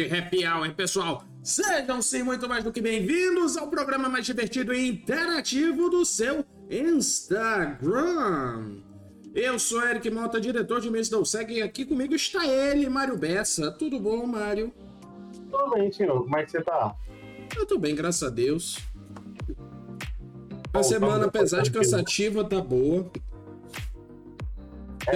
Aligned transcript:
De 0.00 0.06
happy 0.16 0.46
hour, 0.46 0.74
pessoal. 0.74 1.22
Sejam 1.42 2.00
sim 2.00 2.22
muito 2.22 2.48
mais 2.48 2.64
do 2.64 2.72
que 2.72 2.80
bem-vindos 2.80 3.58
ao 3.58 3.68
programa 3.68 4.08
mais 4.08 4.24
divertido 4.24 4.72
e 4.72 4.88
interativo 4.88 5.90
do 5.90 6.06
seu 6.06 6.42
Instagram. 6.70 7.58
Eu 9.34 9.58
sou 9.58 9.86
Eric 9.86 10.10
Mota, 10.10 10.40
diretor 10.40 10.80
de 10.80 10.88
mês 10.88 11.10
da 11.10 11.18
USEG, 11.18 11.52
e 11.52 11.60
aqui 11.60 11.84
comigo 11.84 12.14
está 12.14 12.46
ele, 12.46 12.88
Mário 12.88 13.18
Bessa. 13.18 13.70
Tudo 13.72 14.00
bom, 14.00 14.26
Mário? 14.26 14.72
Tudo 15.50 15.74
bem, 15.74 15.92
senhor. 15.92 16.22
Como 16.22 16.34
é 16.38 16.44
que 16.46 16.50
você 16.50 16.62
tá? 16.62 16.96
Eu 17.54 17.66
tô 17.66 17.76
bem, 17.76 17.94
graças 17.94 18.22
a 18.22 18.30
Deus. 18.30 18.78
A 20.72 20.82
semana, 20.82 21.26
apesar 21.26 21.60
de 21.60 21.70
cansativa, 21.70 22.42
tá 22.42 22.62
boa. 22.62 23.10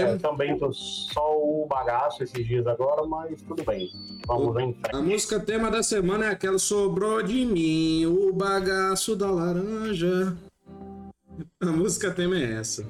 É, 0.01 0.17
também 0.17 0.59
tô 0.59 0.73
só 0.73 1.37
o 1.37 1.67
bagaço 1.67 2.23
esses 2.23 2.47
dias 2.47 2.67
agora, 2.67 3.07
mas 3.07 3.41
tudo 3.43 3.63
bem. 3.65 3.91
Vamos 4.27 4.57
em 4.63 4.77
A 4.83 4.89
frente. 4.91 5.05
música 5.09 5.41
tema 5.41 5.71
da 5.71 5.83
semana 5.83 6.27
é 6.27 6.29
aquela 6.31 6.59
Sobrou 6.59 7.23
de 7.23 7.45
mim 7.45 8.07
o 8.07 8.33
bagaço 8.33 9.15
da 9.17 9.31
laranja. 9.31 10.37
A 11.61 11.67
música 11.67 12.11
tema 12.11 12.37
é 12.39 12.55
essa. 12.55 12.87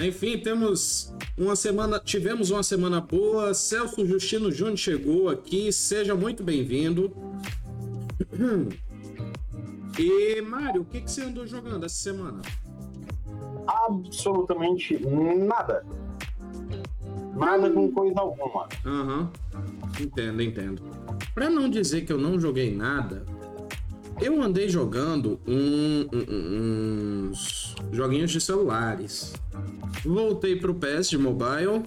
Enfim, 0.00 0.38
temos 0.38 1.12
uma 1.36 1.54
semana, 1.56 1.98
tivemos 1.98 2.50
uma 2.50 2.62
semana 2.62 3.00
boa. 3.00 3.52
Celso 3.52 4.06
Justino 4.06 4.50
Júnior 4.50 4.76
chegou 4.76 5.28
aqui, 5.28 5.72
seja 5.72 6.14
muito 6.14 6.42
bem-vindo. 6.42 7.12
E 9.98 10.40
Mário, 10.42 10.82
o 10.82 10.84
que, 10.84 11.00
que 11.00 11.10
você 11.10 11.22
andou 11.22 11.46
jogando 11.46 11.84
essa 11.84 11.96
semana? 11.96 12.40
Absolutamente 13.66 14.98
nada. 14.98 15.84
Nada 17.34 17.70
com 17.70 17.90
coisa 17.92 18.20
alguma. 18.20 18.68
Aham. 18.84 19.30
Entendo, 20.00 20.42
entendo. 20.42 20.82
Pra 21.34 21.48
não 21.50 21.68
dizer 21.70 22.02
que 22.02 22.12
eu 22.12 22.18
não 22.18 22.38
joguei 22.40 22.74
nada, 22.74 23.24
eu 24.20 24.42
andei 24.42 24.68
jogando 24.68 25.40
um- 25.46 26.06
um- 26.12 27.30
uns 27.30 27.74
joguinhos 27.92 28.30
de 28.30 28.40
celulares. 28.40 29.32
Voltei 30.04 30.56
pro 30.56 30.74
PS 30.74 31.08
de 31.10 31.18
mobile 31.18 31.82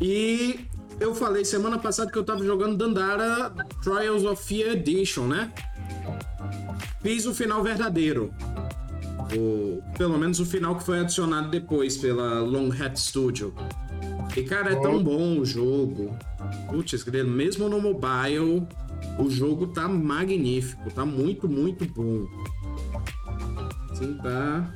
e 0.00 0.60
eu 1.00 1.14
falei 1.14 1.44
semana 1.44 1.78
passada 1.78 2.10
que 2.10 2.18
eu 2.18 2.24
tava 2.24 2.44
jogando 2.44 2.76
Dandara 2.76 3.50
Trials 3.82 4.24
of 4.24 4.42
Fear 4.42 4.72
Edition, 4.76 5.26
né? 5.26 5.52
Fiz 7.02 7.26
o 7.26 7.34
final 7.34 7.62
verdadeiro. 7.62 8.32
O, 9.36 9.82
pelo 9.98 10.16
menos 10.18 10.38
o 10.40 10.46
final 10.46 10.76
que 10.76 10.84
foi 10.84 11.00
adicionado 11.00 11.48
depois 11.50 11.96
pela 11.96 12.40
Long 12.40 12.70
Hat 12.70 12.96
Studio. 12.98 13.52
E, 14.36 14.44
cara, 14.44 14.72
é 14.72 14.76
tão 14.76 15.02
bom 15.02 15.38
o 15.38 15.46
jogo. 15.46 16.14
Putz, 16.68 17.02
grilo, 17.02 17.30
mesmo 17.30 17.70
no 17.70 17.80
mobile, 17.80 18.66
o 19.18 19.30
jogo 19.30 19.68
tá 19.68 19.88
magnífico. 19.88 20.92
Tá 20.92 21.06
muito, 21.06 21.48
muito 21.48 21.86
bom. 21.86 22.26
Sim, 23.94 24.18
tá. 24.18 24.70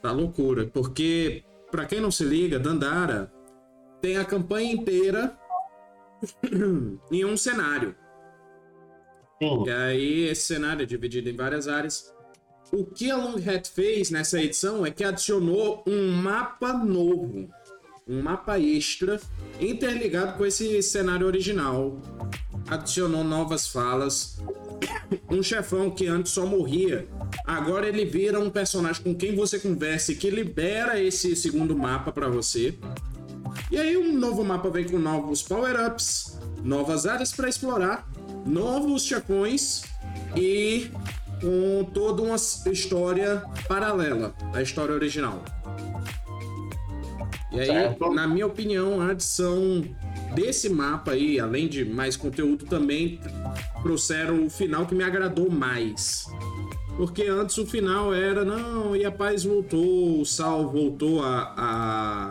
Tá 0.00 0.12
loucura. 0.12 0.64
Porque, 0.66 1.42
pra 1.72 1.86
quem 1.86 2.00
não 2.00 2.12
se 2.12 2.22
liga, 2.22 2.58
Dandara 2.58 3.32
tem 4.00 4.16
a 4.16 4.24
campanha 4.24 4.72
inteira 4.72 5.36
em 7.10 7.24
um 7.24 7.36
cenário. 7.36 7.96
Sim. 9.42 9.64
E 9.66 9.70
aí, 9.70 10.28
esse 10.28 10.42
cenário 10.42 10.84
é 10.84 10.86
dividido 10.86 11.28
em 11.28 11.36
várias 11.36 11.66
áreas. 11.66 12.14
O 12.72 12.86
que 12.86 13.10
a 13.10 13.16
Long 13.16 13.36
Hat 13.36 13.68
fez 13.68 14.10
nessa 14.10 14.40
edição 14.40 14.86
é 14.86 14.90
que 14.90 15.02
adicionou 15.02 15.82
um 15.84 16.12
mapa 16.12 16.72
novo. 16.72 17.50
Um 18.08 18.20
mapa 18.20 18.58
extra 18.58 19.20
interligado 19.60 20.36
com 20.36 20.44
esse 20.44 20.82
cenário 20.82 21.26
original. 21.26 22.00
Adicionou 22.68 23.22
novas 23.22 23.66
falas. 23.66 24.38
Um 25.30 25.42
chefão 25.42 25.90
que 25.90 26.06
antes 26.06 26.32
só 26.32 26.46
morria. 26.46 27.06
Agora 27.46 27.86
ele 27.86 28.04
vira 28.04 28.40
um 28.40 28.48
personagem 28.48 29.02
com 29.02 29.14
quem 29.14 29.34
você 29.34 29.58
conversa 29.58 30.12
e 30.12 30.14
que 30.14 30.30
libera 30.30 31.00
esse 31.00 31.36
segundo 31.36 31.76
mapa 31.76 32.10
pra 32.10 32.28
você. 32.28 32.78
E 33.70 33.76
aí 33.78 33.96
um 33.96 34.12
novo 34.18 34.42
mapa 34.42 34.70
vem 34.70 34.84
com 34.84 34.98
novos 34.98 35.42
power-ups, 35.42 36.38
novas 36.62 37.06
áreas 37.06 37.32
para 37.32 37.48
explorar, 37.48 38.08
novos 38.46 39.04
chefões 39.04 39.82
e 40.36 40.90
com 41.40 41.84
toda 41.92 42.22
uma 42.22 42.36
história 42.36 43.42
paralela 43.68 44.34
à 44.54 44.62
história 44.62 44.94
original. 44.94 45.42
E 47.52 47.60
aí, 47.60 47.66
Certo. 47.66 48.10
na 48.14 48.26
minha 48.26 48.46
opinião, 48.46 49.00
a 49.00 49.10
adição 49.10 49.84
desse 50.34 50.68
mapa 50.70 51.12
aí, 51.12 51.38
além 51.38 51.68
de 51.68 51.84
mais 51.84 52.16
conteúdo, 52.16 52.64
também 52.64 53.20
trouxeram 53.82 54.46
o 54.46 54.50
final 54.50 54.86
que 54.86 54.94
me 54.94 55.04
agradou 55.04 55.50
mais. 55.50 56.26
Porque 56.96 57.24
antes 57.24 57.56
o 57.58 57.66
final 57.66 58.12
era, 58.14 58.44
não, 58.44 58.94
e 58.96 59.04
a 59.04 59.10
paz 59.10 59.44
voltou, 59.44 60.20
o 60.20 60.26
sal 60.26 60.70
voltou 60.70 61.22
a, 61.22 61.54
a, 61.56 62.30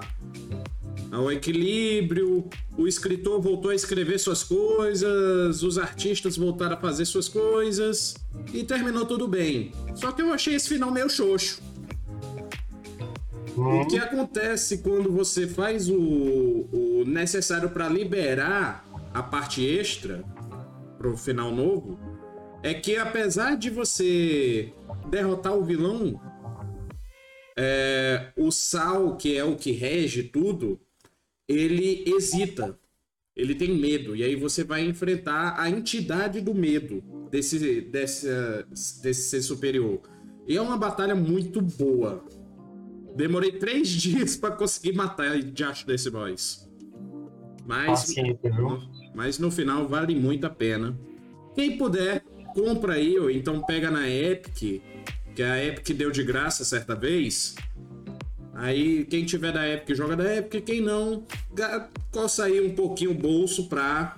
ao 1.11 1.31
equilíbrio, 1.31 2.47
o 2.77 2.87
escritor 2.87 3.41
voltou 3.41 3.71
a 3.71 3.75
escrever 3.75 4.19
suas 4.19 4.43
coisas, 4.43 5.63
os 5.63 5.77
artistas 5.77 6.37
voltaram 6.37 6.75
a 6.75 6.79
fazer 6.79 7.05
suas 7.05 7.27
coisas 7.27 8.15
e 8.53 8.63
terminou 8.63 9.05
tudo 9.05 9.27
bem. 9.27 9.71
Só 9.95 10.11
que 10.11 10.21
eu 10.21 10.31
achei 10.31 10.55
esse 10.55 10.69
final 10.69 10.91
meio 10.91 11.09
xoxo. 11.09 11.61
Hum, 13.57 13.81
O 13.81 13.87
que 13.87 13.97
acontece 13.97 14.79
quando 14.79 15.11
você 15.11 15.47
faz 15.47 15.89
o, 15.89 15.99
o 15.99 17.03
necessário 17.05 17.69
para 17.69 17.89
liberar 17.89 18.85
a 19.13 19.21
parte 19.21 19.65
extra 19.65 20.23
pro 20.97 21.17
final 21.17 21.51
novo 21.51 21.99
é 22.63 22.73
que 22.73 22.95
apesar 22.95 23.57
de 23.57 23.69
você 23.69 24.71
derrotar 25.09 25.53
o 25.57 25.63
vilão, 25.63 26.19
é, 27.57 28.31
o 28.37 28.51
Sal, 28.51 29.17
que 29.17 29.35
é 29.35 29.43
o 29.43 29.55
que 29.55 29.71
rege 29.71 30.23
tudo, 30.23 30.79
ele 31.47 32.03
hesita. 32.07 32.79
Ele 33.35 33.55
tem 33.55 33.75
medo. 33.75 34.15
E 34.15 34.23
aí 34.23 34.35
você 34.35 34.63
vai 34.63 34.85
enfrentar 34.85 35.55
a 35.57 35.69
entidade 35.69 36.41
do 36.41 36.53
medo 36.53 37.01
desse, 37.31 37.81
desse, 37.81 38.27
desse 39.01 39.29
ser 39.29 39.41
superior. 39.41 40.01
E 40.47 40.57
é 40.57 40.61
uma 40.61 40.77
batalha 40.77 41.15
muito 41.15 41.61
boa. 41.61 42.23
Demorei 43.15 43.53
três 43.53 43.87
dias 43.89 44.35
pra 44.35 44.51
conseguir 44.51 44.93
matar 44.93 45.35
o 45.35 45.43
diacho 45.43 45.85
desse 45.85 46.09
boss. 46.09 46.69
Mas, 47.65 47.87
Paciência, 47.87 48.51
viu? 48.51 48.79
mas 49.13 49.37
no 49.37 49.51
final 49.51 49.87
vale 49.87 50.15
muito 50.15 50.45
a 50.45 50.49
pena. 50.49 50.97
Quem 51.55 51.77
puder, 51.77 52.23
compra 52.53 52.93
aí, 52.93 53.17
ou 53.19 53.29
então 53.29 53.61
pega 53.61 53.91
na 53.91 54.09
Epic, 54.09 54.81
que 55.35 55.43
a 55.43 55.63
Epic 55.63 55.95
deu 55.95 56.11
de 56.11 56.23
graça 56.23 56.65
certa 56.65 56.95
vez. 56.95 57.55
Aí, 58.53 59.05
quem 59.05 59.25
tiver 59.25 59.51
da 59.51 59.67
Epic, 59.67 59.95
joga 59.95 60.15
da 60.15 60.35
Epic. 60.35 60.63
Quem 60.65 60.81
não, 60.81 61.25
coça 62.11 62.45
aí 62.45 62.59
um 62.61 62.75
pouquinho 62.75 63.11
o 63.11 63.15
bolso 63.15 63.67
pra 63.69 64.17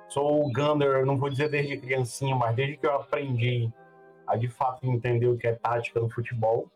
sou 0.08 0.44
o 0.44 0.52
Gunner, 0.52 1.06
não 1.06 1.16
vou 1.16 1.30
dizer 1.30 1.48
desde 1.48 1.76
criancinha, 1.78 2.34
mas 2.34 2.56
desde 2.56 2.76
que 2.76 2.84
eu 2.84 2.92
aprendi 2.96 3.70
a 4.26 4.34
de 4.34 4.48
fato 4.48 4.84
entender 4.84 5.28
o 5.28 5.36
que 5.36 5.46
é 5.46 5.54
tática 5.54 6.00
no 6.00 6.10
futebol. 6.10 6.68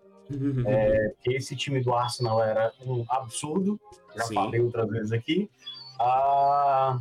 É, 0.65 1.12
que 1.25 1.35
esse 1.35 1.56
time 1.56 1.82
do 1.82 1.93
Arsenal 1.93 2.41
era 2.41 2.73
um 2.87 3.05
absurdo, 3.09 3.81
já 4.17 4.23
Sim. 4.23 4.35
falei 4.35 4.61
outras 4.61 4.88
vezes 4.88 5.12
aqui. 5.12 5.50
Ah, 5.99 7.00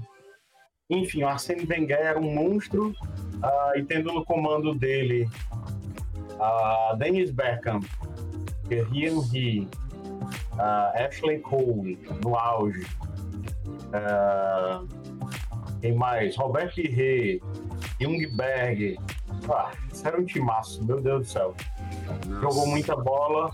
enfim, 0.90 1.24
o 1.24 1.28
Arsene 1.28 1.66
Wenger 1.66 1.98
era 1.98 2.20
um 2.20 2.34
monstro 2.34 2.94
ah, 3.42 3.74
e 3.76 3.84
tendo 3.84 4.12
no 4.12 4.26
comando 4.26 4.76
dele 4.76 5.30
ah, 6.40 6.96
Dennis 6.98 7.32
Beckham, 7.32 7.80
Thierry 8.68 9.06
Henry, 9.06 9.68
ah, 10.60 10.94
Ashley 10.96 11.40
Cole 11.40 12.00
no 12.24 12.36
auge, 12.36 12.86
ah, 13.94 14.84
quem 15.82 15.94
mais? 15.94 16.36
Robert 16.38 16.74
Pirret, 16.74 17.42
Jungberg. 18.00 18.98
Ah, 19.50 19.72
isso 19.92 20.08
era 20.08 20.20
um 20.20 20.24
timaço, 20.24 20.84
meu 20.86 21.02
Deus 21.02 21.28
do 21.28 21.32
céu. 21.32 21.54
Jogou 22.42 22.68
muita 22.68 22.96
bola 22.96 23.52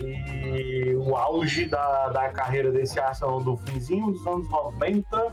e 0.00 0.94
o 0.96 1.14
auge 1.14 1.66
da, 1.66 2.08
da 2.08 2.30
carreira 2.30 2.72
desse 2.72 2.98
Arsenal 2.98 3.40
do 3.40 3.56
finzinho 3.58 4.12
dos 4.12 4.26
anos 4.26 4.48
90, 4.48 5.32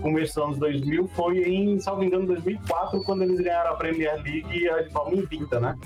começo 0.00 0.34
dos 0.34 0.44
anos 0.44 0.58
2000, 0.58 1.08
foi 1.08 1.38
em, 1.42 1.80
salvo 1.80 2.04
engano, 2.04 2.26
2004, 2.26 3.02
quando 3.04 3.22
eles 3.22 3.40
ganharam 3.40 3.72
a 3.72 3.74
Premier 3.74 4.14
League 4.22 4.44
de 4.48 4.90
forma 4.90 5.16
invicta, 5.16 5.60
né? 5.60 5.76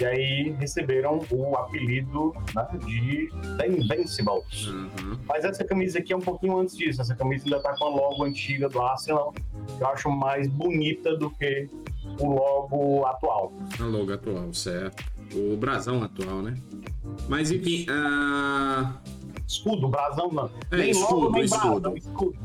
E 0.00 0.04
aí 0.04 0.56
receberam 0.58 1.20
o 1.30 1.56
apelido 1.56 2.34
né, 2.54 2.66
de 2.86 3.30
The 3.58 3.68
Invincibles. 3.68 4.66
Uhum. 4.66 5.18
Mas 5.26 5.44
essa 5.44 5.62
camisa 5.64 5.98
aqui 5.98 6.12
é 6.12 6.16
um 6.16 6.20
pouquinho 6.20 6.58
antes 6.58 6.76
disso. 6.76 7.00
Essa 7.00 7.14
camisa 7.14 7.44
ainda 7.44 7.60
tá 7.60 7.76
com 7.76 7.84
a 7.84 7.88
logo 7.88 8.24
antiga 8.24 8.68
do 8.68 8.80
Arsenal, 8.80 9.32
que 9.32 9.82
eu 9.82 9.86
acho 9.86 10.10
mais 10.10 10.48
bonita 10.48 11.16
do 11.16 11.30
que 11.30 11.68
o 12.18 12.30
logo 12.30 13.04
atual. 13.06 13.52
A 13.78 13.84
logo 13.84 14.12
atual, 14.12 14.52
certo. 14.52 15.04
O 15.34 15.56
brasão 15.56 16.02
atual, 16.02 16.42
né? 16.42 16.54
Mas 17.28 17.50
enfim, 17.50 17.86
ah, 17.88 18.94
Escudo, 19.52 19.86
brasão 19.86 20.30
não. 20.32 20.50
É, 20.70 20.76
nem 20.78 20.90
escudo, 20.90 21.14
logo, 21.14 21.32
nem 21.32 21.44
escudo. 21.44 21.80
brasão, 21.80 21.96
escudo. 21.96 22.38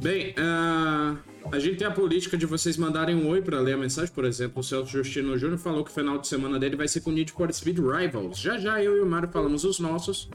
Bem, 0.00 0.32
ah, 0.38 1.16
a 1.50 1.58
gente 1.58 1.78
tem 1.78 1.86
a 1.86 1.90
política 1.90 2.36
de 2.36 2.46
vocês 2.46 2.76
mandarem 2.76 3.16
um 3.16 3.28
oi 3.28 3.42
para 3.42 3.58
ler 3.58 3.72
a 3.72 3.76
mensagem, 3.76 4.14
por 4.14 4.24
exemplo, 4.24 4.60
o 4.60 4.62
Celso 4.62 4.92
Justino 4.92 5.36
Júnior 5.36 5.58
falou 5.58 5.82
que 5.84 5.90
o 5.90 5.94
final 5.94 6.18
de 6.18 6.28
semana 6.28 6.58
dele 6.58 6.76
vai 6.76 6.86
ser 6.86 7.00
com 7.00 7.10
Need 7.10 7.32
for 7.32 7.52
Speed 7.52 7.78
Rivals. 7.78 8.38
Já 8.38 8.58
já 8.58 8.82
eu 8.82 8.96
e 8.96 9.00
o 9.00 9.06
Mário 9.06 9.28
falamos 9.28 9.64
os 9.64 9.80
nossos. 9.80 10.30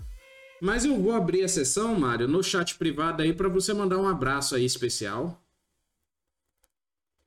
Mas 0.61 0.85
eu 0.85 0.99
vou 0.99 1.13
abrir 1.13 1.43
a 1.43 1.47
sessão, 1.47 1.97
Mário, 1.97 2.27
no 2.27 2.43
chat 2.43 2.77
privado 2.77 3.21
aí 3.21 3.33
para 3.33 3.47
você 3.49 3.73
mandar 3.73 3.97
um 3.97 4.07
abraço 4.07 4.55
aí 4.55 4.65
especial. 4.65 5.41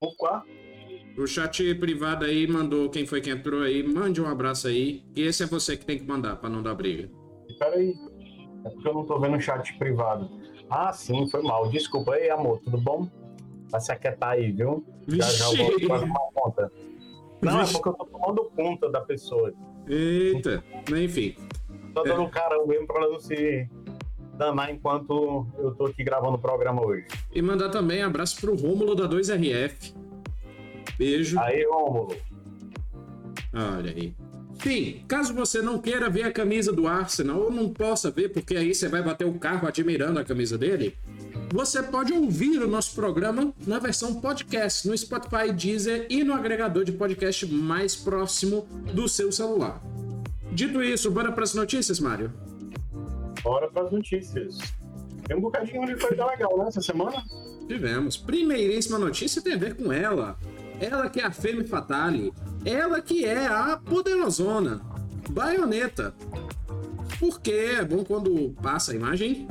Opa, 0.01 0.45
O 1.19 1.27
chat 1.27 1.75
privado 1.77 2.25
aí 2.25 2.47
mandou 2.47 2.91
quem 2.91 3.07
foi 3.07 3.21
que 3.23 3.31
entrou 3.31 3.63
aí, 3.63 3.83
mande 3.83 4.21
um 4.21 4.27
abraço 4.27 4.69
aí. 4.69 5.05
E 5.15 5.23
esse 5.23 5.43
é 5.43 5.47
você 5.47 5.77
que 5.77 5.87
tem 5.87 5.99
que 5.99 6.05
mandar 6.05 6.37
para 6.37 6.51
não 6.51 6.63
dar 6.63 6.75
briga. 6.75 7.11
espera 7.49 7.75
aí. 7.77 7.95
É 8.65 8.71
porque 8.71 8.89
eu 8.89 8.95
não 8.95 9.07
tô 9.07 9.19
vendo 9.19 9.37
o 9.37 9.41
chat 9.41 9.73
privado. 9.79 10.46
Ah, 10.69 10.93
sim, 10.93 11.27
foi 11.29 11.43
mal. 11.43 11.69
Desculpa. 11.69 12.17
Ei, 12.17 12.31
amor, 12.31 12.59
tudo 12.59 12.79
bom? 12.79 13.09
Vai 13.71 13.81
se 13.81 13.93
aquietar 13.93 14.31
aí, 14.31 14.51
viu? 14.53 14.85
Já 15.09 15.29
já 15.31 15.63
eu 15.63 15.79
vou 15.89 16.01
tomar 16.01 16.21
conta. 16.35 16.73
Não, 17.41 17.61
é 17.61 17.63
Vixe. 17.63 17.75
porque 17.75 17.89
eu 17.89 17.93
tô 17.95 18.05
tomando 18.07 18.45
conta 18.57 18.91
da 18.91 19.01
pessoa. 19.01 19.53
Eita, 19.89 20.65
mas 20.91 21.01
enfim. 21.01 21.37
Tô 21.95 22.03
dando 22.03 22.23
um 22.23 22.29
carão 22.31 22.67
mesmo 22.67 22.87
pra 22.87 23.03
ela 23.03 23.13
não 23.13 23.21
se 23.21 23.69
danar 24.35 24.71
enquanto 24.71 25.47
eu 25.59 25.75
tô 25.75 25.87
aqui 25.87 26.03
gravando 26.05 26.35
o 26.35 26.39
programa 26.39 26.85
hoje. 26.85 27.07
E 27.33 27.41
mandar 27.41 27.71
também 27.71 28.03
abraço 28.03 28.41
pro 28.41 28.57
Rômulo 28.57 28.95
da 28.95 29.09
2RF. 29.09 29.95
Beijo. 30.99 31.39
Aí, 31.41 31.65
Rômulo. 31.67 32.15
Olha 33.55 33.91
aí. 33.93 34.15
Enfim, 34.57 35.05
caso 35.07 35.35
você 35.35 35.61
não 35.63 35.79
queira 35.79 36.11
ver 36.11 36.25
a 36.25 36.33
camisa 36.33 36.73
do 36.73 36.89
Arsenal 36.89 37.43
ou 37.43 37.51
não 37.53 37.69
possa 37.69 38.11
ver, 38.11 38.31
porque 38.31 38.57
aí 38.57 38.75
você 38.75 38.89
vai 38.89 39.03
bater 39.03 39.27
o 39.27 39.35
carro 39.35 39.69
admirando 39.69 40.19
a 40.19 40.25
camisa 40.25 40.59
dele, 40.59 40.97
você 41.53 41.83
pode 41.83 42.13
ouvir 42.13 42.59
o 42.59 42.67
nosso 42.67 42.95
programa 42.95 43.53
na 43.67 43.79
versão 43.79 44.21
podcast 44.21 44.89
no 44.89 44.97
Spotify, 44.97 45.53
Deezer 45.53 46.07
e 46.11 46.25
no 46.25 46.35
agregador 46.35 46.85
de 46.85 46.93
podcast 46.93 47.47
mais 47.47 47.95
próximo 47.95 48.67
do 48.93 49.09
seu 49.09 49.31
celular. 49.31 49.81
Dito 50.51 50.83
isso, 50.83 51.11
bora 51.11 51.31
para 51.31 51.45
as 51.45 51.55
notícias, 51.55 52.01
Mário? 52.01 52.33
Bora 53.43 53.69
pras 53.69 53.93
notícias. 53.93 54.59
Tem 55.27 55.37
um 55.37 55.41
bocadinho 55.41 55.87
de 55.87 55.97
coisa 55.97 56.27
legal, 56.27 56.59
né, 56.59 56.65
essa 56.67 56.81
semana? 56.81 57.23
Tivemos. 57.69 58.17
Primeiríssima 58.17 58.99
notícia 58.99 59.43
tem 59.43 59.55
a 59.55 59.59
ver 59.59 59.77
com 59.77 59.93
ela. 59.93 60.37
Ela 60.81 61.09
que 61.09 61.21
é 61.21 61.25
a 61.25 61.31
Femme 61.31 61.65
Fatale. 61.65 62.33
Ela 62.65 63.01
que 63.01 63.25
é 63.25 63.47
a 63.47 63.77
poderosona. 63.77 64.81
Baioneta. 65.31 66.15
Porque 67.19 67.51
é 67.51 67.85
bom 67.85 68.05
quando 68.05 68.55
passa 68.63 68.93
a 68.93 68.95
imagem. 68.95 69.49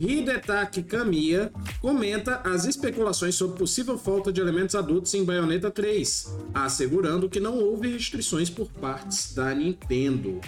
Hidetaki 0.00 0.82
Kamiya 0.82 1.52
comenta 1.80 2.40
as 2.44 2.64
especulações 2.64 3.36
sobre 3.36 3.56
possível 3.56 3.96
falta 3.96 4.32
de 4.32 4.40
elementos 4.40 4.74
adultos 4.74 5.14
em 5.14 5.24
Bayonetta 5.24 5.70
3, 5.70 6.38
assegurando 6.52 7.28
que 7.28 7.38
não 7.38 7.56
houve 7.56 7.92
restrições 7.92 8.50
por 8.50 8.68
partes 8.72 9.32
da 9.32 9.54
Nintendo. 9.54 10.40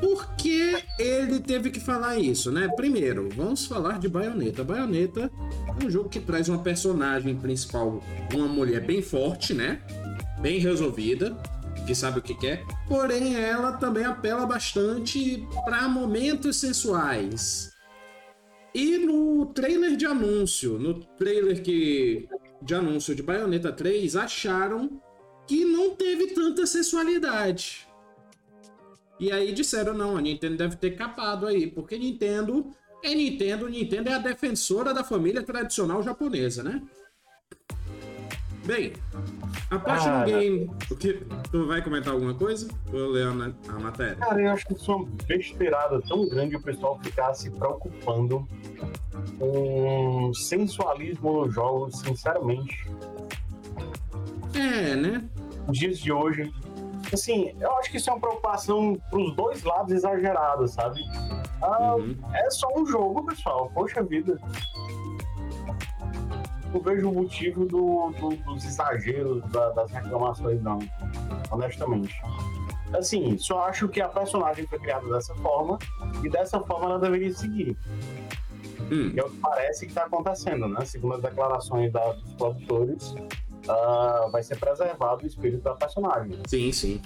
Por 0.00 0.34
que 0.36 0.76
ele 0.98 1.40
teve 1.40 1.70
que 1.70 1.78
falar 1.78 2.18
isso, 2.18 2.50
né? 2.50 2.68
Primeiro, 2.74 3.28
vamos 3.34 3.66
falar 3.66 3.98
de 3.98 4.08
Bayonetta. 4.08 4.64
Bayonetta 4.64 5.30
é 5.80 5.84
um 5.84 5.90
jogo 5.90 6.08
que 6.08 6.20
traz 6.20 6.48
uma 6.48 6.62
personagem 6.62 7.36
principal, 7.36 8.02
uma 8.32 8.48
mulher 8.48 8.84
bem 8.84 9.02
forte, 9.02 9.52
né? 9.52 9.82
Bem 10.40 10.58
resolvida, 10.58 11.36
que 11.86 11.94
sabe 11.94 12.20
o 12.20 12.22
que 12.22 12.34
quer. 12.34 12.64
Porém, 12.88 13.36
ela 13.36 13.72
também 13.72 14.04
apela 14.04 14.46
bastante 14.46 15.46
para 15.64 15.88
momentos 15.88 16.56
sensuais. 16.56 17.70
E 18.74 18.98
no 18.98 19.46
trailer 19.46 19.96
de 19.96 20.06
anúncio, 20.06 20.78
no 20.78 21.00
trailer 21.16 21.62
que 21.62 22.28
de 22.62 22.74
anúncio 22.74 23.14
de 23.14 23.22
Bayonetta 23.22 23.72
3, 23.72 24.16
acharam 24.16 25.00
que 25.46 25.64
não 25.64 25.96
teve 25.96 26.28
tanta 26.28 26.66
sensualidade. 26.66 27.89
E 29.20 29.30
aí 29.30 29.52
disseram, 29.52 29.92
não, 29.92 30.16
a 30.16 30.20
Nintendo 30.20 30.56
deve 30.56 30.76
ter 30.76 30.92
capado 30.92 31.46
aí, 31.46 31.66
porque 31.66 31.98
Nintendo 31.98 32.66
é 33.04 33.14
Nintendo, 33.14 33.68
Nintendo 33.68 34.08
é 34.08 34.14
a 34.14 34.18
defensora 34.18 34.94
da 34.94 35.04
família 35.04 35.42
tradicional 35.42 36.02
japonesa, 36.02 36.62
né? 36.62 36.82
Bem, 38.64 38.92
a 39.70 39.78
Platinum 39.78 40.14
Ah, 40.14 40.24
Game... 40.24 40.70
O 40.90 40.96
que? 40.96 41.22
Tu 41.50 41.66
vai 41.66 41.82
comentar 41.82 42.12
alguma 42.12 42.34
coisa? 42.34 42.68
Vou 42.86 43.10
ler 43.10 43.26
a, 43.26 43.30
a 43.30 43.78
matéria. 43.78 44.16
Cara, 44.16 44.40
eu 44.40 44.50
acho 44.50 44.66
que 44.66 44.74
isso 44.74 44.90
é 44.90 44.94
uma 44.94 45.08
besteirada 45.26 46.00
tão 46.02 46.28
grande 46.28 46.56
o 46.56 46.62
pessoal 46.62 46.98
ficar 47.02 47.34
se 47.34 47.50
preocupando 47.50 48.46
com 49.38 50.32
sensualismo 50.34 51.44
nos 51.44 51.54
jogos, 51.54 51.98
sinceramente. 52.00 52.86
É, 54.54 54.94
né? 54.94 55.24
Nos 55.66 55.78
dias 55.78 55.98
de 55.98 56.12
hoje. 56.12 56.52
Assim, 57.12 57.54
eu 57.58 57.72
acho 57.78 57.90
que 57.90 57.96
isso 57.96 58.08
é 58.10 58.12
uma 58.12 58.20
preocupação 58.20 58.96
pros 59.10 59.34
dois 59.34 59.62
lados 59.64 59.92
exagerada, 59.92 60.66
sabe? 60.68 61.00
Ah, 61.62 61.94
Uhum. 61.96 62.16
É 62.32 62.50
só 62.50 62.68
um 62.76 62.86
jogo, 62.86 63.24
pessoal. 63.26 63.70
Poxa 63.74 64.02
vida. 64.02 64.38
Não 66.72 66.80
vejo 66.80 67.08
o 67.10 67.12
motivo 67.14 67.66
do- 67.66 68.10
do- 68.20 68.36
dos 68.44 68.64
exageros 68.64 69.42
da- 69.50 69.70
das 69.70 69.90
reclamações, 69.90 70.62
não. 70.62 70.78
Honestamente. 71.50 72.14
Assim, 72.96 73.36
só 73.38 73.64
acho 73.66 73.88
que 73.88 74.00
a 74.00 74.08
personagem 74.08 74.66
foi 74.66 74.78
criada 74.78 75.08
dessa 75.08 75.34
forma 75.36 75.78
e 76.24 76.28
dessa 76.28 76.60
forma 76.60 76.86
ela 76.86 76.98
deveria 76.98 77.32
seguir. 77.32 77.76
Hum, 78.90 79.10
Que 79.12 79.20
é 79.20 79.24
o 79.24 79.30
que 79.30 79.36
parece 79.38 79.80
que 79.86 79.92
está 79.92 80.04
acontecendo, 80.04 80.68
né? 80.68 80.84
Segundo 80.84 81.14
as 81.14 81.22
declarações 81.22 81.92
da- 81.92 82.12
dos 82.12 82.32
produtores, 82.34 83.14
ah, 83.70 84.28
vai 84.30 84.42
ser 84.42 84.58
preservado 84.58 85.24
o 85.24 85.26
espírito 85.26 85.62
da 85.62 85.74
personagem. 85.74 86.38
sim, 86.46 86.72
sim. 86.72 87.00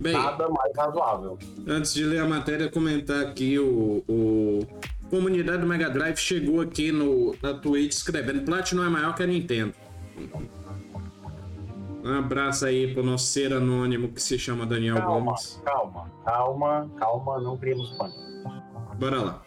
Bem, 0.00 0.14
Nada 0.14 0.48
mais 0.48 0.76
razoável. 0.76 1.38
Antes 1.66 1.94
de 1.94 2.04
ler 2.04 2.20
a 2.22 2.26
matéria, 2.26 2.68
comentar 2.68 3.24
aqui 3.24 3.56
o, 3.58 4.02
o 4.08 4.66
comunidade 5.08 5.58
do 5.58 5.66
Mega 5.66 5.88
Drive 5.88 6.16
chegou 6.16 6.60
aqui 6.60 6.90
no, 6.90 7.36
na 7.40 7.54
Twitch 7.54 7.92
escrevendo 7.92 8.42
Platinum 8.42 8.84
é 8.84 8.88
maior 8.88 9.14
que 9.14 9.22
a 9.22 9.26
Nintendo. 9.28 9.72
Um 12.04 12.18
abraço 12.18 12.66
aí 12.66 12.92
pro 12.92 13.04
nosso 13.04 13.26
ser 13.26 13.52
anônimo 13.52 14.08
que 14.08 14.20
se 14.20 14.36
chama 14.36 14.66
Daniel 14.66 14.96
Calma, 14.96 15.20
Gomes. 15.26 15.62
calma, 15.64 16.10
calma, 16.24 16.90
calma, 16.98 17.40
não 17.40 17.56
criamos 17.56 17.90
pânico. 17.90 18.18
Bora 18.98 19.22
lá. 19.22 19.42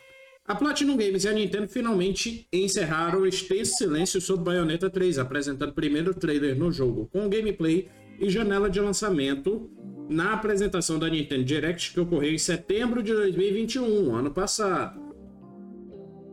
A 0.47 0.53
Platinum 0.53 0.95
Games 0.95 1.23
e 1.23 1.27
a 1.27 1.33
Nintendo 1.33 1.67
finalmente 1.67 2.47
encerraram 2.53 3.21
o 3.21 3.25
extenso 3.25 3.77
silêncio 3.77 4.21
sobre 4.21 4.45
Bayonetta 4.45 4.91
3, 4.91 5.17
apresentando 5.17 5.71
o 5.71 5.73
primeiro 5.73 6.13
trailer 6.13 6.55
no 6.55 6.71
jogo, 6.71 7.09
com 7.11 7.27
gameplay 7.27 7.89
e 8.19 8.29
janela 8.29 8.69
de 8.69 8.79
lançamento 8.79 9.71
na 10.07 10.33
apresentação 10.33 10.99
da 10.99 11.09
Nintendo 11.09 11.43
Direct 11.43 11.93
que 11.93 11.99
ocorreu 11.99 12.31
em 12.31 12.37
setembro 12.37 13.01
de 13.01 13.11
2021, 13.11 14.15
ano 14.15 14.29
passado. 14.29 15.01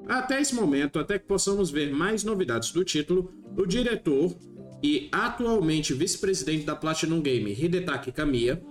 Até 0.06 0.42
esse 0.42 0.54
momento, 0.54 0.98
até 0.98 1.18
que 1.18 1.24
possamos 1.24 1.70
ver 1.70 1.90
mais 1.90 2.22
novidades 2.22 2.70
do 2.70 2.84
título, 2.84 3.32
o 3.56 3.64
diretor 3.64 4.36
e 4.82 5.08
atualmente 5.10 5.94
vice-presidente 5.94 6.66
da 6.66 6.76
Platinum 6.76 7.22
Game, 7.22 7.50
Hidetaki 7.50 8.12
Kamiya, 8.12 8.62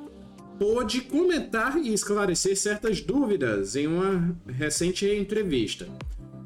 pôde 0.62 1.02
comentar 1.02 1.76
e 1.76 1.92
esclarecer 1.92 2.56
certas 2.56 3.02
dúvidas 3.02 3.76
em 3.76 3.88
uma 3.88 4.38
recente 4.46 5.08
entrevista. 5.08 5.88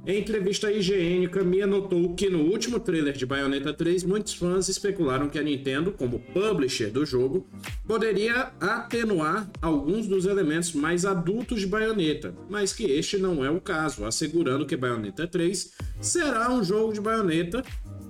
Em 0.07 0.19
entrevista 0.19 0.67
à 0.67 0.71
IGN, 0.71 1.27
Kamiya 1.27 1.67
notou 1.67 2.15
que 2.15 2.29
no 2.29 2.43
último 2.43 2.79
trailer 2.79 3.11
de 3.11 3.25
Bayonetta 3.25 3.73
3, 3.73 4.05
muitos 4.05 4.33
fãs 4.33 4.69
especularam 4.69 5.27
que 5.27 5.37
a 5.37 5.43
Nintendo, 5.43 5.91
como 5.91 6.19
publisher 6.33 6.91
do 6.91 7.05
jogo, 7.05 7.45
poderia 7.85 8.53
atenuar 8.57 9.51
alguns 9.61 10.07
dos 10.07 10.25
elementos 10.25 10.71
mais 10.71 11.03
adultos 11.03 11.59
de 11.59 11.67
Bayonetta, 11.67 12.33
mas 12.49 12.71
que 12.71 12.85
este 12.85 13.17
não 13.17 13.43
é 13.43 13.49
o 13.49 13.59
caso, 13.59 14.05
assegurando 14.05 14.65
que 14.65 14.77
Bayonetta 14.77 15.27
3 15.27 15.73
será 15.99 16.53
um 16.53 16.63
jogo 16.63 16.93
de 16.93 17.01
Bayonetta 17.01 17.61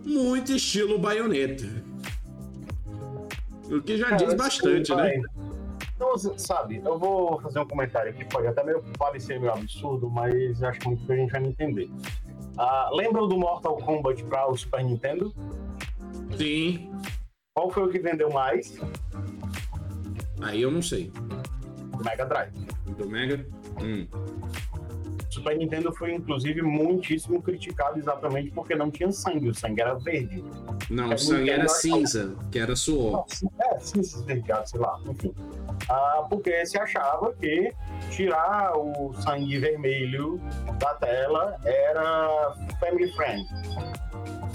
muito 0.06 0.52
estilo 0.52 1.00
Bayonetta. 1.00 1.66
O 3.72 3.82
que 3.82 3.98
já 3.98 4.12
diz 4.12 4.36
bastante, 4.36 4.94
né? 4.94 5.20
Então, 5.96 6.18
sabe, 6.38 6.82
eu 6.84 7.00
vou 7.00 7.40
fazer 7.42 7.60
um 7.60 7.68
comentário 7.68 8.12
aqui, 8.12 8.26
pode 8.26 8.48
até 8.48 8.64
meio 8.64 8.84
parecer 8.98 9.40
meio 9.40 9.54
absurdo, 9.54 10.10
mas 10.10 10.62
acho 10.62 10.80
que 10.80 10.88
muita 10.90 11.16
gente 11.16 11.32
vai 11.32 11.40
me 11.40 11.48
entender. 11.50 11.90
Ah, 12.58 12.90
lembram 12.94 13.28
do 13.28 13.38
Mortal 13.38 13.78
Kombat 13.78 14.24
para 14.26 14.50
o 14.50 14.58
Super 14.58 14.84
Nintendo? 14.84 15.34
Sim. 16.38 16.92
Qual 17.54 17.72
foi 17.72 17.84
o 17.84 17.90
que 17.90 18.00
vendeu 18.00 18.30
mais? 18.30 18.78
Aí 20.42 20.62
eu 20.62 20.70
não 20.70 20.82
sei. 20.82 21.12
Do 21.12 22.04
Mega 22.04 22.26
Drive. 22.26 22.54
Do 22.98 23.10
Mega? 23.10 23.46
Hum. 23.82 24.06
Super 25.36 25.58
Nintendo 25.58 25.92
foi, 25.92 26.14
inclusive, 26.14 26.62
muitíssimo 26.62 27.42
criticado 27.42 28.00
exatamente 28.00 28.52
porque 28.52 28.74
não 28.74 28.90
tinha 28.90 29.12
sangue, 29.12 29.50
o 29.50 29.54
sangue 29.54 29.82
era 29.82 29.94
verde. 29.96 30.42
Não, 30.90 31.14
o 31.14 31.18
sangue 31.18 31.50
era 31.50 31.68
cinza, 31.68 32.34
que 32.50 32.58
era 32.58 32.74
suor. 32.74 33.26
É, 33.60 33.80
cinza 33.80 34.18
esverdeado, 34.18 34.70
sei 34.70 34.80
lá, 34.80 34.98
enfim. 35.06 35.34
Ah, 35.90 36.26
porque 36.30 36.66
se 36.66 36.78
achava 36.78 37.34
que 37.34 37.70
tirar 38.12 38.78
o 38.78 39.14
sangue 39.22 39.60
vermelho 39.60 40.40
da 40.80 40.94
tela 40.96 41.58
era 41.66 42.56
family 42.80 43.12
friend. 43.12 43.46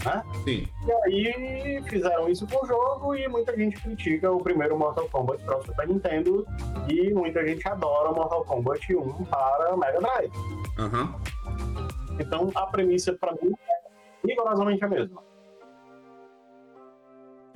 Né? 0.05 0.23
Sim. 0.45 0.69
E 0.87 0.93
aí 1.05 1.83
fizeram 1.89 2.29
isso 2.29 2.47
com 2.47 2.65
o 2.65 2.67
jogo 2.67 3.15
e 3.15 3.29
muita 3.29 3.57
gente 3.57 3.81
critica 3.81 4.31
o 4.31 4.43
primeiro 4.43 4.79
Mortal 4.79 5.09
Kombat 5.09 5.45
para 5.45 5.59
o 5.59 5.65
Super 5.65 5.89
Nintendo 5.89 6.47
e 6.89 7.13
muita 7.13 7.47
gente 7.47 7.67
adora 7.69 8.13
Mortal 8.13 8.45
Kombat 8.45 8.95
1 8.95 9.25
para 9.27 9.77
Mega 9.77 10.01
Drive. 10.01 10.33
Uhum. 10.79 12.19
Então 12.19 12.51
a 12.55 12.67
premissa 12.67 13.13
para 13.13 13.33
mim 13.33 13.53
é 13.53 14.27
rigorosamente 14.27 14.85
a 14.85 14.89
mesma. 14.89 15.23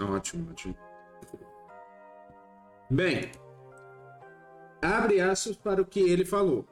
Ótimo, 0.00 0.50
ótimo. 0.50 0.74
Bem, 2.90 3.32
abre 4.82 5.20
aspas 5.20 5.56
para 5.56 5.80
o 5.80 5.86
que 5.86 6.00
ele 6.00 6.24
falou. 6.24 6.66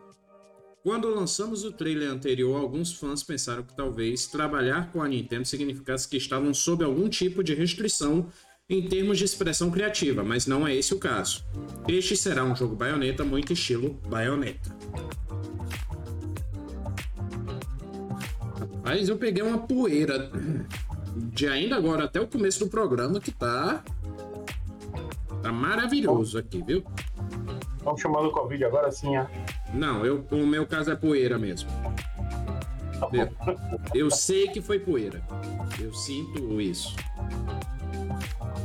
Quando 0.83 1.09
lançamos 1.15 1.63
o 1.63 1.71
trailer 1.71 2.11
anterior, 2.11 2.61
alguns 2.61 2.93
fãs 2.93 3.23
pensaram 3.23 3.63
que 3.63 3.73
talvez 3.73 4.27
trabalhar 4.27 4.91
com 4.91 5.01
a 5.01 5.07
Nintendo 5.07 5.47
significasse 5.47 6.09
que 6.09 6.17
estavam 6.17 6.53
sob 6.53 6.85
algum 6.85 7.09
tipo 7.09 7.45
de 7.45 7.55
restrição 7.55 8.27
em 8.69 8.89
termos 8.89 9.17
de 9.17 9.25
expressão 9.25 9.71
criativa, 9.71 10.25
mas 10.25 10.45
não 10.45 10.67
é 10.67 10.75
esse 10.75 10.93
o 10.93 10.99
caso. 10.99 11.45
Este 11.87 12.17
será 12.17 12.43
um 12.43 12.57
jogo 12.57 12.75
baioneta 12.75 13.23
muito 13.23 13.53
estilo 13.53 13.91
baioneta. 14.09 14.77
Rapaz, 18.59 19.09
eu 19.09 19.17
peguei 19.17 19.45
uma 19.45 19.59
poeira 19.59 20.33
de 21.15 21.47
ainda 21.47 21.77
agora 21.77 22.07
até 22.07 22.21
o 22.21 22.27
começo 22.27 22.59
do 22.59 22.69
programa 22.69 23.21
que 23.21 23.31
tá. 23.31 23.85
Tá 25.43 25.53
maravilhoso 25.53 26.39
aqui, 26.39 26.61
viu? 26.61 26.83
Estão 27.79 27.97
chamando 27.97 28.31
o 28.31 28.33
Covid 28.33 28.65
agora 28.65 28.91
sim, 28.91 29.17
é? 29.17 29.29
Não, 29.73 30.05
eu, 30.05 30.27
o 30.31 30.47
meu 30.47 30.67
caso 30.67 30.91
é 30.91 30.97
poeira 30.97 31.39
mesmo. 31.39 31.71
Eu, 33.13 33.29
eu 33.95 34.11
sei 34.11 34.49
que 34.49 34.61
foi 34.61 34.79
poeira. 34.79 35.23
Eu 35.81 35.93
sinto 35.93 36.61
isso. 36.61 36.95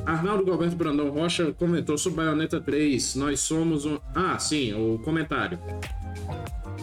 Arnaldo 0.05 0.45
Gilberto 0.45 0.75
Brandão 0.75 1.09
Rocha 1.09 1.51
comentou 1.53 1.97
sobre 1.97 2.23
Bayonetta 2.23 2.61
3. 2.61 3.15
Nós 3.15 3.39
somos 3.39 3.85
um. 3.85 3.99
Ah, 4.13 4.37
sim, 4.37 4.73
o 4.73 4.99
comentário 4.99 5.59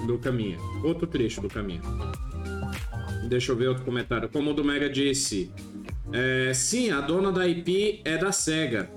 do 0.07 0.19
caminho. 0.19 0.59
Outro 0.83 1.07
trecho 1.07 1.40
do 1.40 1.49
caminho. 1.49 1.83
Deixa 3.28 3.52
eu 3.52 3.57
ver 3.57 3.69
outro 3.69 3.85
comentário. 3.85 4.28
Como 4.28 4.50
o 4.50 4.54
do 4.54 4.64
Mega 4.64 4.90
disse. 4.90 5.50
É, 6.12 6.52
sim, 6.52 6.90
a 6.90 7.00
dona 7.00 7.33
da 7.33 7.49
IP 7.49 8.02
é 8.04 8.19
da 8.19 8.31
SEGA. 8.31 8.90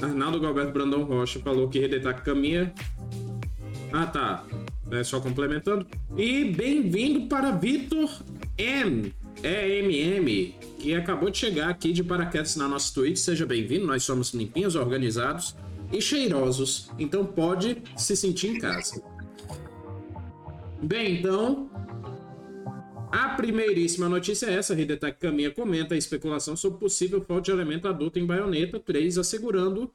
Arnaldo 0.00 0.40
Galberto 0.40 0.72
Brandão 0.72 1.04
Rocha 1.04 1.38
falou 1.40 1.68
que 1.68 1.78
Redetac 1.78 2.22
caminha. 2.22 2.72
Ah, 3.92 4.06
tá. 4.06 4.44
É 4.90 5.02
só 5.02 5.20
complementando. 5.20 5.86
E 6.16 6.44
bem-vindo 6.44 7.26
para 7.26 7.50
Vitor 7.52 8.10
M. 8.56 9.14
EMM, 9.42 10.54
que 10.78 10.94
acabou 10.94 11.30
de 11.30 11.38
chegar 11.38 11.68
aqui 11.68 11.92
de 11.92 12.02
paraquedas 12.02 12.56
na 12.56 12.66
nossa 12.66 12.92
Twitch. 12.92 13.18
Seja 13.18 13.46
bem-vindo. 13.46 13.86
Nós 13.86 14.02
somos 14.02 14.32
limpinhos, 14.34 14.74
organizados 14.74 15.54
e 15.92 16.00
cheirosos. 16.00 16.90
Então 16.98 17.24
pode 17.24 17.82
se 17.96 18.16
sentir 18.16 18.48
em 18.48 18.58
casa. 18.58 19.02
Bem, 20.82 21.18
então, 21.18 21.70
a 23.10 23.30
primeiríssima 23.30 24.08
notícia 24.08 24.46
é 24.46 24.54
essa: 24.54 24.78
Hidetaki 24.78 25.20
Kamiya 25.20 25.50
comenta 25.50 25.94
a 25.94 25.98
especulação 25.98 26.56
sobre 26.56 26.78
possível 26.78 27.20
falta 27.20 27.42
de 27.42 27.50
elemento 27.50 27.88
adulto 27.88 28.18
em 28.18 28.26
Bayonetta 28.26 28.78
3, 28.78 29.18
assegurando 29.18 29.90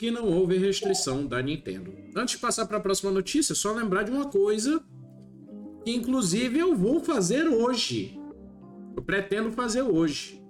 que 0.00 0.10
não 0.10 0.24
houve 0.24 0.56
restrição 0.56 1.26
da 1.26 1.42
Nintendo. 1.42 1.94
Antes 2.16 2.36
de 2.36 2.40
passar 2.40 2.64
para 2.64 2.78
a 2.78 2.80
próxima 2.80 3.12
notícia, 3.12 3.54
só 3.54 3.70
lembrar 3.74 4.02
de 4.02 4.10
uma 4.10 4.30
coisa 4.30 4.82
que 5.84 5.94
inclusive 5.94 6.58
eu 6.58 6.74
vou 6.74 7.00
fazer 7.00 7.46
hoje. 7.46 8.18
Eu 8.96 9.02
pretendo 9.02 9.52
fazer 9.52 9.82
hoje. 9.82 10.42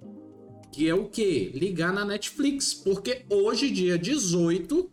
Que 0.71 0.87
é 0.87 0.95
o 0.95 1.09
que? 1.09 1.51
Ligar 1.53 1.91
na 1.91 2.05
Netflix. 2.05 2.73
Porque 2.73 3.25
hoje, 3.29 3.69
dia 3.69 3.97
18, 3.97 4.89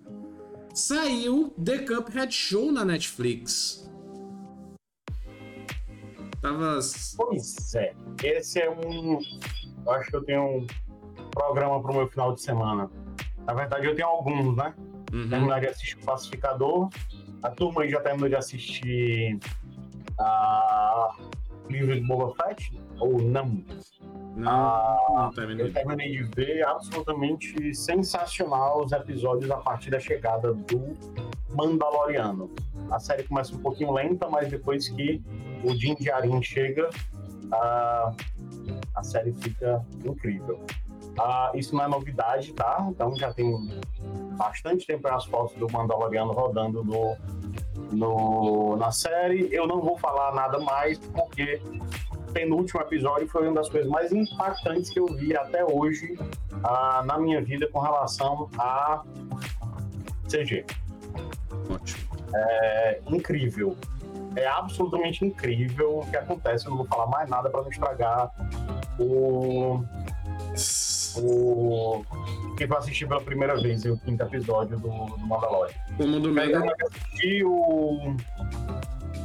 saiu 0.74 1.50
The 1.50 1.78
Cuphead 1.78 2.34
Show 2.34 2.72
na 2.72 2.84
Netflix. 2.84 3.88
Tava. 6.42 6.80
Pois 7.16 7.74
é. 7.76 7.94
Esse 8.24 8.58
é 8.58 8.68
um. 8.68 9.20
Eu 9.86 9.92
acho 9.92 10.10
que 10.10 10.16
eu 10.16 10.24
tenho 10.24 10.42
um 10.42 10.66
programa 11.30 11.80
pro 11.80 11.94
meu 11.94 12.08
final 12.08 12.34
de 12.34 12.42
semana. 12.42 12.90
Na 13.48 13.54
verdade, 13.54 13.86
eu 13.86 13.96
tenho 13.96 14.06
alguns, 14.08 14.54
né? 14.54 14.74
Uhum. 15.10 15.30
Terminar 15.30 15.60
de 15.60 15.68
assistir 15.68 15.96
o 15.96 16.04
Pacificador. 16.04 16.90
A 17.42 17.48
turma 17.50 17.80
aí 17.80 17.88
já 17.88 17.98
terminou 17.98 18.28
de 18.28 18.36
assistir 18.36 19.38
a 20.18 21.16
livro 21.70 21.94
de 21.94 22.02
Boba 22.06 22.34
Fett? 22.34 22.78
Ou 23.00 23.18
não? 23.22 23.64
Não, 24.36 24.50
Ah, 24.50 24.96
não 25.10 25.30
terminei. 25.32 25.66
Eu 25.66 25.72
terminei 25.72 26.10
de 26.12 26.22
ver 26.24 26.62
absolutamente 26.66 27.74
sensacional 27.74 28.84
os 28.84 28.92
episódios 28.92 29.50
a 29.50 29.56
partir 29.56 29.90
da 29.90 29.98
chegada 29.98 30.52
do 30.52 30.92
Mandaloriano. 31.48 32.50
A 32.90 32.98
série 32.98 33.22
começa 33.22 33.54
um 33.54 33.60
pouquinho 33.60 33.92
lenta, 33.92 34.28
mas 34.28 34.50
depois 34.50 34.90
que 34.90 35.22
o 35.64 35.74
Din 35.74 35.94
Djarin 35.94 36.42
chega, 36.42 36.90
a, 37.50 38.12
a 38.94 39.02
série 39.02 39.32
fica 39.32 39.82
incrível. 40.04 40.62
Ah, 41.18 41.50
isso 41.54 41.74
não 41.74 41.84
é 41.84 41.88
novidade, 41.88 42.52
tá? 42.52 42.86
Então 42.88 43.16
já 43.16 43.32
tem 43.32 43.68
bastante 44.36 44.86
tempo 44.86 45.08
as 45.08 45.24
fotos 45.24 45.56
do 45.56 45.70
Mandaloriano 45.70 46.32
rodando 46.32 46.84
no, 46.84 47.16
no, 47.90 48.76
na 48.76 48.90
série. 48.90 49.48
Eu 49.52 49.66
não 49.66 49.80
vou 49.80 49.98
falar 49.98 50.32
nada 50.32 50.58
mais, 50.60 50.98
porque 50.98 51.60
o 52.14 52.32
penúltimo 52.32 52.80
episódio 52.80 53.28
foi 53.28 53.48
uma 53.48 53.54
das 53.54 53.68
coisas 53.68 53.90
mais 53.90 54.12
impactantes 54.12 54.90
que 54.90 55.00
eu 55.00 55.06
vi 55.06 55.36
até 55.36 55.64
hoje 55.64 56.18
ah, 56.62 57.02
na 57.04 57.18
minha 57.18 57.42
vida 57.42 57.68
com 57.68 57.80
relação 57.80 58.48
a 58.58 59.02
CG. 60.28 60.64
Ótimo. 61.70 62.08
É 62.34 63.00
incrível. 63.08 63.76
É 64.36 64.46
absolutamente 64.46 65.24
incrível 65.24 65.98
o 65.98 66.06
que 66.06 66.16
acontece. 66.16 66.66
Eu 66.66 66.70
não 66.70 66.78
vou 66.78 66.86
falar 66.86 67.06
mais 67.06 67.28
nada 67.28 67.50
para 67.50 67.62
não 67.62 67.70
estragar 67.70 68.30
o. 68.98 69.82
o 71.22 72.04
quem 72.56 72.66
vai 72.66 72.78
assistir 72.78 73.06
pela 73.06 73.20
primeira 73.20 73.56
vez 73.60 73.84
o 73.84 73.96
quinto 73.98 74.22
episódio 74.22 74.78
do, 74.78 74.88
do 74.88 75.26
Mandalorian. 75.26 75.74
Como 75.96 76.20
do 76.20 76.32
Mega. 76.32 76.58
Eu 76.58 76.86
assisti 76.86 77.44
o 77.44 78.16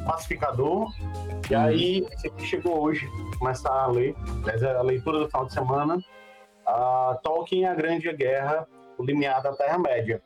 Pacificador, 0.05 0.91
e 1.49 1.55
aí 1.55 2.05
esse 2.11 2.27
aqui 2.27 2.45
chegou 2.45 2.81
hoje, 2.83 3.07
começar 3.39 3.71
a 3.71 3.87
ler, 3.87 4.15
mas 4.45 4.61
é 4.61 4.75
a 4.75 4.81
leitura 4.81 5.19
do 5.19 5.27
final 5.27 5.45
de 5.45 5.53
semana. 5.53 5.97
A 6.65 7.19
Tolkien 7.23 7.63
e 7.63 7.65
a 7.65 7.73
Grande 7.73 8.11
Guerra, 8.13 8.67
o 8.97 9.03
limiar 9.03 9.41
da 9.41 9.53
Terra-média. 9.53 10.21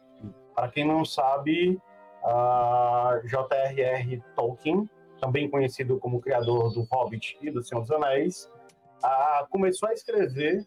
Para 0.55 0.67
quem 0.67 0.85
não 0.85 1.05
sabe, 1.05 1.79
a 2.23 3.21
J.R.R. 3.23 4.21
Tolkien 4.35 4.89
também 5.19 5.49
conhecido 5.49 5.97
como 5.99 6.21
criador 6.21 6.73
do 6.73 6.83
Hobbit 6.83 7.37
e 7.41 7.49
do 7.49 7.63
Senhor 7.63 7.81
dos 7.81 7.91
Anéis, 7.91 8.49
uh, 9.03 9.47
começou 9.49 9.89
a 9.89 9.93
escrever 9.93 10.65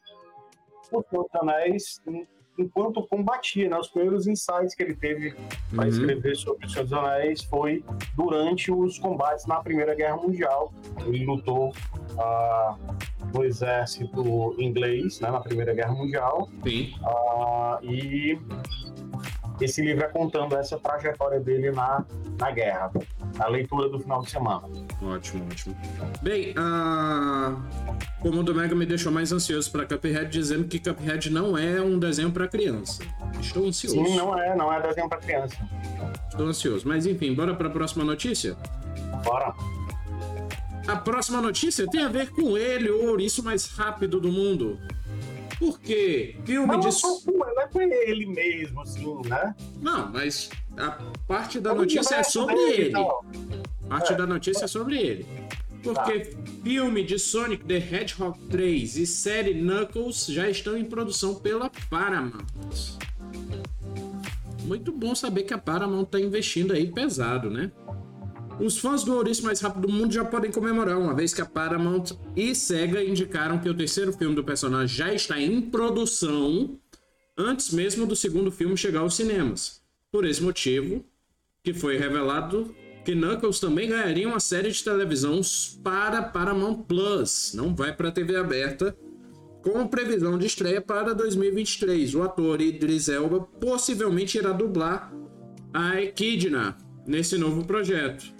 O 0.92 1.04
Senhor 1.08 1.22
dos 1.22 1.42
Anéis 1.42 2.00
enquanto 2.60 3.06
combatia. 3.06 3.68
Né? 3.68 3.76
Os 3.76 3.88
primeiros 3.88 4.26
insights 4.26 4.74
que 4.74 4.82
ele 4.82 4.94
teve 4.94 5.34
para 5.74 5.84
uhum. 5.84 5.88
escrever 5.88 6.36
sobre 6.36 6.66
o 6.66 6.68
Senhor 6.68 6.84
dos 6.84 6.92
Anéis 6.92 7.42
foi 7.42 7.84
durante 8.14 8.70
os 8.70 8.98
combates 8.98 9.46
na 9.46 9.60
Primeira 9.60 9.94
Guerra 9.94 10.16
Mundial. 10.16 10.72
Ele 11.06 11.24
lutou 11.24 11.70
uh, 11.70 12.78
no 13.34 13.44
exército 13.44 14.54
inglês 14.58 15.20
né, 15.20 15.30
na 15.30 15.40
Primeira 15.40 15.74
Guerra 15.74 15.92
Mundial. 15.92 16.48
Sim. 16.62 16.94
Uh, 17.00 17.84
e 17.84 18.38
esse 19.60 19.82
livro 19.82 20.04
é 20.04 20.08
contando 20.08 20.56
essa 20.56 20.78
trajetória 20.78 21.40
dele 21.40 21.70
na, 21.70 22.04
na 22.38 22.50
guerra, 22.50 22.90
a 23.38 23.48
leitura 23.48 23.88
do 23.88 23.98
final 23.98 24.22
de 24.22 24.30
semana. 24.30 24.68
Ótimo, 25.02 25.46
ótimo. 25.50 25.76
Bem, 26.22 26.50
uh, 26.50 27.60
como 28.20 28.40
o 28.40 28.42
Domega 28.42 28.74
me 28.74 28.86
deixou 28.86 29.12
mais 29.12 29.32
ansioso 29.32 29.70
para 29.70 29.86
Cuphead, 29.86 30.30
dizendo 30.30 30.66
que 30.66 30.78
Cuphead 30.78 31.30
não 31.30 31.56
é 31.56 31.80
um 31.80 31.98
desenho 31.98 32.30
para 32.30 32.48
criança. 32.48 33.02
Estou 33.40 33.66
ansioso. 33.66 34.04
Sim, 34.04 34.16
não 34.16 34.38
é, 34.38 34.56
não 34.56 34.72
é 34.72 34.80
desenho 34.82 35.08
para 35.08 35.18
criança. 35.18 35.56
Estou 36.28 36.46
ansioso. 36.46 36.86
Mas 36.86 37.06
enfim, 37.06 37.34
bora 37.34 37.54
para 37.54 37.68
a 37.68 37.70
próxima 37.70 38.04
notícia? 38.04 38.56
Bora. 39.24 39.54
A 40.86 40.96
próxima 40.96 41.40
notícia 41.40 41.86
tem 41.88 42.02
a 42.02 42.08
ver 42.08 42.30
com 42.30 42.56
ele, 42.56 42.90
o 42.90 43.10
ouriço 43.10 43.44
mais 43.44 43.66
rápido 43.66 44.20
do 44.20 44.32
mundo. 44.32 44.78
Porque 45.58 46.36
filme 46.46 46.66
não, 46.66 46.80
de. 46.80 46.88
Não 47.26 47.60
é 47.60 47.68
com 47.68 47.80
ele 47.82 48.24
mesmo, 48.24 48.80
assim, 48.80 49.20
né? 49.28 49.54
Não, 49.78 50.10
mas 50.10 50.48
a 50.80 50.98
parte 51.26 51.60
da 51.60 51.74
notícia 51.74 52.16
é 52.16 52.22
sobre 52.22 52.56
ele. 52.56 52.88
Então. 52.88 53.20
Parte 53.88 54.12
é. 54.12 54.16
da 54.16 54.26
notícia 54.26 54.64
é 54.64 54.68
sobre 54.68 54.98
ele. 54.98 55.26
Porque 55.82 56.20
tá. 56.20 56.38
filme 56.62 57.02
de 57.02 57.18
Sonic 57.18 57.64
the 57.64 57.76
Hedgehog 57.76 58.38
3 58.50 58.96
e 58.96 59.06
série 59.06 59.54
Knuckles 59.54 60.26
já 60.26 60.48
estão 60.48 60.76
em 60.76 60.84
produção 60.84 61.34
pela 61.34 61.70
Paramount. 61.88 62.98
Muito 64.64 64.92
bom 64.92 65.14
saber 65.14 65.44
que 65.44 65.54
a 65.54 65.58
Paramount 65.58 66.04
está 66.04 66.20
investindo 66.20 66.72
aí 66.72 66.86
pesado, 66.86 67.50
né? 67.50 67.72
Os 68.60 68.78
fãs 68.78 69.02
do 69.02 69.14
Ouriço 69.14 69.42
Mais 69.42 69.58
Rápido 69.60 69.86
do 69.86 69.92
Mundo 69.92 70.12
já 70.12 70.22
podem 70.22 70.52
comemorar, 70.52 70.98
uma 70.98 71.14
vez 71.14 71.32
que 71.32 71.40
a 71.40 71.46
Paramount 71.46 72.12
e 72.36 72.54
Sega 72.54 73.02
indicaram 73.02 73.58
que 73.58 73.68
o 73.68 73.74
terceiro 73.74 74.12
filme 74.12 74.34
do 74.34 74.44
personagem 74.44 74.94
já 74.94 75.14
está 75.14 75.40
em 75.40 75.62
produção 75.62 76.78
antes 77.36 77.72
mesmo 77.72 78.06
do 78.06 78.14
segundo 78.14 78.52
filme 78.52 78.76
chegar 78.76 79.00
aos 79.00 79.16
cinemas. 79.16 79.79
Por 80.12 80.24
esse 80.24 80.42
motivo, 80.42 81.04
que 81.62 81.72
foi 81.72 81.96
revelado 81.96 82.74
que 83.04 83.14
Knuckles 83.14 83.60
também 83.60 83.88
ganharia 83.88 84.26
uma 84.26 84.40
série 84.40 84.70
de 84.72 84.82
televisão 84.82 85.40
para 85.84 86.20
Paramount 86.20 86.82
Plus, 86.82 87.52
não 87.54 87.74
vai 87.74 87.94
para 87.94 88.08
a 88.08 88.12
TV 88.12 88.34
aberta, 88.36 88.96
com 89.62 89.86
previsão 89.86 90.36
de 90.36 90.46
estreia 90.46 90.80
para 90.80 91.14
2023. 91.14 92.14
O 92.16 92.22
ator 92.22 92.60
Idris 92.60 93.08
Elba 93.08 93.40
possivelmente 93.40 94.36
irá 94.36 94.50
dublar 94.50 95.12
a 95.72 96.00
Echidna 96.00 96.76
nesse 97.06 97.38
novo 97.38 97.64
projeto. 97.64 98.34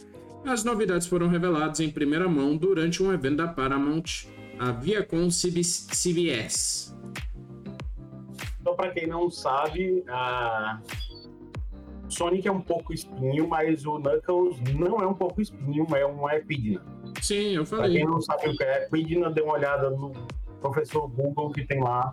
As 0.44 0.64
novidades 0.64 1.06
foram 1.06 1.28
reveladas 1.28 1.78
em 1.78 1.88
primeira 1.88 2.28
mão 2.28 2.56
durante 2.56 3.00
um 3.00 3.12
evento 3.12 3.36
da 3.36 3.47
Paramount, 3.47 4.26
a 4.58 4.73
Viacom 4.73 5.28
CBS. 5.28 6.97
Então, 8.60 8.75
para 8.75 8.90
quem 8.90 9.06
não 9.06 9.30
sabe, 9.30 10.02
a 10.08 10.80
Sonic 12.10 12.46
é 12.46 12.52
um 12.52 12.60
pouco 12.60 12.92
espinho, 12.92 13.49
mas 13.49 13.86
o 13.86 13.99
Knuckles 13.99 14.58
não 14.75 14.99
é 14.99 15.06
um 15.06 15.14
pouco 15.14 15.40
espinho, 15.40 15.86
é 15.94 16.04
uma 16.04 16.34
epidna. 16.34 16.82
Sim, 17.23 17.56
eu 17.56 17.64
falei. 17.64 17.90
Para 17.90 17.99
quem 18.00 18.04
não 18.04 18.20
sabe 18.20 18.49
o 18.49 18.56
que 18.56 18.64
é 18.64 18.84
epidna, 18.84 19.30
dê 19.30 19.40
uma 19.40 19.54
olhada 19.54 19.90
no 19.90 20.12
professor 20.60 21.08
Google 21.08 21.50
que 21.52 21.64
tem 21.64 21.80
lá 21.80 22.12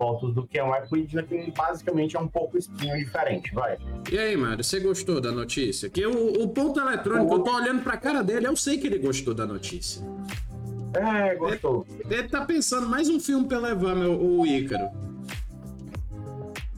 fotos 0.00 0.34
do 0.34 0.46
que 0.46 0.58
é 0.58 0.64
um 0.64 0.74
equidna, 0.74 1.22
que 1.22 1.52
basicamente 1.54 2.16
é 2.16 2.20
um 2.20 2.26
pouco 2.26 2.56
espinho 2.56 2.96
diferente, 2.96 3.52
vai. 3.52 3.76
E 4.10 4.18
aí, 4.18 4.34
Mário, 4.34 4.64
você 4.64 4.80
gostou 4.80 5.20
da 5.20 5.30
notícia? 5.30 5.90
Que 5.90 6.06
o, 6.06 6.42
o 6.42 6.48
ponto 6.48 6.80
eletrônico, 6.80 7.34
o... 7.34 7.38
eu 7.38 7.42
tô 7.42 7.54
olhando 7.54 7.82
pra 7.82 7.98
cara 7.98 8.22
dele, 8.22 8.46
eu 8.46 8.56
sei 8.56 8.78
que 8.78 8.86
ele 8.86 8.98
gostou 8.98 9.34
da 9.34 9.46
notícia. 9.46 10.02
É, 10.94 11.34
gostou. 11.34 11.86
Ele, 12.06 12.14
ele 12.14 12.28
tá 12.28 12.46
pensando 12.46 12.88
mais 12.88 13.10
um 13.10 13.20
filme 13.20 13.46
pra 13.46 13.58
levar 13.58 13.94
meu, 13.94 14.18
o 14.18 14.46
Ícaro. 14.46 14.88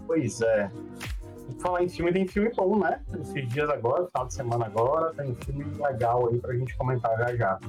Pois 0.05 0.41
é. 0.41 0.69
Falar 1.63 1.85
em 1.85 1.89
filme, 1.89 2.13
tem 2.13 2.27
filme 2.27 2.51
bom, 2.57 2.79
né? 2.79 3.01
Esses 3.21 3.49
dias 3.49 3.71
agora, 3.71 4.07
final 4.07 4.27
de 4.27 4.35
semana 4.35 4.67
agora, 4.67 5.15
tem 5.15 5.33
filme 5.37 5.65
legal 5.81 6.29
aí 6.29 6.39
pra 6.39 6.55
gente 6.55 6.77
comentar 6.77 7.17
já 7.19 7.37
já. 7.37 7.61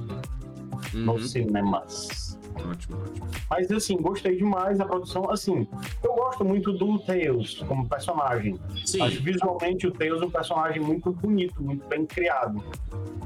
Uhum. 0.92 1.00
Nos 1.04 1.30
cinemas. 1.30 2.33
Ótimo, 2.54 2.98
ótimo. 3.02 3.28
Mas 3.50 3.70
assim, 3.70 3.96
gostei 3.96 4.36
demais 4.36 4.78
da 4.78 4.84
produção. 4.84 5.30
Assim, 5.30 5.66
eu 6.02 6.14
gosto 6.14 6.44
muito 6.44 6.72
do 6.72 6.98
Tails 7.00 7.62
como 7.66 7.88
personagem. 7.88 8.58
Sim. 8.84 9.02
Acho 9.02 9.22
visualmente 9.22 9.86
o 9.86 9.92
Tails 9.92 10.22
um 10.22 10.30
personagem 10.30 10.80
muito 10.80 11.10
bonito, 11.12 11.62
muito 11.62 11.86
bem 11.88 12.06
criado. 12.06 12.62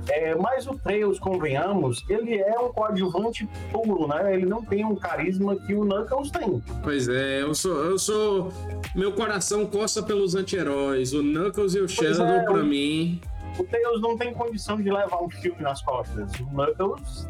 É, 0.09 0.35
mas 0.35 0.67
o 0.67 0.75
Tails, 0.75 1.19
convenhamos, 1.19 2.05
ele 2.09 2.39
é 2.39 2.59
um 2.59 2.73
coadjuvante 2.73 3.47
puro, 3.71 4.09
né? 4.09 4.35
Ele 4.35 4.47
não 4.47 4.65
tem 4.65 4.85
um 4.85 4.97
carisma 4.97 5.55
que 5.57 5.75
o 5.75 5.85
Knuckles 5.85 6.31
tem. 6.31 6.63
Pois 6.83 7.09
é, 7.09 7.43
eu 7.43 7.55
sou. 7.55 7.85
Eu 7.85 7.99
sou. 7.99 8.53
Meu 8.95 9.13
coração 9.13 9.67
coça 9.67 10.03
pelos 10.03 10.35
anti-heróis. 10.35 11.13
O 11.13 11.23
Knuckles 11.23 11.75
e 11.75 11.81
o 11.81 11.89
Shadow, 11.89 12.27
é, 12.27 12.43
pra 12.45 12.63
mim. 12.63 13.21
O 13.59 13.65
Tails 13.65 14.01
não 14.01 14.17
tem 14.17 14.33
condição 14.33 14.81
de 14.81 14.91
levar 14.91 15.23
um 15.23 15.29
filme 15.29 15.61
nas 15.61 15.83
costas. 15.83 16.33
O 16.41 16.47
Knuckles 16.47 17.27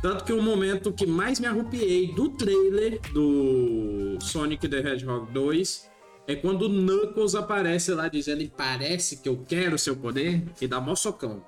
tanto 0.00 0.24
que 0.24 0.32
o 0.32 0.42
momento 0.42 0.92
que 0.92 1.06
mais 1.06 1.40
me 1.40 1.46
arrupiei 1.46 2.12
do 2.12 2.30
trailer 2.30 3.00
do 3.12 4.16
Sonic 4.20 4.68
the 4.68 4.78
Hedgehog 4.78 5.30
2 5.32 5.90
é 6.28 6.36
quando 6.36 6.62
o 6.62 6.68
Knuckles 6.68 7.34
aparece 7.34 7.92
lá 7.92 8.08
dizendo 8.08 8.48
parece 8.56 9.16
que 9.16 9.28
eu 9.28 9.44
quero 9.48 9.78
seu 9.78 9.96
poder 9.96 10.44
e 10.60 10.68
dá 10.68 10.80
mó 10.80 10.94
socão. 10.94 11.42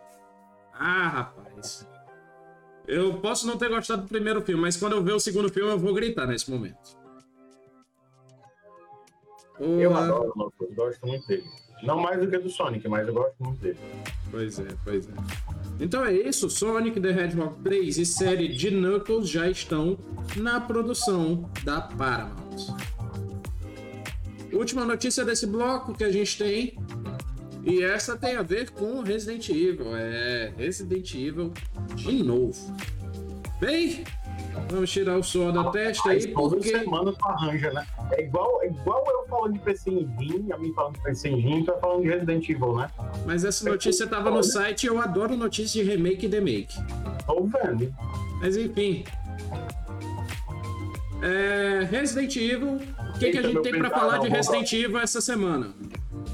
Ah, 0.73 1.09
rapaz. 1.09 1.87
Eu 2.89 3.21
posso 3.21 3.47
não 3.47 3.57
ter 3.57 3.69
gostado 3.69 4.03
do 4.03 4.09
primeiro 4.09 4.41
filme, 4.43 4.63
mas 4.63 4.77
quando 4.77 4.95
eu 4.95 5.05
ver 5.05 5.13
o 5.13 5.21
segundo 5.21 5.49
filme 5.49 5.71
eu 5.71 5.79
vou 5.79 5.95
gritar 5.95 6.27
nesse 6.27 6.51
momento. 6.51 6.99
Eu 9.61 9.95
adoro 9.95 10.31
o 10.31 10.33
Knuckles, 10.33 10.75
gosto 10.75 11.07
muito 11.07 11.27
dele. 11.29 11.45
Não 11.83 12.01
mais 12.01 12.19
do 12.19 12.29
que 12.29 12.39
do 12.39 12.49
Sonic, 12.49 12.89
mas 12.89 13.07
eu 13.07 13.15
gosto 13.15 13.37
muito 13.39 13.61
dele. 13.61 13.79
Pois 14.31 14.59
é, 14.59 14.67
pois 14.85 15.07
é. 15.09 15.13
Então 15.81 16.05
é 16.05 16.13
isso, 16.13 16.51
Sonic 16.51 17.01
the 17.01 17.09
Hedgehog 17.09 17.63
3 17.65 17.99
e 17.99 18.05
série 18.05 18.49
de 18.49 18.71
Knuckles 18.71 19.29
já 19.31 19.49
estão 19.49 19.99
na 20.37 20.61
produção 20.61 21.51
da 21.65 21.81
Paramount. 21.81 22.77
Última 24.53 24.85
notícia 24.85 25.25
desse 25.25 25.47
bloco 25.47 25.95
que 25.95 26.05
a 26.05 26.13
gente 26.13 26.37
tem, 26.37 26.77
e 27.65 27.83
essa 27.83 28.17
tem 28.17 28.37
a 28.37 28.43
ver 28.43 28.71
com 28.71 29.01
Resident 29.01 29.49
Evil, 29.49 29.97
é 29.97 30.53
Resident 30.57 31.15
Evil 31.15 31.53
de 31.95 32.23
novo. 32.23 32.77
Bem, 33.59 34.05
Vamos 34.69 34.91
tirar 34.91 35.17
o 35.17 35.23
suor 35.23 35.53
da 35.53 35.71
testa 35.71 36.11
aí, 36.11 36.29
porque... 36.29 36.69
semana 36.69 37.13
tu 37.13 37.25
arranja, 37.27 37.73
né? 37.73 37.87
É 38.13 38.23
igual, 38.23 38.63
é 38.63 38.67
igual 38.67 39.05
eu 39.09 39.21
falando 39.29 39.55
de 39.55 39.59
PC 39.61 39.91
Engine, 39.91 40.53
a 40.53 40.59
mim 40.59 40.73
falando 40.75 40.95
de 40.95 41.03
PC 41.03 41.29
Engine, 41.29 41.65
tu 41.65 41.73
falando 41.81 42.03
de 42.03 42.09
Resident 42.09 42.49
Evil, 42.49 42.77
né? 42.77 42.91
Mas 43.27 43.45
essa 43.45 43.69
notícia 43.69 44.07
tava 44.07 44.31
no 44.31 44.43
site 44.43 44.85
e 44.85 44.87
eu 44.89 45.01
adoro 45.01 45.37
notícias 45.37 45.73
de 45.73 45.83
remake 45.83 46.27
e 46.27 46.29
demake. 46.29 46.77
Tô 47.27 47.45
vendo. 47.45 47.93
Mas 48.41 48.57
enfim. 48.57 49.05
É... 51.23 51.87
Resident 51.91 52.35
Evil. 52.37 52.81
O 53.15 53.19
que, 53.19 53.31
que 53.31 53.39
a 53.39 53.43
gente 53.43 53.63
tem 53.63 53.79
pra 53.79 53.91
falar 53.91 54.19
de 54.19 54.29
Resident 54.29 54.73
Evil 54.73 54.99
essa 54.99 55.21
semana? 55.21 55.75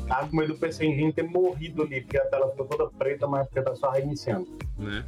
Tava 0.06 0.28
com 0.28 0.36
medo 0.36 0.54
do 0.54 0.58
PC 0.58 0.86
Engine 0.86 1.12
ter 1.12 1.24
morrido 1.24 1.82
ali, 1.82 2.00
porque 2.00 2.16
a 2.16 2.26
tela 2.26 2.50
ficou 2.50 2.66
toda 2.66 2.88
preta, 2.90 3.26
mas 3.26 3.46
porque 3.46 3.62
tá 3.62 3.74
só 3.74 3.90
reiniciando. 3.90 4.46
Né? 4.78 5.04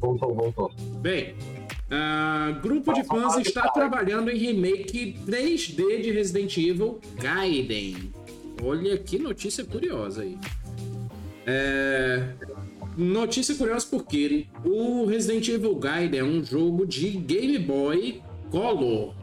Voltou, 0.00 0.34
voltou. 0.34 0.72
Bem, 1.00 1.34
Uh, 1.84 2.60
grupo 2.60 2.94
de 2.94 3.04
fãs 3.04 3.36
está 3.36 3.68
trabalhando 3.68 4.30
em 4.30 4.38
remake 4.38 5.16
3D 5.26 6.00
de 6.02 6.10
Resident 6.10 6.56
Evil 6.56 6.98
Gaiden. 7.20 8.12
Olha 8.62 8.96
que 8.96 9.18
notícia 9.18 9.64
curiosa 9.64 10.22
aí. 10.22 10.38
É... 11.46 12.34
Notícia 12.96 13.54
curiosa 13.54 13.86
porque 13.90 14.46
o 14.64 15.04
Resident 15.04 15.46
Evil 15.48 15.74
Gaiden 15.76 16.20
é 16.20 16.24
um 16.24 16.42
jogo 16.42 16.86
de 16.86 17.10
Game 17.10 17.58
Boy 17.58 18.22
Color. 18.50 19.14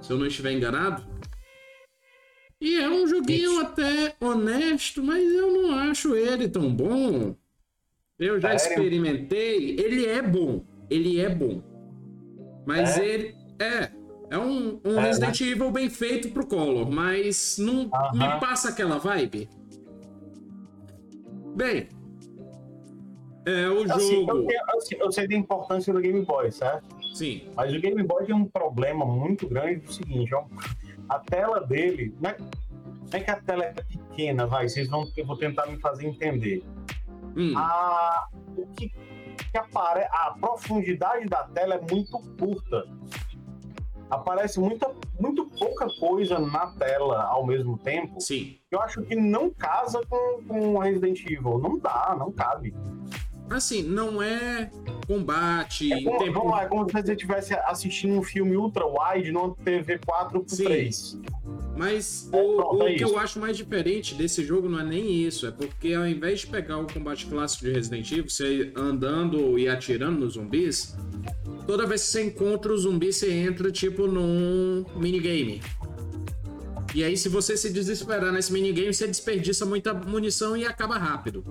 Se 0.00 0.12
eu 0.12 0.18
não 0.18 0.26
estiver 0.26 0.52
enganado. 0.52 1.04
E 2.60 2.76
é 2.76 2.88
um 2.88 3.06
joguinho 3.06 3.60
até 3.60 4.14
honesto, 4.20 5.02
mas 5.02 5.22
eu 5.32 5.52
não 5.52 5.74
acho 5.74 6.14
ele 6.14 6.48
tão 6.48 6.72
bom. 6.72 7.34
Eu 8.18 8.40
já 8.40 8.54
experimentei. 8.54 9.76
Ele 9.78 10.06
é 10.06 10.20
bom. 10.22 10.64
Ele 10.90 11.20
é 11.20 11.28
bom. 11.28 11.62
Mas 12.66 12.98
é? 12.98 13.06
ele. 13.06 13.36
É. 13.58 13.90
É 14.30 14.36
um, 14.38 14.78
um 14.84 14.98
é, 14.98 15.04
Resident 15.04 15.40
né? 15.40 15.46
Evil 15.48 15.70
bem 15.70 15.88
feito 15.88 16.28
pro 16.30 16.46
Color, 16.46 16.90
mas 16.90 17.56
não 17.58 17.86
uh 17.86 17.90
-huh. 17.90 18.12
me 18.12 18.40
passa 18.40 18.68
aquela 18.68 18.98
vibe. 18.98 19.48
Bem, 21.56 21.88
É, 23.46 23.66
o 23.70 23.82
Assim, 23.90 24.16
eu, 24.20 24.26
jogo. 24.26 24.46
tenho- 24.46 24.60
assim, 24.76 24.94
eu 25.00 25.10
sei 25.10 25.26
da 25.26 25.34
importância 25.34 25.90
do 25.94 26.00
Game 26.00 26.22
Boy, 26.22 26.52
certo? 26.52 26.84
Sim. 27.14 27.48
Mas 27.56 27.72
o 27.74 27.80
Game 27.80 28.02
Boy 28.02 28.26
tem 28.26 28.34
um 28.34 28.44
problema 28.44 29.06
muito 29.06 29.48
grande 29.48 29.76
do 29.80 29.90
seguinte, 29.92 30.34
ó, 30.34 30.44
a 31.08 31.18
tela 31.20 31.60
dele, 31.60 32.14
não 32.20 32.28
é, 32.28 32.36
não 32.38 32.46
é 33.10 33.20
que 33.20 33.30
a 33.30 33.36
tela 33.40 33.64
é 33.64 33.72
pequena, 33.72 34.46
vai, 34.46 34.68
vocês 34.68 34.86
vão, 34.88 35.10
eu 35.16 35.24
vou 35.24 35.36
tentar 35.38 35.66
me 35.66 35.78
fazer 35.78 36.06
entender. 36.06 36.62
Hum, 37.38 37.56
A, 37.56 38.28
o 38.56 38.66
que, 38.74 38.88
que 38.88 39.58
apare, 39.58 40.04
a 40.10 40.34
profundidade 40.40 41.26
da 41.26 41.44
tela 41.44 41.76
é 41.76 41.80
muito 41.80 42.18
curta. 42.36 42.84
Aparece 44.10 44.58
muita, 44.58 44.90
muito 45.20 45.46
pouca 45.46 45.86
coisa 46.00 46.38
na 46.38 46.66
tela 46.72 47.22
ao 47.24 47.46
mesmo 47.46 47.78
tempo. 47.78 48.20
sim. 48.20 48.58
Eu 48.70 48.80
acho 48.80 49.02
que 49.02 49.14
não 49.14 49.50
casa 49.50 50.00
com, 50.08 50.42
com 50.46 50.78
Resident 50.78 51.20
Evil. 51.24 51.58
Não 51.58 51.78
dá, 51.78 52.14
não 52.18 52.32
cabe. 52.32 52.74
Assim, 53.50 53.82
não 53.82 54.22
é 54.22 54.70
combate 55.06 55.90
É 55.92 56.02
como, 56.02 56.18
tempo. 56.18 56.32
vamos 56.34 56.50
lá, 56.52 56.62
é 56.64 56.66
como 56.66 56.86
se 56.86 56.92
você 56.92 57.12
estivesse 57.12 57.54
assistindo 57.54 58.12
um 58.14 58.22
filme 58.22 58.56
ultra 58.56 58.84
wide 58.86 59.32
numa 59.32 59.54
TV 59.64 59.98
4x3. 59.98 61.18
Mas 61.76 62.28
É, 62.32 62.36
o, 62.42 62.56
pronto, 62.56 62.76
o 62.76 62.88
é 62.88 62.94
que 62.94 63.04
isso. 63.04 63.14
eu 63.14 63.18
acho 63.18 63.38
mais 63.40 63.56
diferente 63.56 64.14
desse 64.14 64.44
jogo 64.44 64.68
não 64.68 64.80
é 64.80 64.84
nem 64.84 65.22
isso, 65.22 65.46
é 65.46 65.50
porque 65.50 65.94
ao 65.94 66.06
invés 66.06 66.40
de 66.40 66.48
pegar 66.48 66.78
o 66.78 66.86
combate 66.92 67.26
clássico 67.26 67.64
de 67.64 67.72
Resident 67.72 68.10
Evil, 68.10 68.28
você 68.28 68.72
andando 68.76 69.58
e 69.58 69.68
atirando 69.68 70.18
nos 70.20 70.34
zumbis, 70.34 70.96
toda 71.66 71.86
vez 71.86 72.02
que 72.02 72.08
você 72.08 72.24
encontra 72.24 72.72
o 72.72 72.76
zumbi, 72.76 73.12
você 73.12 73.32
entra 73.32 73.70
tipo 73.70 74.06
num 74.06 74.84
minigame. 74.96 75.62
E 76.94 77.04
aí, 77.04 77.16
se 77.18 77.28
você 77.28 77.54
se 77.56 77.70
desesperar 77.70 78.32
nesse 78.32 78.50
minigame, 78.52 78.92
você 78.92 79.06
desperdiça 79.06 79.64
muita 79.66 79.92
munição 79.92 80.56
e 80.56 80.64
acaba 80.64 80.96
rápido. 80.98 81.44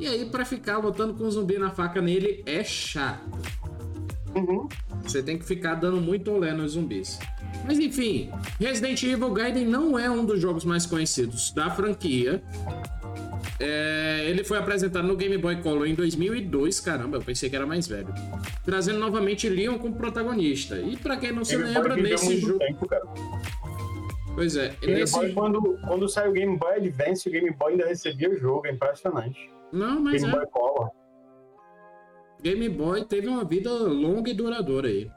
E 0.00 0.06
aí, 0.06 0.24
pra 0.24 0.46
ficar 0.46 0.78
lutando 0.78 1.12
com 1.12 1.24
o 1.24 1.30
zumbi 1.30 1.58
na 1.58 1.70
faca 1.70 2.00
nele, 2.00 2.42
é 2.46 2.64
chato. 2.64 3.20
Uhum. 4.34 4.66
Você 5.02 5.22
tem 5.22 5.38
que 5.38 5.44
ficar 5.44 5.74
dando 5.74 6.00
muito 6.00 6.30
olé 6.30 6.52
nos 6.52 6.72
zumbis. 6.72 7.18
Mas 7.66 7.78
enfim, 7.78 8.30
Resident 8.58 9.02
Evil 9.02 9.30
Gaiden 9.30 9.66
não 9.66 9.98
é 9.98 10.10
um 10.10 10.24
dos 10.24 10.40
jogos 10.40 10.64
mais 10.64 10.86
conhecidos 10.86 11.52
da 11.52 11.70
franquia. 11.70 12.42
É, 13.58 14.24
ele 14.26 14.42
foi 14.42 14.56
apresentado 14.56 15.06
no 15.06 15.14
Game 15.16 15.36
Boy 15.36 15.56
Color 15.56 15.86
em 15.86 15.94
2002, 15.94 16.80
caramba, 16.80 17.18
eu 17.18 17.22
pensei 17.22 17.50
que 17.50 17.56
era 17.56 17.66
mais 17.66 17.86
velho. 17.86 18.08
Trazendo 18.64 18.98
novamente 18.98 19.48
Leon 19.50 19.78
como 19.78 19.94
protagonista. 19.96 20.78
E 20.80 20.96
pra 20.96 21.18
quem 21.18 21.32
não 21.32 21.44
se 21.44 21.58
Game 21.58 21.74
lembra, 21.74 21.94
nesse 21.94 22.24
muito 22.24 22.46
jogo. 22.46 22.58
tempo, 22.58 22.88
cara. 22.88 23.04
Pois 24.34 24.56
é, 24.56 24.74
Game 24.80 25.00
nesse. 25.00 25.12
Boy, 25.12 25.32
quando, 25.34 25.78
quando 25.86 26.08
saiu 26.08 26.30
o 26.30 26.32
Game 26.32 26.56
Boy 26.56 26.76
Advance, 26.76 27.28
o 27.28 27.32
Game 27.32 27.50
Boy 27.50 27.72
ainda 27.72 27.86
recebia 27.86 28.30
o 28.30 28.38
jogo, 28.38 28.66
é 28.66 28.70
impressionante. 28.72 29.50
Não, 29.72 30.00
mas 30.00 30.22
Game 30.22 30.34
é. 30.34 30.38
Boy 30.38 30.46
Color. 30.50 30.90
Game 32.42 32.68
Boy 32.68 33.04
teve 33.04 33.28
uma 33.28 33.44
vida 33.44 33.70
longa 33.70 34.30
e 34.30 34.34
duradoura 34.34 34.88
aí. 34.88 35.10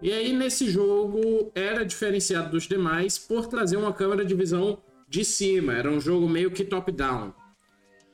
E 0.00 0.12
aí, 0.12 0.32
nesse 0.32 0.68
jogo, 0.68 1.50
era 1.54 1.84
diferenciado 1.84 2.50
dos 2.50 2.64
demais 2.64 3.18
por 3.18 3.46
trazer 3.46 3.76
uma 3.76 3.92
câmera 3.92 4.24
de 4.24 4.34
visão 4.34 4.78
de 5.08 5.24
cima. 5.24 5.72
Era 5.72 5.90
um 5.90 6.00
jogo 6.00 6.28
meio 6.28 6.50
que 6.50 6.64
top-down. 6.64 7.32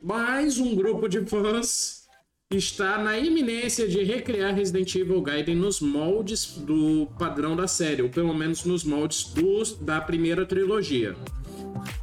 Mas 0.00 0.58
um 0.58 0.74
grupo 0.74 1.08
de 1.08 1.24
fãs 1.26 2.01
está 2.56 2.98
na 2.98 3.18
iminência 3.18 3.88
de 3.88 4.02
recriar 4.02 4.54
Resident 4.54 4.94
Evil 4.94 5.20
Gaiden 5.22 5.56
nos 5.56 5.80
moldes 5.80 6.58
do 6.58 7.06
padrão 7.18 7.56
da 7.56 7.66
série, 7.66 8.02
ou 8.02 8.08
pelo 8.08 8.34
menos 8.34 8.64
nos 8.64 8.84
moldes 8.84 9.24
dos, 9.24 9.72
da 9.78 10.00
primeira 10.00 10.44
trilogia. 10.44 11.16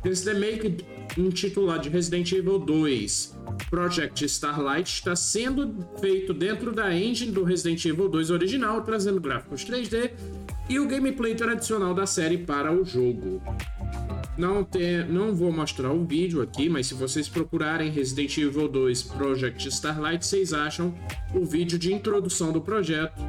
Esse 0.04 0.32
remake 0.32 0.84
intitulado 1.18 1.84
de 1.84 1.90
Resident 1.90 2.32
Evil 2.32 2.60
2 2.60 3.38
Project 3.70 4.26
Starlight 4.26 4.90
está 4.92 5.16
sendo 5.16 5.76
feito 6.00 6.34
dentro 6.34 6.72
da 6.72 6.96
engine 6.96 7.32
do 7.32 7.44
Resident 7.44 7.84
Evil 7.86 8.10
2 8.10 8.32
original, 8.32 8.82
trazendo 8.82 9.20
gráficos 9.20 9.64
3D 9.66 10.12
e 10.70 10.80
o 10.80 10.88
gameplay 10.88 11.36
tradicional 11.36 11.94
da 11.94 12.06
série 12.06 12.38
para 12.38 12.72
o 12.72 12.86
jogo. 12.86 13.42
Não, 14.40 14.64
tem, 14.64 15.06
não 15.06 15.36
vou 15.36 15.52
mostrar 15.52 15.92
o 15.92 16.06
vídeo 16.06 16.42
aqui, 16.42 16.70
mas 16.70 16.88
se 16.88 16.94
vocês 16.94 17.28
procurarem 17.28 17.92
Resident 17.92 18.38
Evil 18.38 18.70
2 18.70 19.04
Project 19.04 19.68
Starlight, 19.68 20.26
vocês 20.26 20.54
acham 20.54 20.98
o 21.34 21.44
vídeo 21.44 21.78
de 21.78 21.94
introdução 21.94 22.54
do 22.54 22.62
projeto. 22.62 23.22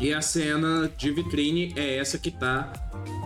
E 0.00 0.14
a 0.14 0.22
cena 0.22 0.90
de 0.96 1.10
vitrine 1.12 1.74
é 1.76 1.98
essa 1.98 2.18
que 2.18 2.30
está 2.30 2.72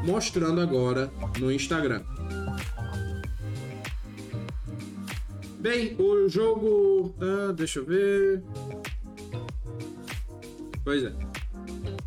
mostrando 0.05 0.61
agora 0.61 1.09
no 1.39 1.53
Instagram. 1.53 2.03
Bem, 5.61 5.95
o 5.97 6.29
jogo. 6.29 7.15
Ah, 7.21 7.53
deixa 7.53 7.79
eu 7.79 7.85
ver. 7.85 8.43
Pois 10.83 11.05
é. 11.05 11.13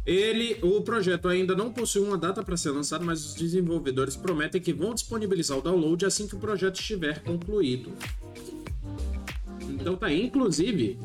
Ele, 0.07 0.57
o 0.61 0.81
projeto 0.81 1.27
ainda 1.27 1.53
não 1.53 1.69
possui 1.69 2.01
uma 2.01 2.17
data 2.17 2.41
para 2.41 2.55
ser 2.55 2.71
lançado, 2.71 3.03
mas 3.03 3.25
os 3.25 3.35
desenvolvedores 3.35 4.15
prometem 4.15 4.61
que 4.61 4.71
vão 4.71 4.93
disponibilizar 4.93 5.57
o 5.57 5.61
download 5.61 6.05
assim 6.05 6.25
que 6.25 6.35
o 6.35 6.39
projeto 6.39 6.79
estiver 6.79 7.21
concluído. 7.23 7.91
Então 9.63 9.97
tá, 9.97 10.05
aí. 10.05 10.25
inclusive, 10.25 10.97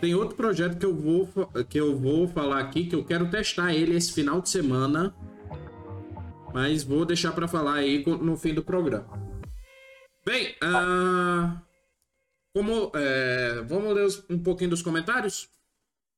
tem 0.00 0.16
outro 0.16 0.34
projeto 0.34 0.76
que 0.76 0.84
eu 0.84 0.92
vou 0.92 1.28
que 1.68 1.78
eu 1.78 1.96
vou 1.96 2.26
falar 2.26 2.58
aqui 2.58 2.86
que 2.86 2.96
eu 2.96 3.04
quero 3.04 3.30
testar 3.30 3.72
ele 3.72 3.94
esse 3.94 4.12
final 4.12 4.40
de 4.40 4.50
semana, 4.50 5.14
mas 6.52 6.82
vou 6.82 7.04
deixar 7.04 7.30
para 7.30 7.46
falar 7.46 7.74
aí 7.74 8.04
no 8.04 8.36
fim 8.36 8.52
do 8.52 8.64
programa. 8.64 9.06
Bem, 10.26 10.56
ah, 10.60 11.62
como 12.52 12.90
é, 12.96 13.62
vamos 13.62 13.94
ler 13.94 14.24
um 14.28 14.42
pouquinho 14.42 14.70
dos 14.70 14.82
comentários? 14.82 15.48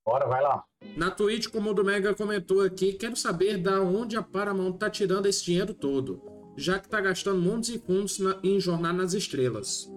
Bora, 0.06 0.26
vai 0.26 0.40
lá. 0.40 0.62
Na 0.96 1.10
Twitch, 1.10 1.48
como 1.48 1.70
o 1.70 1.74
do 1.74 1.84
Mega 1.84 2.14
comentou 2.14 2.60
aqui, 2.62 2.92
quero 2.92 3.16
saber 3.16 3.58
da 3.58 3.80
onde 3.82 4.16
a 4.16 4.22
Paramount 4.22 4.74
tá 4.78 4.88
tirando 4.88 5.26
esse 5.26 5.44
dinheiro 5.44 5.74
todo, 5.74 6.22
já 6.56 6.78
que 6.78 6.88
tá 6.88 7.00
gastando 7.00 7.40
montes 7.40 7.70
e 7.70 7.78
fundos 7.78 8.18
na- 8.20 8.38
em 8.42 8.60
Jornada 8.60 8.98
nas 8.98 9.14
Estrelas. 9.14 9.92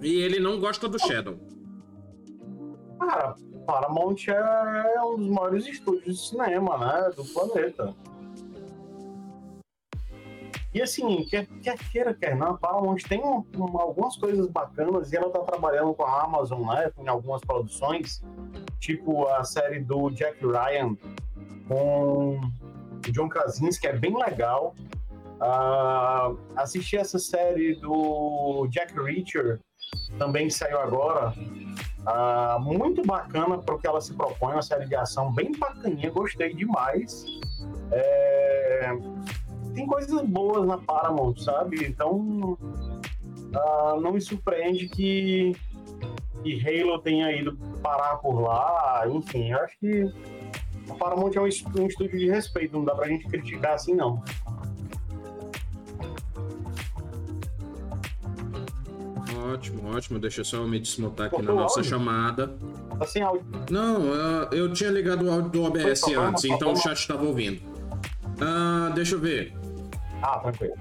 E 0.00 0.20
ele 0.20 0.38
não 0.38 0.60
gosta 0.60 0.88
do 0.88 0.98
Shadow. 1.00 1.36
Cara, 3.00 3.34
Paramount 3.66 4.28
é 4.28 5.02
um 5.02 5.16
dos 5.16 5.28
maiores 5.28 5.66
estúdios 5.66 6.04
de 6.16 6.28
cinema, 6.28 6.78
né? 6.78 7.10
Do 7.16 7.24
planeta. 7.24 7.94
E 10.74 10.82
assim, 10.82 11.24
quer, 11.24 11.46
quer 11.62 11.78
queira, 11.78 12.12
quer 12.14 12.36
não, 12.36 12.48
a 12.48 12.58
Paramount 12.58 12.98
tem 13.08 13.22
um- 13.24 13.44
um- 13.56 13.78
algumas 13.80 14.16
coisas 14.16 14.46
bacanas 14.48 15.10
e 15.12 15.16
ela 15.16 15.30
tá 15.30 15.40
trabalhando 15.40 15.94
com 15.94 16.04
a 16.04 16.24
Amazon, 16.24 16.66
né? 16.66 16.90
Em 16.98 17.08
algumas 17.08 17.40
produções, 17.40 18.22
tipo 18.78 19.26
a 19.28 19.44
série 19.44 19.80
do 19.80 20.10
Jack 20.10 20.38
Ryan 20.44 20.94
com 21.66 22.38
o 22.38 23.10
John 23.12 23.28
Krasinski, 23.28 23.80
que 23.82 23.86
é 23.88 23.96
bem 23.96 24.14
legal. 24.16 24.74
Ah, 25.40 26.32
assisti 26.56 26.96
essa 26.96 27.18
série 27.18 27.74
do 27.76 28.66
Jack 28.70 28.92
Reacher, 28.94 29.60
também 30.18 30.48
que 30.48 30.54
saiu 30.54 30.78
agora. 30.80 31.32
Ah, 32.06 32.58
muito 32.60 33.02
bacana 33.06 33.56
o 33.56 33.78
que 33.78 33.86
ela 33.86 34.00
se 34.00 34.12
propõe, 34.14 34.52
uma 34.52 34.62
série 34.62 34.86
de 34.86 34.96
ação 34.96 35.32
bem 35.32 35.52
bacaninha, 35.58 36.10
gostei 36.10 36.52
demais. 36.54 37.24
É, 37.92 38.90
Tem 39.78 39.86
coisas 39.86 40.20
boas 40.22 40.66
na 40.66 40.76
Paramount, 40.76 41.36
sabe? 41.38 41.86
Então 41.86 42.58
ah, 43.54 43.96
não 44.02 44.12
me 44.12 44.20
surpreende 44.20 44.88
que, 44.88 45.54
que 46.42 46.82
Halo 46.82 46.98
tenha 46.98 47.30
ido 47.30 47.56
parar 47.80 48.16
por 48.16 48.40
lá. 48.40 49.04
Enfim, 49.08 49.52
eu 49.52 49.58
acho 49.60 49.78
que 49.78 50.12
a 50.90 50.94
Paramount 50.94 51.30
é 51.36 51.40
um, 51.40 51.46
es- 51.46 51.64
um 51.78 51.86
estúdio 51.86 52.18
de 52.18 52.28
respeito, 52.28 52.76
não 52.76 52.84
dá 52.84 52.92
pra 52.92 53.06
gente 53.06 53.28
criticar 53.28 53.74
assim, 53.74 53.94
não. 53.94 54.20
Ótimo, 59.52 59.94
ótimo. 59.96 60.18
Deixa 60.18 60.40
eu 60.40 60.44
só 60.44 60.64
me 60.66 60.80
desmutar 60.80 61.28
aqui 61.28 61.40
na 61.40 61.52
nossa 61.52 61.78
áudio? 61.78 61.90
chamada. 61.90 62.56
Tá 62.98 63.06
sem 63.06 63.22
áudio. 63.22 63.46
Não, 63.70 64.12
ah, 64.12 64.48
eu 64.50 64.72
tinha 64.72 64.90
ligado 64.90 65.24
o 65.24 65.30
áudio 65.30 65.50
do 65.50 65.62
OBS 65.62 66.02
antes, 66.16 66.44
então 66.44 66.72
o 66.72 66.76
chat 66.76 66.98
estava 66.98 67.24
ouvindo. 67.24 67.60
Ah, 68.40 68.90
deixa 68.92 69.14
eu 69.14 69.20
ver. 69.20 69.54
Ah, 70.22 70.38
tranquilo. 70.38 70.74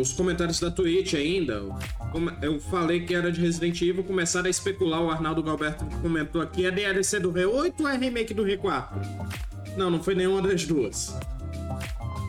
Os 0.00 0.12
comentários 0.12 0.60
da 0.60 0.70
Twitch 0.70 1.14
ainda. 1.14 1.62
Eu 2.42 2.60
falei 2.60 3.00
que 3.00 3.14
era 3.14 3.32
de 3.32 3.40
Resident 3.40 3.80
Evil, 3.80 4.04
começaram 4.04 4.46
a 4.46 4.50
especular. 4.50 5.02
O 5.02 5.10
Arnaldo 5.10 5.42
Galberto 5.42 5.84
comentou 6.02 6.42
aqui: 6.42 6.66
é 6.66 6.70
DLC 6.70 7.18
do 7.18 7.32
R8 7.32 7.74
ou 7.80 7.88
é 7.88 7.96
remake 7.96 8.34
do 8.34 8.44
R4? 8.44 8.88
Não, 9.76 9.90
não 9.90 10.02
foi 10.02 10.14
nenhuma 10.14 10.42
das 10.42 10.66
duas. 10.66 11.16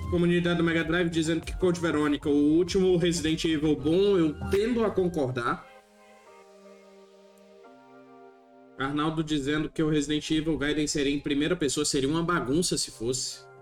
Comunidade 0.10 0.58
do 0.58 0.64
Mega 0.64 0.84
Drive 0.84 1.10
dizendo 1.10 1.42
que 1.42 1.58
Code 1.58 1.82
Verônica, 1.82 2.30
o 2.30 2.58
último 2.58 2.96
Resident 2.98 3.44
Evil 3.46 3.76
bom, 3.76 4.18
eu 4.18 4.36
tendo 4.50 4.86
a 4.86 4.92
concordar. 4.92 5.68
Arnaldo 8.78 9.24
dizendo 9.24 9.70
que 9.70 9.82
o 9.82 9.90
Resident 9.90 10.30
Evil 10.32 10.58
Gaiden 10.58 10.88
seria 10.88 11.14
em 11.14 11.20
primeira 11.20 11.56
pessoa, 11.56 11.86
seria 11.86 12.10
uma 12.10 12.24
bagunça 12.24 12.78
se 12.78 12.92
fosse. 12.92 13.53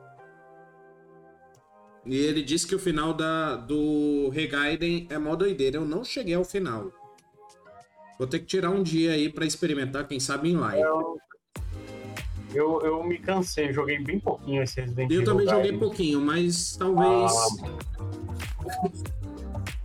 E 2.06 2.18
ele 2.18 2.42
disse 2.42 2.66
que 2.68 2.74
o 2.76 2.80
final 2.80 3.14
da, 3.14 3.56
do 3.56 4.30
Regaiden 4.30 5.08
é 5.10 5.18
mó 5.18 5.36
doideira. 5.36 5.78
Eu 5.78 5.86
não 5.86 6.04
cheguei 6.04 6.34
ao 6.34 6.44
final. 6.44 6.92
Vou 8.18 8.28
ter 8.28 8.40
que 8.40 8.46
tirar 8.46 8.70
um 8.70 8.84
dia 8.84 9.12
aí 9.14 9.30
pra 9.30 9.46
experimentar, 9.46 10.08
quem 10.08 10.20
sabe 10.20 10.50
em 10.52 10.56
live. 10.56 10.82
Eu, 10.82 11.18
eu, 12.54 12.82
eu 12.82 13.04
me 13.04 13.18
cansei, 13.18 13.72
joguei 13.72 14.00
bem 14.04 14.20
pouquinho 14.20 14.62
esse 14.64 14.82
Resident 14.82 15.10
Eu 15.12 15.22
Evil. 15.22 15.26
também 15.26 15.46
joguei 15.48 15.62
Gaiden. 15.72 15.80
pouquinho, 15.80 16.22
mas 16.22 16.76
talvez. 16.76 17.32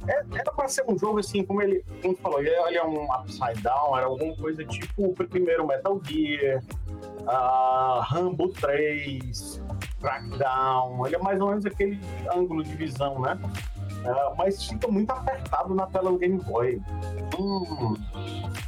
É, 0.09 0.25
era 0.39 0.53
pra 0.53 0.69
ser 0.69 0.85
um 0.89 0.97
jogo 0.97 1.19
assim, 1.19 1.45
como 1.45 1.61
ele, 1.63 1.85
como 2.01 2.17
falou, 2.17 2.39
ele 2.39 2.51
é, 2.51 2.69
ele 2.69 2.77
é 2.79 2.85
um 2.85 3.13
upside 3.13 3.61
down, 3.61 3.97
era 3.97 4.07
alguma 4.07 4.37
coisa 4.37 4.65
tipo 4.65 5.07
o 5.07 5.15
primeiro 5.15 5.67
Metal 5.67 6.01
Gear, 6.05 6.63
uh, 7.23 8.01
Rambo 8.03 8.49
3, 8.51 9.61
Crackdown, 10.07 11.05
ele 11.05 11.17
é 11.17 11.19
mais 11.19 11.41
ou 11.41 11.49
menos 11.49 11.67
aquele 11.67 11.99
ângulo 12.33 12.63
de 12.63 12.73
visão, 12.77 13.21
né? 13.21 13.37
Ah, 14.05 14.35
mas 14.39 14.63
fica 14.63 14.87
muito 14.87 15.11
apertado 15.11 15.75
na 15.75 15.87
tela 15.87 16.13
do 16.13 16.19
Game 16.19 16.39
Boy. 16.39 16.81
Hum, 17.37 17.97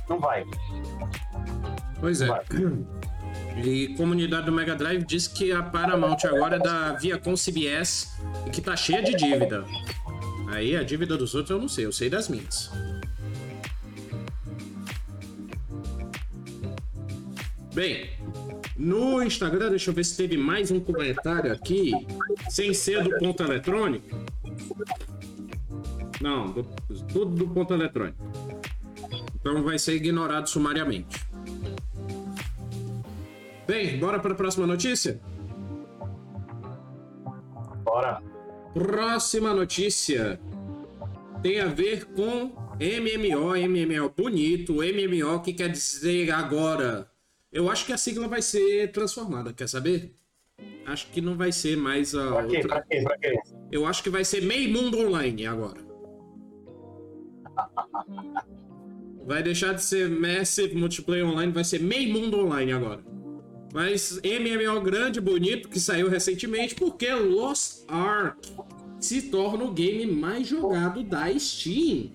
não 0.08 0.18
vai. 0.18 0.44
Pois 2.00 2.20
é. 2.20 2.26
Vai. 2.26 2.44
E 3.56 3.88
comunidade 3.96 4.46
do 4.46 4.52
Mega 4.52 4.76
Drive 4.76 5.04
diz 5.04 5.26
que 5.26 5.50
a 5.50 5.64
Paramount 5.64 6.18
agora 6.26 6.56
é 6.56 6.58
da 6.60 6.92
Viacom 6.92 7.34
CBS 7.34 8.16
e 8.46 8.50
que 8.50 8.60
tá 8.60 8.76
cheia 8.76 9.02
de 9.02 9.16
dívida. 9.16 9.64
Aí 10.52 10.76
a 10.76 10.84
dívida 10.84 11.16
dos 11.16 11.34
outros 11.34 11.50
eu 11.50 11.58
não 11.60 11.66
sei, 11.66 11.84
eu 11.84 11.90
sei 11.90 12.08
das 12.08 12.28
minhas. 12.28 12.70
Bem, 17.74 18.10
no 18.78 19.20
Instagram, 19.22 19.70
deixa 19.70 19.90
eu 19.90 19.94
ver 19.94 20.04
se 20.04 20.16
teve 20.16 20.36
mais 20.36 20.70
um 20.70 20.78
comentário 20.80 21.52
aqui, 21.52 21.92
sem 22.48 22.72
ser 22.72 23.02
do 23.02 23.10
ponto 23.18 23.42
eletrônico. 23.42 24.06
Não, 26.20 26.50
do- 26.52 26.62
tudo 27.12 27.34
do 27.34 27.48
ponto 27.48 27.74
eletrônico. 27.74 28.18
Então 29.34 29.62
vai 29.62 29.78
ser 29.78 29.94
ignorado 29.94 30.48
sumariamente. 30.48 31.24
Bem, 33.66 33.98
bora 33.98 34.18
para 34.18 34.32
a 34.32 34.36
próxima 34.36 34.66
notícia? 34.66 35.20
Bora. 37.84 38.20
Próxima 38.74 39.52
notícia 39.54 40.40
tem 41.42 41.60
a 41.60 41.66
ver 41.66 42.04
com 42.06 42.52
MMO, 42.80 43.54
MMO 43.56 44.12
bonito, 44.16 44.74
MMO 44.82 45.40
que 45.40 45.52
quer 45.52 45.68
dizer 45.68 46.30
agora. 46.30 47.10
Eu 47.50 47.70
acho 47.70 47.86
que 47.86 47.92
a 47.92 47.96
sigla 47.96 48.28
vai 48.28 48.42
ser 48.42 48.92
transformada, 48.92 49.52
quer 49.52 49.68
saber? 49.68 50.14
Acho 50.86 51.06
que 51.10 51.20
não 51.20 51.36
vai 51.36 51.50
ser 51.50 51.76
mais 51.76 52.14
a 52.14 52.32
Pra 52.32 52.46
quê? 52.46 52.60
Pra 52.60 52.82
quê? 52.82 53.02
Pra 53.02 53.18
quê? 53.18 53.40
Eu 53.72 53.86
acho 53.86 54.02
que 54.02 54.10
vai 54.10 54.24
ser 54.24 54.42
Meio 54.42 54.70
Mundo 54.70 54.98
Online 54.98 55.46
agora. 55.46 55.80
Vai 59.26 59.42
deixar 59.42 59.74
de 59.74 59.82
ser 59.82 60.08
Massive 60.08 60.74
Multiplayer 60.74 61.26
Online, 61.26 61.52
vai 61.52 61.64
ser 61.64 61.80
Meio 61.80 62.12
Mundo 62.12 62.38
Online 62.38 62.72
agora. 62.72 63.02
Mas 63.72 64.20
MMO 64.22 64.80
grande, 64.80 65.20
bonito, 65.20 65.68
que 65.68 65.78
saiu 65.78 66.08
recentemente, 66.08 66.74
porque 66.74 67.12
Lost 67.12 67.84
Ark 67.88 68.38
se 69.00 69.22
torna 69.22 69.64
o 69.64 69.72
game 69.72 70.06
mais 70.06 70.46
jogado 70.46 71.02
da 71.02 71.26
Steam. 71.38 72.10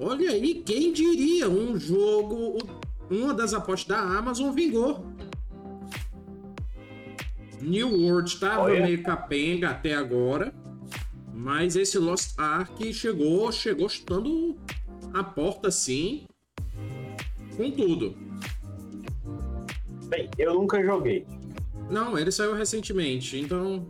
Olha 0.00 0.30
aí, 0.30 0.62
quem 0.64 0.92
diria? 0.92 1.48
Um 1.48 1.78
jogo, 1.78 2.58
uma 3.10 3.34
das 3.34 3.54
apostas 3.54 3.96
da 3.96 4.00
Amazon 4.00 4.52
vingou. 4.52 5.04
New 7.60 7.88
World 8.02 8.28
estava 8.28 8.68
meio 8.68 9.02
capenga 9.02 9.70
até 9.70 9.94
agora, 9.94 10.54
mas 11.34 11.76
esse 11.76 11.98
Lost 11.98 12.38
Ark 12.38 12.92
chegou, 12.92 13.50
chegou 13.50 13.88
chutando 13.88 14.56
a 15.12 15.24
porta 15.24 15.68
assim, 15.68 16.26
com 17.56 17.70
tudo. 17.70 18.16
Bem, 20.06 20.30
eu 20.38 20.54
nunca 20.54 20.82
joguei. 20.82 21.26
Não, 21.90 22.18
ele 22.18 22.30
saiu 22.30 22.54
recentemente, 22.54 23.38
então 23.38 23.84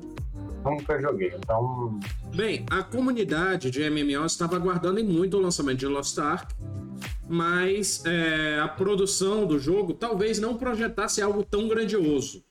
Nunca 0.64 1.00
joguei. 1.00 1.32
Então, 1.36 1.98
Bem, 2.34 2.64
a 2.70 2.82
comunidade 2.82 3.70
de 3.70 3.88
MMO 3.88 4.24
estava 4.26 4.56
aguardando 4.56 5.02
muito 5.02 5.36
o 5.36 5.40
lançamento 5.40 5.78
de 5.78 5.86
Lost 5.86 6.18
Ark, 6.18 6.54
mas 7.28 8.02
é, 8.04 8.58
a 8.60 8.68
produção 8.68 9.46
do 9.46 9.58
jogo 9.58 9.92
talvez 9.92 10.38
não 10.38 10.56
projetasse 10.56 11.20
algo 11.20 11.44
tão 11.44 11.68
grandioso. 11.68 12.42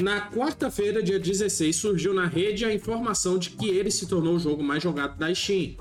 Na 0.00 0.30
quarta-feira, 0.30 1.02
dia 1.02 1.18
16, 1.18 1.74
surgiu 1.74 2.12
na 2.12 2.26
rede 2.26 2.66
a 2.66 2.74
informação 2.74 3.38
de 3.38 3.50
que 3.50 3.68
ele 3.68 3.90
se 3.90 4.06
tornou 4.06 4.34
o 4.34 4.38
jogo 4.38 4.62
mais 4.62 4.82
jogado 4.82 5.16
da 5.18 5.34
Steam. 5.34 5.76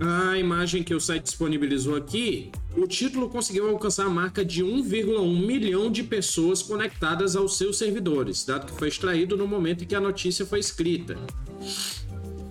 A 0.00 0.36
imagem 0.36 0.82
que 0.82 0.92
o 0.92 1.00
site 1.00 1.22
disponibilizou 1.22 1.94
aqui, 1.94 2.50
o 2.76 2.88
título 2.88 3.28
conseguiu 3.28 3.70
alcançar 3.70 4.06
a 4.06 4.10
marca 4.10 4.44
de 4.44 4.64
1,1 4.64 5.46
milhão 5.46 5.90
de 5.90 6.02
pessoas 6.02 6.60
conectadas 6.60 7.36
aos 7.36 7.56
seus 7.56 7.78
servidores, 7.78 8.44
dado 8.44 8.66
que 8.66 8.76
foi 8.76 8.88
extraído 8.88 9.36
no 9.36 9.46
momento 9.46 9.84
em 9.84 9.86
que 9.86 9.94
a 9.94 10.00
notícia 10.00 10.44
foi 10.44 10.58
escrita 10.58 11.16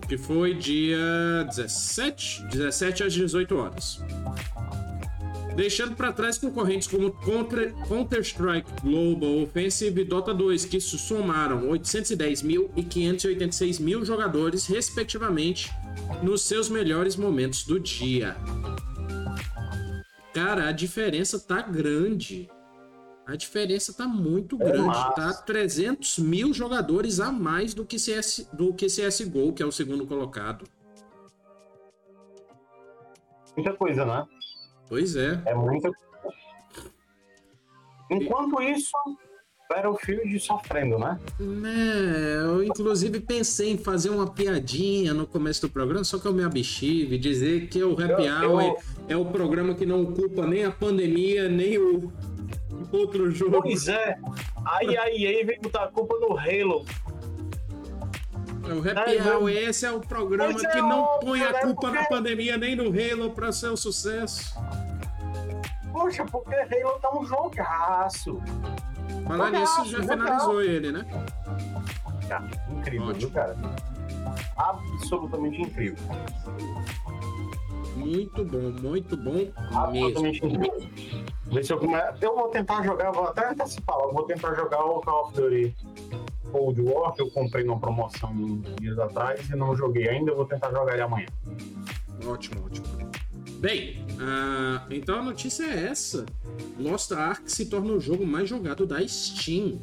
que 0.07 0.17
foi 0.17 0.53
dia 0.53 1.43
17, 1.47 2.43
17 2.51 3.03
às 3.03 3.13
18 3.13 3.55
horas. 3.55 3.99
Deixando 5.55 5.95
para 5.95 6.11
trás 6.11 6.37
concorrentes 6.37 6.87
como 6.87 7.11
Counter-Strike 7.87 8.81
Global 8.81 9.43
Offensive 9.43 10.01
e 10.01 10.03
Dota 10.03 10.33
2, 10.33 10.65
que 10.65 10.79
somaram 10.79 11.69
810 11.69 12.41
mil 12.41 12.71
e 12.75 12.83
586 12.83 13.77
mil 13.79 14.03
jogadores, 14.03 14.65
respectivamente, 14.65 15.71
nos 16.23 16.41
seus 16.41 16.69
melhores 16.69 17.15
momentos 17.15 17.65
do 17.65 17.79
dia. 17.79 18.35
Cara, 20.33 20.69
a 20.69 20.71
diferença 20.71 21.39
tá 21.39 21.61
grande. 21.61 22.49
A 23.27 23.35
diferença 23.35 23.93
tá 23.93 24.07
muito 24.07 24.55
É 24.59 24.65
grande. 24.65 24.87
massa. 24.87 25.11
Tá 25.11 25.33
300 25.33 26.17
mil 26.17 26.51
jogadores 26.51 27.19
a 27.19 27.31
mais 27.31 27.75
do 27.75 27.85
que, 27.85 27.99
CS, 27.99 28.49
do 28.51 28.73
que 28.73 28.87
CSGO, 28.87 29.53
que 29.53 29.61
é 29.61 29.65
o 29.65 29.71
segundo 29.71 30.05
colocado. 30.07 30.65
muita 33.55 33.71
coisa, 33.75 34.03
né? 34.03 34.25
Pois 34.93 35.15
é. 35.15 35.41
É 35.47 35.55
muita 35.55 35.89
coisa. 35.91 36.37
Enquanto 38.11 38.61
isso, 38.61 38.91
Battlefield 39.67 40.39
sofrendo, 40.39 40.99
né? 40.99 41.19
Né, 41.39 42.43
eu 42.45 42.63
inclusive 42.63 43.19
pensei 43.19 43.71
em 43.71 43.77
fazer 43.79 44.11
uma 44.11 44.29
piadinha 44.29 45.11
no 45.11 45.25
começo 45.25 45.61
do 45.61 45.69
programa, 45.73 46.03
só 46.03 46.19
que 46.19 46.27
eu 46.27 46.33
me 46.33 46.43
abstive, 46.43 47.17
dizer 47.17 47.69
que 47.69 47.81
o 47.83 47.93
Happy 47.93 48.27
Eu- 48.27 48.51
Hour 48.51 48.61
eu- 48.61 48.77
é 49.09 49.17
o 49.17 49.25
programa 49.25 49.73
que 49.73 49.83
não 49.83 50.05
culpa 50.05 50.45
nem 50.45 50.63
a 50.63 50.69
pandemia, 50.69 51.49
nem 51.49 51.79
o 51.79 52.13
outro 52.91 53.31
jogo. 53.31 53.63
Pois 53.63 53.87
é. 53.87 54.15
Aí 54.63 54.95
a 54.95 55.09
EA 55.09 55.43
vem 55.43 55.59
botar 55.59 55.85
a 55.85 55.87
culpa 55.87 56.15
no 56.19 56.37
Halo. 56.37 56.85
O 58.65 58.79
Happy 58.89 59.17
É, 59.17 59.35
Hour, 59.35 59.49
esse 59.49 59.85
é 59.85 59.91
o 59.91 59.99
programa 59.99 60.53
é 60.53 60.71
que 60.71 60.81
não 60.81 61.19
põe 61.19 61.41
a 61.41 61.61
culpa 61.61 61.89
na 61.91 61.97
porque- 61.99 62.13
pandemia 62.15 62.57
nem 62.57 62.75
no 62.77 62.85
Halo 62.89 63.31
pra 63.31 63.51
ser 63.51 63.69
um 63.69 63.75
sucesso. 63.75 64.53
Poxa, 65.93 66.25
porque 66.25 66.55
Halo 66.55 66.99
tá 66.99 67.17
um 67.17 67.23
jogaço. 67.23 68.41
Falar 69.27 69.51
nisso, 69.51 69.85
já 69.85 69.99
legal. 69.99 70.17
finalizou 70.17 70.61
ele, 70.61 70.91
né? 70.91 71.05
Cara, 72.27 72.49
incrível, 72.71 73.09
Ótimo. 73.09 73.19
viu, 73.19 73.31
cara? 73.31 73.55
Absolutamente 74.57 75.61
incrível. 75.61 76.03
Muito 77.95 78.43
bom, 78.43 78.71
muito 78.81 79.15
bom 79.15 79.33
mesmo. 79.33 79.53
Absolutamente 79.77 80.45
incrível. 80.45 80.89
Vê 81.45 81.63
se 81.63 81.71
eu, 81.71 81.77
come... 81.77 81.93
eu 82.19 82.35
vou 82.35 82.47
tentar 82.49 82.83
jogar, 82.83 83.11
vou 83.11 83.25
até 83.25 83.49
antecipar, 83.49 83.95
eu 83.99 84.11
vou 84.11 84.23
tentar 84.23 84.55
jogar 84.55 84.83
o 84.83 84.99
Call 85.01 85.25
of 85.25 85.33
Duty 85.35 85.75
Cold 86.51 86.81
War, 86.81 87.13
que 87.13 87.21
eu 87.21 87.29
comprei 87.29 87.63
numa 87.63 87.79
promoção 87.79 88.31
uns 88.31 88.75
dias 88.77 88.97
atrás 88.97 89.47
e 89.47 89.55
não 89.55 89.75
joguei 89.75 90.09
ainda, 90.09 90.31
eu 90.31 90.35
vou 90.35 90.45
tentar 90.45 90.71
jogar 90.71 90.93
ele 90.93 91.03
amanhã. 91.03 91.27
Ótimo, 92.25 92.65
ótimo. 92.65 92.87
Bem, 93.63 94.05
ah, 94.19 94.85
então 94.91 95.19
a 95.19 95.23
notícia 95.23 95.63
é 95.63 95.85
essa. 95.85 96.25
Lost 96.77 97.09
Ark 97.13 97.49
se 97.49 97.69
torna 97.69 97.93
o 97.93 97.99
jogo 97.99 98.27
mais 98.27 98.49
jogado 98.49 98.85
da 98.85 98.99
Steam. 99.07 99.79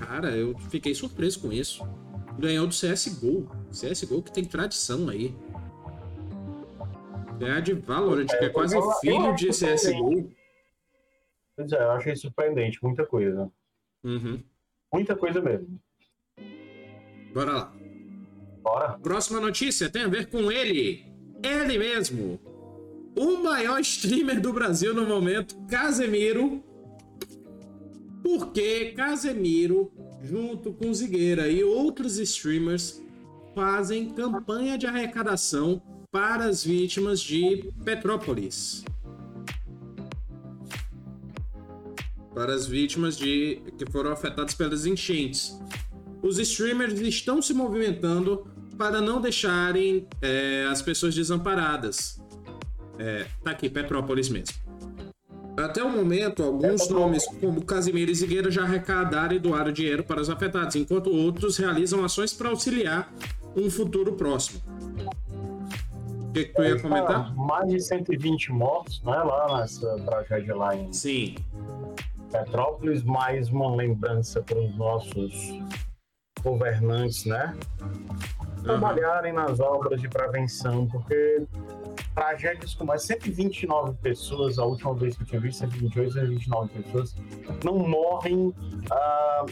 Cara, 0.00 0.36
eu 0.36 0.58
fiquei 0.68 0.92
surpreso 0.92 1.38
com 1.40 1.52
isso. 1.52 1.86
Ganhou 2.40 2.66
do 2.66 2.74
CSGO. 2.74 3.48
CSGO 3.70 4.20
que 4.24 4.32
tem 4.32 4.44
tradição 4.44 5.08
aí. 5.08 5.32
Ganhar 7.38 7.60
de 7.60 7.74
Valorant, 7.74 8.26
que 8.26 8.44
é 8.44 8.48
quase 8.48 8.74
eu- 8.74 8.82
eu 8.82 8.90
filho 8.94 9.34
de 9.36 9.48
acho 9.50 9.60
CSGO. 9.60 10.28
Pois 11.56 11.70
é, 11.70 11.76
eu 11.80 11.90
achei 11.92 12.16
surpreendente, 12.16 12.80
muita 12.82 13.06
coisa. 13.06 13.48
Uhum. 14.02 14.42
Muita 14.92 15.14
coisa 15.14 15.40
mesmo. 15.40 15.78
Bora 17.32 17.52
lá. 17.52 17.72
Bora. 18.64 18.98
Próxima 18.98 19.38
notícia 19.40 19.88
tem 19.88 20.02
a 20.02 20.08
ver 20.08 20.28
com 20.28 20.50
ele. 20.50 21.11
Ele 21.42 21.78
mesmo. 21.78 22.38
O 23.16 23.42
maior 23.42 23.80
streamer 23.80 24.40
do 24.40 24.52
Brasil 24.52 24.94
no 24.94 25.06
momento, 25.06 25.56
Casemiro. 25.68 26.62
Porque 28.22 28.92
Casemiro, 28.92 29.90
junto 30.22 30.72
com 30.72 30.94
Zigueira 30.94 31.48
e 31.48 31.64
outros 31.64 32.18
streamers, 32.18 33.02
fazem 33.54 34.10
campanha 34.10 34.78
de 34.78 34.86
arrecadação 34.86 35.82
para 36.10 36.44
as 36.44 36.64
vítimas 36.64 37.20
de 37.20 37.70
Petrópolis. 37.84 38.84
Para 42.34 42.54
as 42.54 42.66
vítimas 42.66 43.18
de 43.18 43.60
que 43.76 43.90
foram 43.90 44.12
afetadas 44.12 44.54
pelas 44.54 44.86
enchentes. 44.86 45.58
Os 46.22 46.38
streamers 46.38 47.00
estão 47.00 47.42
se 47.42 47.52
movimentando 47.52 48.46
para 48.76 49.00
não 49.00 49.20
deixarem 49.20 50.06
é, 50.20 50.66
as 50.70 50.82
pessoas 50.82 51.14
desamparadas. 51.14 52.20
É, 52.98 53.26
tá 53.42 53.50
aqui, 53.50 53.68
Petrópolis 53.68 54.28
mesmo. 54.28 54.54
Até 55.56 55.82
o 55.82 55.90
momento, 55.90 56.42
alguns 56.42 56.88
nomes, 56.88 57.26
como 57.40 57.62
Casimiro 57.64 58.10
e 58.10 58.14
Zigueira, 58.14 58.50
já 58.50 58.62
arrecadaram 58.62 59.34
e 59.34 59.38
doaram 59.38 59.70
dinheiro 59.70 60.02
para 60.02 60.20
os 60.20 60.30
afetados, 60.30 60.76
enquanto 60.76 61.10
outros 61.10 61.58
realizam 61.58 62.04
ações 62.04 62.32
para 62.32 62.48
auxiliar 62.48 63.12
um 63.54 63.70
futuro 63.70 64.14
próximo. 64.14 64.60
O 66.28 66.32
que, 66.32 66.46
que 66.46 66.54
tu 66.54 66.62
ia 66.62 66.80
comentar? 66.80 67.34
Mais 67.36 67.68
de 67.68 67.80
120 67.80 68.52
mortos, 68.52 69.02
né, 69.02 69.12
lá 69.12 69.60
nessa 69.60 69.94
tragédia 69.96 70.56
lá 70.56 70.74
em 70.74 70.90
Sim. 70.90 71.34
Petrópolis, 72.30 73.02
mais 73.02 73.50
uma 73.50 73.76
lembrança 73.76 74.40
para 74.40 74.58
os 74.58 74.74
nossos 74.74 75.60
governantes, 76.42 77.26
né? 77.26 77.54
Trabalharem 78.62 79.32
nas 79.32 79.60
obras 79.60 80.00
de 80.00 80.08
prevenção, 80.08 80.86
porque 80.86 81.44
tragédias 82.14 82.74
como 82.74 82.92
essa, 82.92 83.06
129 83.06 83.94
pessoas, 84.02 84.58
a 84.58 84.64
última 84.64 84.94
vez 84.94 85.16
que 85.16 85.22
eu 85.22 85.26
tinha 85.26 85.40
visto, 85.40 85.60
128, 85.60 86.12
129 86.12 86.82
pessoas, 86.82 87.16
não 87.64 87.78
morrem 87.78 88.54
ah, 88.90 89.46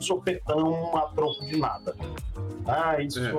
sopetão 0.00 0.96
a 0.96 1.02
troco 1.08 1.44
de 1.46 1.56
nada. 1.56 1.94
Ah, 2.66 3.00
isso 3.00 3.18
É. 3.24 3.32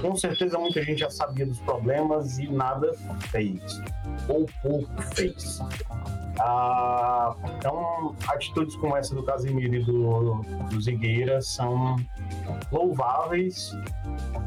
com 0.00 0.14
certeza 0.16 0.58
muita 0.58 0.82
gente 0.82 0.98
já 0.98 1.10
sabia 1.10 1.46
dos 1.46 1.58
problemas 1.60 2.38
e 2.38 2.46
nada 2.48 2.92
fez, 3.30 3.80
ou 4.28 4.46
pouco 4.62 5.02
fez. 5.14 5.60
Ah, 6.38 7.34
então, 7.56 8.14
atitudes 8.28 8.74
como 8.76 8.96
essa 8.96 9.14
do 9.14 9.22
Casimiro 9.22 9.74
e 9.74 9.84
do, 9.84 10.42
do 10.70 10.80
Zigueira 10.80 11.40
são 11.40 11.96
louváveis, 12.70 13.72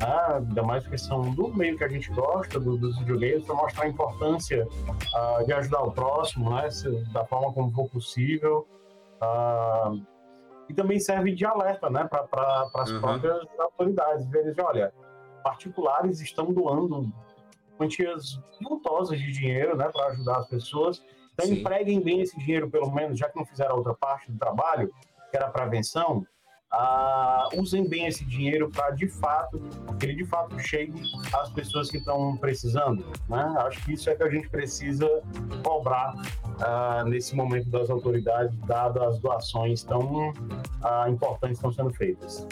ah, 0.03 0.35
ainda 0.37 0.63
mais 0.63 0.83
porque 0.83 0.97
são 0.97 1.21
do 1.33 1.47
meio 1.53 1.77
que 1.77 1.83
a 1.83 1.87
gente 1.87 2.11
gosta, 2.11 2.59
do, 2.59 2.77
dos 2.77 2.97
videogames, 2.99 3.45
para 3.45 3.55
mostrar 3.55 3.85
a 3.85 3.87
importância 3.87 4.67
ah, 5.13 5.43
de 5.45 5.53
ajudar 5.53 5.81
o 5.83 5.91
próximo, 5.91 6.49
né, 6.49 6.69
se- 6.69 7.03
da 7.13 7.25
forma 7.25 7.51
como 7.53 7.71
for 7.71 7.89
possível. 7.89 8.67
Ah, 9.21 9.91
e 10.69 10.73
também 10.73 10.99
serve 10.99 11.33
de 11.33 11.45
alerta 11.45 11.89
né, 11.89 12.05
para 12.05 12.23
pra, 12.23 12.69
as 12.75 12.91
Uhum. 12.91 13.01
próprias 13.01 13.47
autoridades, 13.59 14.27
verem, 14.29 14.53
olha, 14.59 14.93
particulares 15.43 16.19
estão 16.21 16.51
doando 16.51 17.11
quantias 17.77 18.39
montosas 18.61 19.19
de 19.19 19.31
dinheiro 19.31 19.75
né, 19.75 19.89
para 19.89 20.07
ajudar 20.07 20.39
as 20.39 20.47
pessoas. 20.47 21.03
Então, 21.33 21.45
Sim. 21.45 21.59
empreguem 21.59 22.01
bem 22.01 22.21
esse 22.21 22.37
dinheiro, 22.39 22.69
pelo 22.69 22.89
menos, 22.91 23.19
já 23.19 23.29
que 23.29 23.37
não 23.37 23.45
fizeram 23.45 23.73
a 23.73 23.77
outra 23.77 23.93
parte 23.93 24.31
do 24.31 24.37
trabalho, 24.37 24.91
que 25.29 25.37
era 25.37 25.47
a 25.47 25.51
prevenção, 25.51 26.25
ah, 26.77 27.47
usem 27.55 27.87
bem 27.87 28.05
esse 28.05 28.25
dinheiro 28.25 28.69
para, 28.69 28.91
de 28.91 29.07
fato, 29.07 29.61
que 29.97 30.05
ele 30.05 30.15
de 30.15 30.25
fato 30.25 30.59
chegue 30.59 31.01
às 31.33 31.49
pessoas 31.49 31.89
que 31.89 31.97
estão 31.97 32.35
precisando. 32.35 33.05
Né? 33.29 33.55
Acho 33.59 33.83
que 33.85 33.93
isso 33.93 34.09
é 34.09 34.15
que 34.15 34.23
a 34.23 34.29
gente 34.29 34.49
precisa 34.49 35.09
cobrar 35.63 36.13
ah, 36.59 37.05
nesse 37.07 37.33
momento 37.33 37.69
das 37.69 37.89
autoridades, 37.89 38.53
dadas 38.67 39.01
as 39.01 39.19
doações 39.19 39.83
tão 39.83 40.33
ah, 40.83 41.09
importantes 41.09 41.59
que 41.59 41.67
estão 41.67 41.71
sendo 41.71 41.95
feitas. 41.95 42.45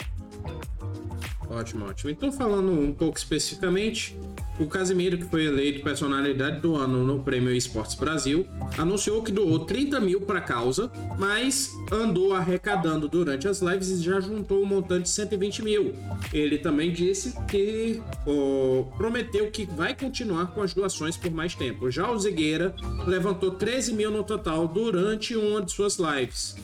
Ótimo, 1.49 1.85
ótimo. 1.85 2.09
Então, 2.09 2.31
falando 2.31 2.71
um 2.71 2.93
pouco 2.93 3.17
especificamente, 3.17 4.17
o 4.59 4.67
Casimiro, 4.67 5.17
que 5.17 5.25
foi 5.25 5.45
eleito 5.45 5.83
personalidade 5.83 6.59
do 6.59 6.75
ano 6.75 7.03
no 7.03 7.23
Prêmio 7.23 7.51
Esportes 7.51 7.95
Brasil, 7.95 8.45
anunciou 8.77 9.23
que 9.23 9.31
doou 9.31 9.59
30 9.59 9.99
mil 9.99 10.21
para 10.21 10.39
a 10.39 10.41
causa, 10.41 10.91
mas 11.17 11.71
andou 11.91 12.33
arrecadando 12.33 13.07
durante 13.07 13.47
as 13.47 13.61
lives 13.61 13.89
e 13.89 14.01
já 14.01 14.19
juntou 14.19 14.61
um 14.61 14.65
montante 14.65 15.03
de 15.03 15.09
120 15.09 15.63
mil. 15.63 15.93
Ele 16.31 16.57
também 16.57 16.91
disse 16.91 17.33
que 17.47 18.01
ó, 18.27 18.83
prometeu 18.97 19.49
que 19.49 19.65
vai 19.65 19.95
continuar 19.95 20.47
com 20.47 20.61
as 20.61 20.73
doações 20.73 21.17
por 21.17 21.31
mais 21.31 21.55
tempo. 21.55 21.89
Já 21.89 22.09
o 22.11 22.19
Zigueira 22.19 22.75
levantou 23.07 23.51
13 23.51 23.93
mil 23.93 24.11
no 24.11 24.23
total 24.23 24.67
durante 24.67 25.35
uma 25.35 25.61
de 25.61 25.71
suas 25.71 25.97
lives. 25.97 26.55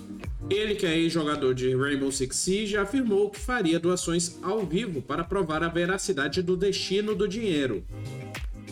Ele, 0.48 0.76
que 0.76 0.86
é 0.86 0.98
ex-jogador 0.98 1.54
de 1.54 1.76
Rainbow 1.76 2.12
Six 2.12 2.36
Siege, 2.36 2.78
afirmou 2.78 3.30
que 3.30 3.40
faria 3.40 3.80
doações 3.80 4.38
ao 4.42 4.66
vivo 4.66 5.02
para 5.02 5.24
provar 5.24 5.64
a 5.64 5.68
veracidade 5.68 6.42
do 6.42 6.56
destino 6.56 7.16
do 7.16 7.28
dinheiro. 7.28 7.84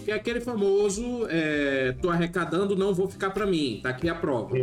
Que 0.05 0.11
é 0.11 0.13
aquele 0.13 0.39
famoso, 0.39 1.27
é, 1.29 1.93
tô 2.01 2.09
arrecadando, 2.09 2.75
não 2.75 2.93
vou 2.93 3.09
ficar 3.09 3.31
para 3.31 3.45
mim, 3.45 3.81
tá 3.81 3.89
aqui 3.89 4.07
a 4.07 4.15
prova. 4.15 4.55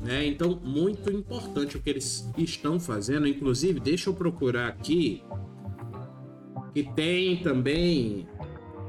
Né? 0.00 0.26
Então, 0.26 0.60
muito 0.62 1.10
importante 1.12 1.76
o 1.76 1.80
que 1.80 1.90
eles 1.90 2.28
estão 2.36 2.80
fazendo. 2.80 3.26
Inclusive, 3.26 3.78
deixa 3.78 4.10
eu 4.10 4.14
procurar 4.14 4.68
aqui 4.68 5.22
que 6.74 6.82
tem 6.82 7.36
também. 7.36 8.26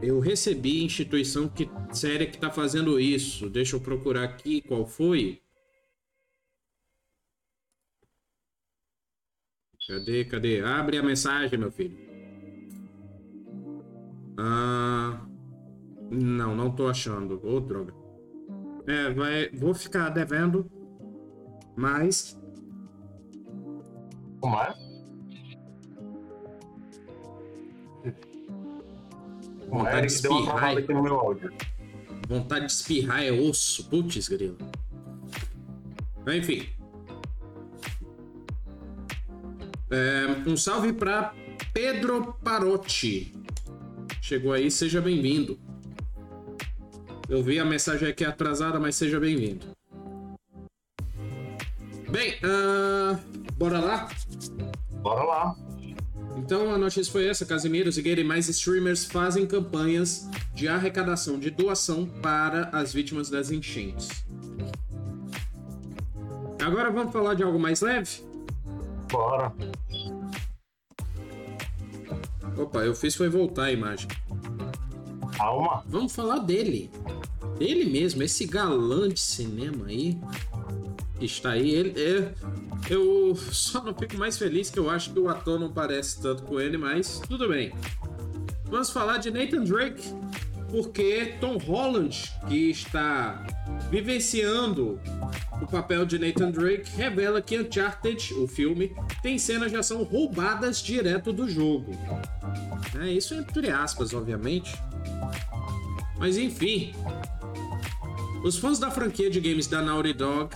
Eu 0.02 0.20
recebi 0.20 0.84
instituição 0.84 1.48
que 1.48 1.70
séria 1.92 2.26
que 2.26 2.38
tá 2.38 2.50
fazendo 2.50 3.00
isso. 3.00 3.50
Deixa 3.50 3.76
eu 3.76 3.80
procurar 3.80 4.24
aqui 4.24 4.62
qual 4.62 4.86
foi. 4.86 5.42
Cadê, 9.90 10.24
cadê? 10.24 10.62
Abre 10.62 11.00
a 11.00 11.04
mensagem, 11.04 11.58
meu 11.58 11.72
filho. 11.72 11.98
Ah, 14.38 15.20
não, 16.12 16.56
não 16.56 16.70
tô 16.70 16.88
achando. 16.88 17.42
Ô, 17.44 17.60
droga. 17.60 17.92
É, 18.86 19.12
vai, 19.12 19.50
vou 19.50 19.74
ficar 19.74 20.10
devendo, 20.10 20.70
mas 21.76 22.40
é? 24.44 24.74
É? 28.10 28.14
vontade 29.68 30.08
de 30.08 30.14
espirrar, 30.14 30.44
travada 30.46 30.80
aqui 30.80 30.94
no 30.94 31.04
meu 31.04 31.20
áudio. 31.20 31.54
vontade 32.28 32.66
de 32.68 32.72
espirrar 32.72 33.24
é 33.24 33.32
osso. 33.32 33.90
Putz, 33.90 34.28
grilo. 34.28 34.58
Enfim. 36.28 36.79
É, 39.92 40.48
um 40.48 40.56
salve 40.56 40.94
para 40.94 41.34
Pedro 41.74 42.36
Parotti. 42.44 43.34
Chegou 44.22 44.54
aí, 44.54 44.70
seja 44.70 45.02
bem-vindo. 45.02 45.60
Eu 47.28 47.44
vi 47.44 47.60
a 47.60 47.66
mensagem 47.66 48.08
aqui 48.08 48.24
atrasada, 48.24 48.80
mas 48.80 48.96
seja 48.96 49.20
bem-vindo. 49.20 49.66
Bem, 52.10 52.36
ah, 52.44 53.20
bora 53.56 53.80
lá? 53.80 54.10
Bora 55.02 55.24
lá. 55.24 55.56
Então 56.38 56.74
a 56.74 56.78
notícia 56.78 57.12
foi 57.12 57.28
essa: 57.28 57.46
Casimiro, 57.46 57.92
Zigueira 57.92 58.22
e 58.22 58.24
mais 58.24 58.48
streamers 58.48 59.06
fazem 59.06 59.46
campanhas 59.46 60.30
de 60.54 60.68
arrecadação 60.68 61.40
de 61.40 61.50
doação 61.50 62.06
para 62.06 62.70
as 62.74 62.94
vítimas 62.94 63.30
das 63.30 63.52
enchentes. 63.52 64.24
Agora 66.62 66.92
vamos 66.92 67.12
falar 67.12 67.34
de 67.34 67.44
algo 67.44 67.60
mais 67.60 67.82
leve? 67.82 68.29
Bora. 69.12 69.52
Opa, 72.58 72.80
eu 72.80 72.94
fiz 72.96 73.16
foi 73.16 73.30
voltar 73.30 73.66
a 73.66 73.72
imagem. 73.72 74.08
Calma. 75.36 75.84
Vamos 75.88 76.14
falar 76.14 76.40
dele. 76.40 76.92
Dele 77.58 77.86
mesmo, 77.90 78.24
esse 78.24 78.46
galã 78.46 79.08
de 79.08 79.20
cinema 79.20 79.88
aí. 79.88 80.18
Que 81.18 81.26
está 81.26 81.52
aí. 81.52 81.70
Ele, 81.72 81.94
é- 82.02 82.34
eu 82.90 83.36
só 83.36 83.84
não 83.84 83.94
fico 83.94 84.18
mais 84.18 84.38
feliz 84.38 84.70
que 84.70 84.80
eu 84.80 84.90
acho 84.90 85.12
que 85.12 85.20
o 85.20 85.30
ator 85.30 85.60
não 85.60 85.72
parece 85.72 86.22
tanto 86.22 86.44
com 86.44 86.60
ele, 86.60 86.78
mas 86.78 87.20
tudo 87.28 87.48
bem. 87.50 87.74
Vamos 88.66 88.90
falar 88.92 89.18
de 89.18 89.32
Nathan 89.32 89.64
Drake, 89.64 90.04
porque 90.70 91.36
Tom 91.42 91.58
Holland, 91.58 92.32
que 92.48 92.70
está 92.70 93.46
vivenciando 93.90 95.00
o 95.62 95.68
papel 95.68 96.06
de 96.06 96.18
Nathan 96.18 96.52
Drake, 96.52 96.90
revela 96.96 97.42
que 97.42 97.60
Uncharted, 97.60 98.34
o 98.36 98.48
filme, 98.48 98.96
tem 99.22 99.38
cenas 99.38 99.72
de 99.72 99.78
ação 99.78 100.04
roubadas 100.04 100.82
direto 100.82 101.34
do 101.34 101.50
jogo. 101.50 101.92
É, 103.00 103.10
isso 103.12 103.34
entre 103.36 103.70
aspas, 103.70 104.14
obviamente. 104.14 104.74
Mas 106.18 106.38
enfim. 106.38 106.94
Os 108.44 108.58
fãs 108.58 108.80
da 108.80 108.90
franquia 108.90 109.30
de 109.30 109.40
games 109.40 109.68
da 109.68 109.82
Naughty 109.82 110.14
Dog. 110.14 110.56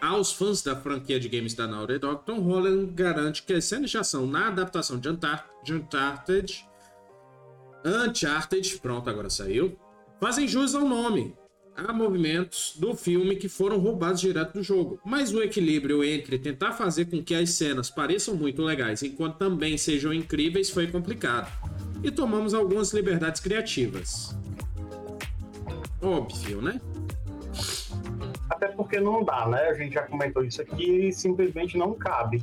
Aos 0.00 0.32
fãs 0.32 0.62
da 0.62 0.74
franquia 0.74 1.20
de 1.20 1.28
games 1.28 1.54
da 1.54 1.66
Naughty 1.66 1.98
Dog, 1.98 2.22
Tom 2.24 2.40
Holland 2.40 2.92
garante 2.92 3.42
que 3.42 3.52
as 3.52 3.64
cenas 3.64 3.90
de 3.90 3.98
ação 3.98 4.26
na 4.26 4.48
adaptação 4.48 4.98
de 4.98 5.08
Uncharted. 5.72 6.66
Uncharted, 7.84 8.78
pronto, 8.80 9.08
agora 9.08 9.30
saiu. 9.30 9.78
Fazem 10.20 10.46
jus 10.46 10.74
ao 10.74 10.86
nome. 10.86 11.34
Há 11.76 11.92
movimentos 11.92 12.74
do 12.76 12.94
filme 12.94 13.36
que 13.36 13.48
foram 13.48 13.78
roubados 13.78 14.20
direto 14.20 14.54
do 14.54 14.62
jogo, 14.62 15.00
mas 15.04 15.32
o 15.32 15.42
equilíbrio 15.42 16.04
entre 16.04 16.38
tentar 16.38 16.72
fazer 16.72 17.06
com 17.06 17.22
que 17.22 17.34
as 17.34 17.50
cenas 17.50 17.88
pareçam 17.88 18.34
muito 18.34 18.62
legais 18.62 19.02
enquanto 19.02 19.36
também 19.36 19.78
sejam 19.78 20.12
incríveis 20.12 20.70
foi 20.70 20.86
complicado. 20.86 21.50
e 22.02 22.10
tomamos 22.10 22.54
algumas 22.54 22.92
liberdades 22.92 23.40
criativas. 23.40 24.34
Óbvio, 26.02 26.62
né? 26.62 26.80
Até 28.48 28.68
porque 28.68 28.98
não 28.98 29.22
dá, 29.22 29.46
né? 29.46 29.68
A 29.68 29.74
gente 29.74 29.94
já 29.94 30.02
comentou 30.02 30.42
isso 30.42 30.62
aqui 30.62 31.08
e 31.08 31.12
simplesmente 31.12 31.76
não 31.76 31.92
cabe 31.92 32.42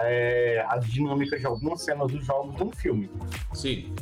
é, 0.00 0.64
a 0.68 0.78
dinâmica 0.78 1.38
de 1.38 1.46
algumas 1.46 1.82
cenas 1.82 2.10
dos 2.10 2.24
jogos 2.24 2.58
num 2.58 2.72
filme. 2.72 3.10
Sim. 3.52 3.92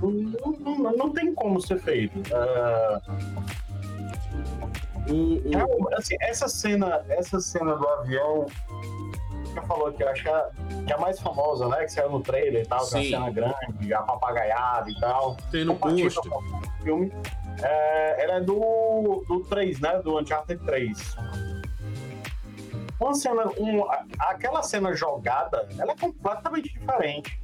Não, 0.00 0.76
não, 0.78 0.96
não 0.96 1.10
tem 1.10 1.34
como 1.34 1.60
ser 1.60 1.78
feito. 1.80 2.18
Uh, 2.18 3.63
o... 5.10 5.90
É, 5.90 5.96
assim, 5.96 6.16
essa 6.20 6.48
cena, 6.48 7.04
essa 7.08 7.40
cena 7.40 7.76
do 7.76 7.88
avião 7.88 8.46
falou 9.62 9.92
que 9.92 10.02
eu 10.02 10.08
acho 10.08 10.22
que 10.22 10.28
é, 10.28 10.50
que 10.86 10.92
é 10.92 10.96
a 10.96 10.98
mais 10.98 11.20
famosa, 11.20 11.68
né? 11.68 11.84
Que 11.84 11.92
saiu 11.92 12.10
no 12.10 12.20
trailer 12.20 12.62
e 12.62 12.66
tal, 12.66 12.86
que 12.86 12.94
é 12.94 12.98
uma 12.98 13.04
cena 13.04 13.30
grande, 13.30 13.94
a 13.94 14.02
papagaiada 14.02 14.90
e 14.90 15.00
tal. 15.00 15.36
Tem 15.50 15.64
no 15.64 15.76
post. 15.76 16.20
Filme. 16.82 17.12
É, 17.62 18.24
ela 18.24 18.34
é 18.34 18.40
do, 18.40 19.24
do 19.28 19.40
3, 19.48 19.80
né? 19.80 20.00
Do 20.02 20.18
Uncharted 20.18 20.64
3. 20.64 21.16
Uma 23.00 23.14
cena, 23.14 23.46
um, 23.58 23.84
aquela 24.18 24.62
cena 24.62 24.94
jogada, 24.94 25.68
ela 25.78 25.92
é 25.92 25.96
completamente 25.96 26.72
diferente. 26.72 27.40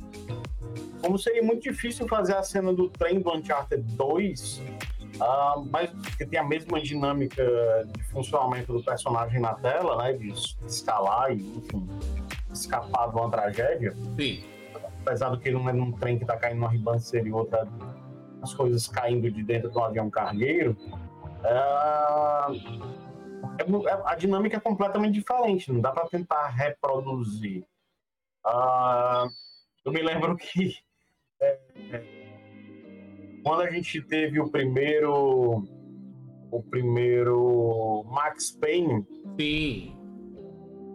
Como 1.03 1.19
seria 1.19 1.43
muito 1.43 1.63
difícil 1.63 2.07
fazer 2.07 2.37
a 2.37 2.43
cena 2.43 2.73
do 2.73 2.89
trem 2.89 3.21
do 3.21 3.33
Uncharted 3.35 3.83
2 3.95 4.63
Uh, 5.21 5.68
mas 5.71 5.91
que 6.16 6.25
tem 6.25 6.39
a 6.39 6.45
mesma 6.45 6.81
dinâmica 6.81 7.45
de 7.87 8.03
funcionamento 8.05 8.73
do 8.73 8.83
personagem 8.83 9.39
na 9.39 9.55
tela, 9.55 10.03
né? 10.03 10.14
De 10.14 10.33
escalar 10.66 11.31
e, 11.31 11.59
enfim, 11.59 11.87
escapar 12.51 13.11
de 13.11 13.16
uma 13.16 13.31
tragédia. 13.31 13.95
Sim. 14.18 14.45
Apesar 15.03 15.29
do 15.29 15.39
que 15.39 15.51
não 15.51 15.68
é 15.68 15.73
num 15.73 15.93
trem 15.93 16.18
que 16.18 16.25
tá 16.25 16.37
caindo 16.39 16.61
numa 16.61 16.71
ribanceira 16.71 17.29
e 17.29 17.33
outra, 17.33 17.68
as 18.43 18.55
coisas 18.55 18.87
caindo 18.87 19.31
de 19.31 19.43
dentro 19.43 19.71
de 19.71 19.77
um 19.77 19.85
avião 19.85 20.11
cargueiro. 20.11 20.75
Uh, 21.43 22.81
a 24.05 24.14
dinâmica 24.14 24.57
é 24.57 24.61
completamente 24.61 25.14
diferente, 25.14 25.71
não 25.71 25.81
dá 25.81 25.93
para 25.93 26.09
tentar 26.09 26.49
reproduzir. 26.49 27.62
Uh, 28.47 29.29
eu 29.85 29.93
me 29.93 30.03
lembro 30.03 30.37
que. 30.37 30.77
É, 31.43 31.59
é 31.93 32.20
quando 33.43 33.62
a 33.62 33.70
gente 33.70 34.01
teve 34.03 34.41
o 34.41 34.49
primeiro 34.49 35.64
o 36.51 36.62
primeiro 36.62 38.05
Max 38.09 38.51
Payne. 38.51 39.07
Sim. 39.38 39.97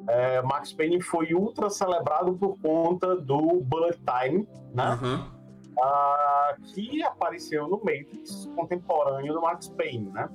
É, 0.08 0.42
Max 0.42 0.74
Payne 0.74 1.02
foi 1.02 1.34
ultra 1.34 1.70
celebrado 1.70 2.34
por 2.34 2.60
conta 2.60 3.16
do 3.16 3.62
Bullet 3.62 3.98
Time, 4.00 4.48
né? 4.74 5.00
Uhum. 5.02 5.36
Ah, 5.82 6.56
que 6.64 7.04
apareceu 7.04 7.68
no 7.68 7.78
Matrix 7.78 8.50
contemporâneo 8.56 9.34
do 9.34 9.42
Max 9.42 9.68
Payne, 9.70 10.10
né? 10.12 10.30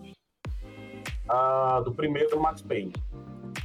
Ah, 1.28 1.80
do 1.84 1.92
primeiro 1.92 2.40
Max 2.40 2.62
Payne. 2.62 2.92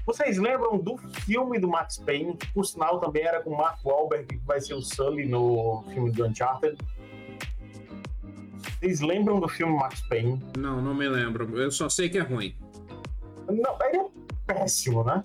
Vocês 0.06 0.38
lembram 0.38 0.78
do 0.78 0.98
filme 0.98 1.60
do 1.60 1.68
Max 1.68 1.98
Payne, 1.98 2.38
que 2.38 2.54
por 2.54 2.64
sinal 2.66 3.00
também 3.00 3.24
era 3.24 3.42
com 3.42 3.50
o 3.50 3.58
Mark 3.58 3.84
Wahlberg, 3.84 4.28
que 4.28 4.46
vai 4.46 4.62
ser 4.62 4.76
o 4.76 4.82
Sully 4.82 5.26
no 5.26 5.84
filme 5.92 6.12
do 6.12 6.26
Uncharted? 6.26 6.78
Vocês 8.86 9.02
lembram 9.02 9.40
do 9.40 9.48
filme 9.50 9.76
Max 9.76 10.00
Payne? 10.02 10.40
Não, 10.56 10.80
não 10.80 10.94
me 10.94 11.10
lembro. 11.10 11.60
Eu 11.60 11.72
só 11.72 11.90
sei 11.90 12.08
que 12.08 12.20
é 12.20 12.22
ruim. 12.22 12.56
Não, 13.48 13.76
ele 13.82 13.98
é 13.98 14.06
péssimo, 14.46 15.04
né? 15.04 15.24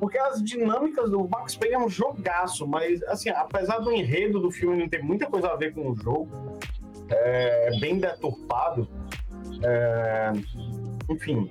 Porque 0.00 0.18
as 0.18 0.42
dinâmicas 0.42 1.08
do 1.08 1.28
Max 1.28 1.54
Payne 1.54 1.76
é 1.76 1.78
um 1.78 1.88
jogaço, 1.88 2.66
mas, 2.66 3.00
assim, 3.04 3.28
apesar 3.28 3.78
do 3.78 3.92
enredo 3.92 4.40
do 4.40 4.50
filme 4.50 4.76
não 4.76 4.88
ter 4.88 5.04
muita 5.04 5.26
coisa 5.26 5.52
a 5.52 5.56
ver 5.56 5.72
com 5.72 5.88
o 5.88 5.94
jogo, 5.94 6.58
é 7.08 7.78
bem 7.78 7.96
deturpado, 8.00 8.88
é, 9.62 10.32
enfim, 11.08 11.48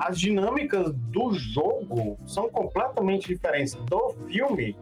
as 0.00 0.18
dinâmicas 0.18 0.94
do 0.94 1.34
jogo 1.34 2.18
são 2.26 2.48
completamente 2.48 3.28
diferentes 3.28 3.74
do 3.74 4.14
filme 4.30 4.74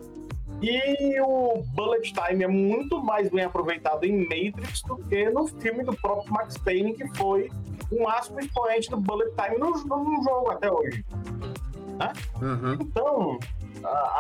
e 0.63 1.21
o 1.21 1.63
Bullet 1.75 2.13
Time 2.13 2.45
é 2.45 2.49
muito 2.49 3.03
mais 3.03 3.31
bem 3.31 3.45
aproveitado 3.45 4.05
em 4.05 4.23
Matrix 4.23 4.83
do 4.83 4.97
que 4.97 5.29
no 5.31 5.47
filme 5.47 5.85
do 5.85 5.95
próprio 5.97 6.33
Max 6.33 6.57
Payne, 6.59 6.95
que 6.95 7.07
foi 7.17 7.51
o 7.91 8.03
máximo 8.03 8.41
expoente 8.41 8.91
do 8.91 8.97
Bullet 8.97 9.33
Time 9.37 9.59
no, 9.59 9.71
no 9.71 10.25
jogo 10.25 10.51
até 10.51 10.71
hoje. 10.71 11.05
Né? 11.99 12.13
Uhum. 12.41 12.79
Então, 12.81 13.39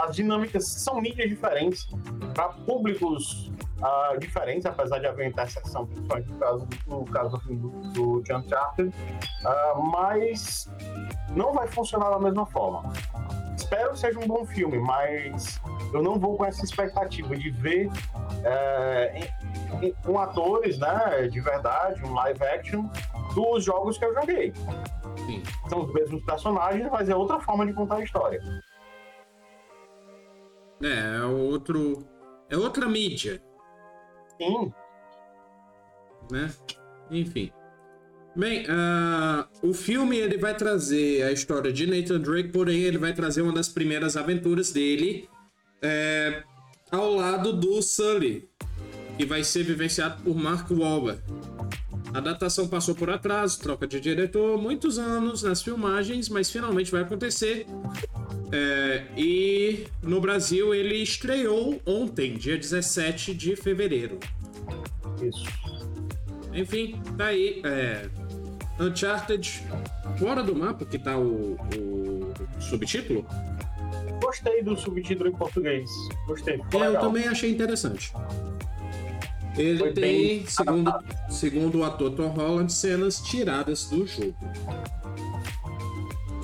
as 0.02 0.14
dinâmicas 0.14 0.64
são 0.82 1.00
mídias 1.00 1.28
diferentes, 1.28 1.86
para 2.34 2.50
públicos 2.50 3.50
uh, 3.78 4.18
diferentes, 4.18 4.66
apesar 4.66 4.98
de 4.98 5.06
haver 5.06 5.28
interseção, 5.28 5.86
principalmente 5.86 6.30
no 6.30 6.38
caso, 6.38 6.68
no 6.86 7.04
caso 7.06 7.30
do 7.30 7.40
filme 7.40 7.60
do, 7.60 7.70
do 7.92 8.36
Uncharted, 8.36 8.88
uh, 8.88 9.82
mas 9.90 10.70
não 11.34 11.52
vai 11.52 11.66
funcionar 11.68 12.10
da 12.10 12.18
mesma 12.18 12.46
forma. 12.46 12.92
Espero 13.56 13.92
que 13.92 13.98
seja 13.98 14.18
um 14.18 14.26
bom 14.26 14.44
filme, 14.46 14.78
mas 14.78 15.60
eu 15.92 16.02
não 16.02 16.18
vou 16.18 16.36
com 16.36 16.44
essa 16.44 16.64
expectativa 16.64 17.36
de 17.36 17.50
ver 17.50 17.88
é, 18.44 19.30
com 20.04 20.18
atores, 20.18 20.78
né, 20.78 21.28
de 21.28 21.40
verdade, 21.40 22.04
um 22.04 22.14
live 22.14 22.42
action 22.44 22.88
dos 23.34 23.64
jogos 23.64 23.98
que 23.98 24.04
eu 24.04 24.14
joguei. 24.14 24.52
Sim. 25.26 25.42
São 25.68 25.84
os 25.84 25.92
mesmos 25.92 26.22
personagens, 26.24 26.88
mas 26.90 27.08
é 27.08 27.16
outra 27.16 27.40
forma 27.40 27.66
de 27.66 27.72
contar 27.72 27.96
a 27.96 28.04
história. 28.04 28.40
É, 30.82 31.16
é 31.16 31.24
outro. 31.24 32.06
É 32.50 32.56
outra 32.56 32.86
mídia. 32.86 33.42
Sim. 34.38 34.72
Né? 36.30 36.50
Enfim. 37.10 37.50
Bem, 38.36 38.66
uh, 38.66 39.48
o 39.66 39.72
filme 39.72 40.18
ele 40.18 40.36
vai 40.36 40.54
trazer 40.54 41.22
a 41.22 41.32
história 41.32 41.72
de 41.72 41.86
Nathan 41.86 42.20
Drake, 42.20 42.50
porém 42.50 42.82
ele 42.82 42.98
vai 42.98 43.14
trazer 43.14 43.40
uma 43.40 43.52
das 43.52 43.68
primeiras 43.68 44.14
aventuras 44.14 44.72
dele 44.72 45.26
é, 45.82 46.42
ao 46.90 47.14
lado 47.14 47.52
do 47.52 47.80
Sully, 47.82 48.48
que 49.16 49.24
vai 49.24 49.42
ser 49.42 49.62
vivenciado 49.62 50.22
por 50.22 50.36
Mark 50.36 50.70
Wahlberg. 50.70 51.20
A 52.14 52.20
datação 52.20 52.66
passou 52.68 52.94
por 52.94 53.10
atraso, 53.10 53.60
troca 53.60 53.86
de 53.86 54.00
diretor, 54.00 54.60
muitos 54.60 54.98
anos 54.98 55.42
nas 55.42 55.62
filmagens, 55.62 56.28
mas 56.28 56.50
finalmente 56.50 56.90
vai 56.90 57.02
acontecer. 57.02 57.66
É, 58.52 59.04
e 59.16 59.86
no 60.02 60.20
Brasil 60.20 60.74
ele 60.74 60.96
estreou 60.96 61.80
ontem, 61.84 62.34
dia 62.34 62.56
17 62.56 63.34
de 63.34 63.56
fevereiro. 63.56 64.18
Isso. 65.22 65.44
Enfim, 66.54 67.00
tá 67.18 67.26
aí. 67.26 67.60
É, 67.64 68.08
Uncharted 68.78 69.62
fora 70.18 70.42
do 70.42 70.54
mapa, 70.54 70.84
que 70.84 70.98
tá 70.98 71.18
o, 71.18 71.56
o 71.76 72.32
subtítulo. 72.60 73.26
Gostei 74.22 74.62
do 74.62 74.76
subtítulo 74.76 75.30
em 75.30 75.32
português. 75.32 75.90
Gostei. 76.26 76.60
É, 76.72 76.86
eu 76.86 77.00
também 77.00 77.26
achei 77.26 77.50
interessante. 77.50 78.12
Ele 79.56 79.78
Foi 79.78 79.92
tem, 79.92 80.02
bem... 80.02 80.46
segundo, 80.46 80.94
segundo 81.30 81.78
o 81.78 81.84
ator 81.84 82.10
Tom 82.10 82.28
Holland, 82.28 82.72
cenas 82.72 83.20
tiradas 83.20 83.88
do 83.88 84.06
jogo. 84.06 84.36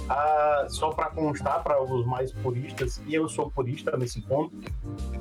Ah, 0.09 0.67
só 0.69 0.91
para 0.91 1.11
constar 1.11 1.63
para 1.63 1.83
os 1.83 2.07
mais 2.07 2.33
puristas, 2.33 3.01
e 3.07 3.15
eu 3.15 3.29
sou 3.29 3.51
purista 3.51 3.97
nesse 3.97 4.21
ponto, 4.23 4.55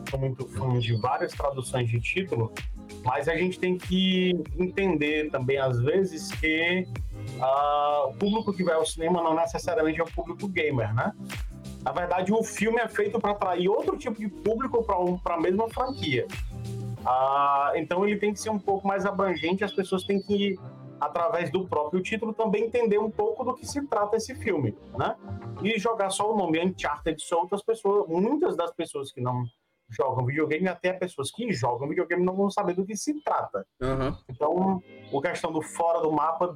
sou 0.09 0.19
muito 0.19 0.45
fã 0.47 0.79
de 0.79 0.95
várias 0.95 1.33
traduções 1.33 1.89
de 1.89 1.99
título, 1.99 2.51
mas 3.03 3.27
a 3.27 3.35
gente 3.35 3.59
tem 3.59 3.77
que 3.77 4.31
entender 4.57 5.29
também, 5.29 5.57
às 5.57 5.79
vezes, 5.81 6.31
que 6.31 6.87
ah, 7.39 8.05
o 8.07 8.13
público 8.13 8.53
que 8.53 8.63
vai 8.63 8.75
ao 8.75 8.85
cinema 8.85 9.21
não 9.21 9.35
necessariamente 9.35 9.99
é 9.99 10.03
o 10.03 10.11
público 10.11 10.47
gamer, 10.47 10.93
né? 10.93 11.13
Na 11.83 11.91
verdade, 11.91 12.31
o 12.31 12.43
filme 12.43 12.79
é 12.79 12.87
feito 12.87 13.19
para 13.19 13.31
atrair 13.31 13.67
outro 13.67 13.97
tipo 13.97 14.19
de 14.19 14.27
público 14.27 14.83
para 14.83 14.99
um, 14.99 15.19
a 15.23 15.39
mesma 15.39 15.67
franquia. 15.69 16.27
Ah, 17.05 17.71
então 17.75 18.07
ele 18.07 18.17
tem 18.17 18.31
que 18.33 18.39
ser 18.39 18.51
um 18.51 18.59
pouco 18.59 18.87
mais 18.87 19.05
abrangente, 19.05 19.63
as 19.63 19.73
pessoas 19.73 20.03
têm 20.03 20.21
que, 20.21 20.59
através 20.99 21.49
do 21.49 21.67
próprio 21.67 22.01
título, 22.01 22.33
também 22.33 22.65
entender 22.65 22.99
um 22.99 23.09
pouco 23.09 23.43
do 23.43 23.55
que 23.55 23.65
se 23.65 23.81
trata 23.87 24.17
esse 24.17 24.35
filme, 24.35 24.77
né? 24.95 25.15
E 25.63 25.79
jogar 25.79 26.11
só 26.11 26.31
o 26.31 26.37
nome 26.37 26.63
Uncharted 26.63 27.19
solto, 27.23 27.55
as 27.55 27.63
pessoas, 27.63 28.07
muitas 28.07 28.55
das 28.55 28.71
pessoas 28.71 29.11
que 29.11 29.19
não 29.19 29.43
jogam 29.89 30.23
videogame, 30.25 30.67
até 30.67 30.93
pessoas 30.93 31.31
que 31.31 31.51
jogam 31.51 31.89
videogame 31.89 32.23
não 32.23 32.35
vão 32.35 32.51
saber 32.51 32.75
do 32.75 32.85
que 32.85 32.95
se 32.95 33.19
trata. 33.23 33.65
Uhum. 33.81 34.15
Então, 34.29 34.81
a 35.17 35.21
questão 35.21 35.51
do 35.51 35.61
fora 35.61 36.01
do 36.01 36.11
mapa 36.11 36.55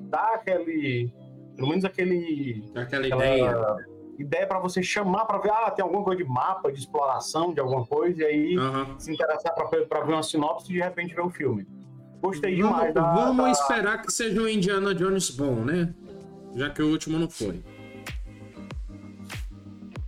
dá 0.00 0.34
aquele, 0.34 1.10
pelo 1.56 1.68
menos 1.68 1.84
aquele... 1.86 2.62
Aquela, 2.76 3.06
aquela 3.06 3.06
ideia 3.06 3.95
ideia 4.18 4.46
para 4.46 4.58
você 4.58 4.82
chamar 4.82 5.24
para 5.24 5.38
ver, 5.38 5.50
ah, 5.50 5.70
tem 5.70 5.82
alguma 5.82 6.02
coisa 6.02 6.22
de 6.22 6.28
mapa, 6.28 6.72
de 6.72 6.78
exploração, 6.78 7.52
de 7.52 7.60
alguma 7.60 7.84
coisa, 7.86 8.22
e 8.22 8.24
aí 8.24 8.58
uhum. 8.58 8.98
se 8.98 9.12
interessar 9.12 9.54
para 9.54 9.66
ver 9.68 10.12
uma 10.12 10.22
sinopse 10.22 10.70
e 10.70 10.74
de 10.74 10.80
repente 10.80 11.14
ver 11.14 11.22
um 11.22 11.30
filme. 11.30 11.66
Gostei 12.20 12.56
demais 12.56 12.92
vamos, 12.92 12.94
da, 12.94 13.14
Vamos 13.14 13.44
da... 13.44 13.50
esperar 13.50 14.02
que 14.02 14.12
seja 14.12 14.40
um 14.40 14.48
Indiana 14.48 14.94
Jones 14.94 15.30
bom, 15.30 15.56
né? 15.56 15.94
Já 16.54 16.70
que 16.70 16.82
o 16.82 16.90
último 16.90 17.18
não 17.18 17.28
foi. 17.28 17.62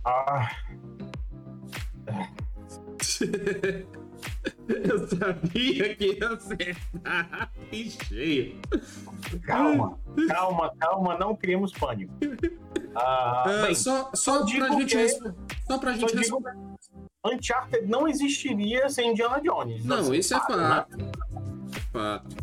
Ah. 0.03 0.49
Eu 4.67 5.07
sabia 5.07 5.95
que 5.95 6.13
ia 6.19 6.29
acertar 6.29 7.51
em 7.71 7.89
cheio. 7.89 8.59
Calma, 9.43 9.97
calma, 10.27 10.71
calma, 10.79 11.17
não 11.17 11.35
criemos 11.35 11.71
pânico. 11.73 12.13
Ah, 12.95 13.43
Ah, 13.45 13.61
bem, 13.65 13.75
só, 13.75 14.09
só, 14.13 14.43
digo 14.43 14.65
pra 14.65 14.75
gente 14.79 14.95
que- 14.95 15.07
só 15.67 15.77
pra 15.77 15.93
só 15.95 16.07
gente 16.07 16.15
digo. 16.21 16.43
Uncharted 17.25 17.85
não 17.87 18.07
existiria 18.07 18.89
sem 18.89 19.11
Indiana 19.11 19.41
Jones. 19.41 19.83
Não, 19.83 19.97
Assim, 19.99 20.13
isso 20.15 20.33
é 20.35 20.39
claro, 20.39 20.61
né? 20.61 20.67
fato. 20.69 20.97
É 21.75 21.79
fato. 21.91 22.35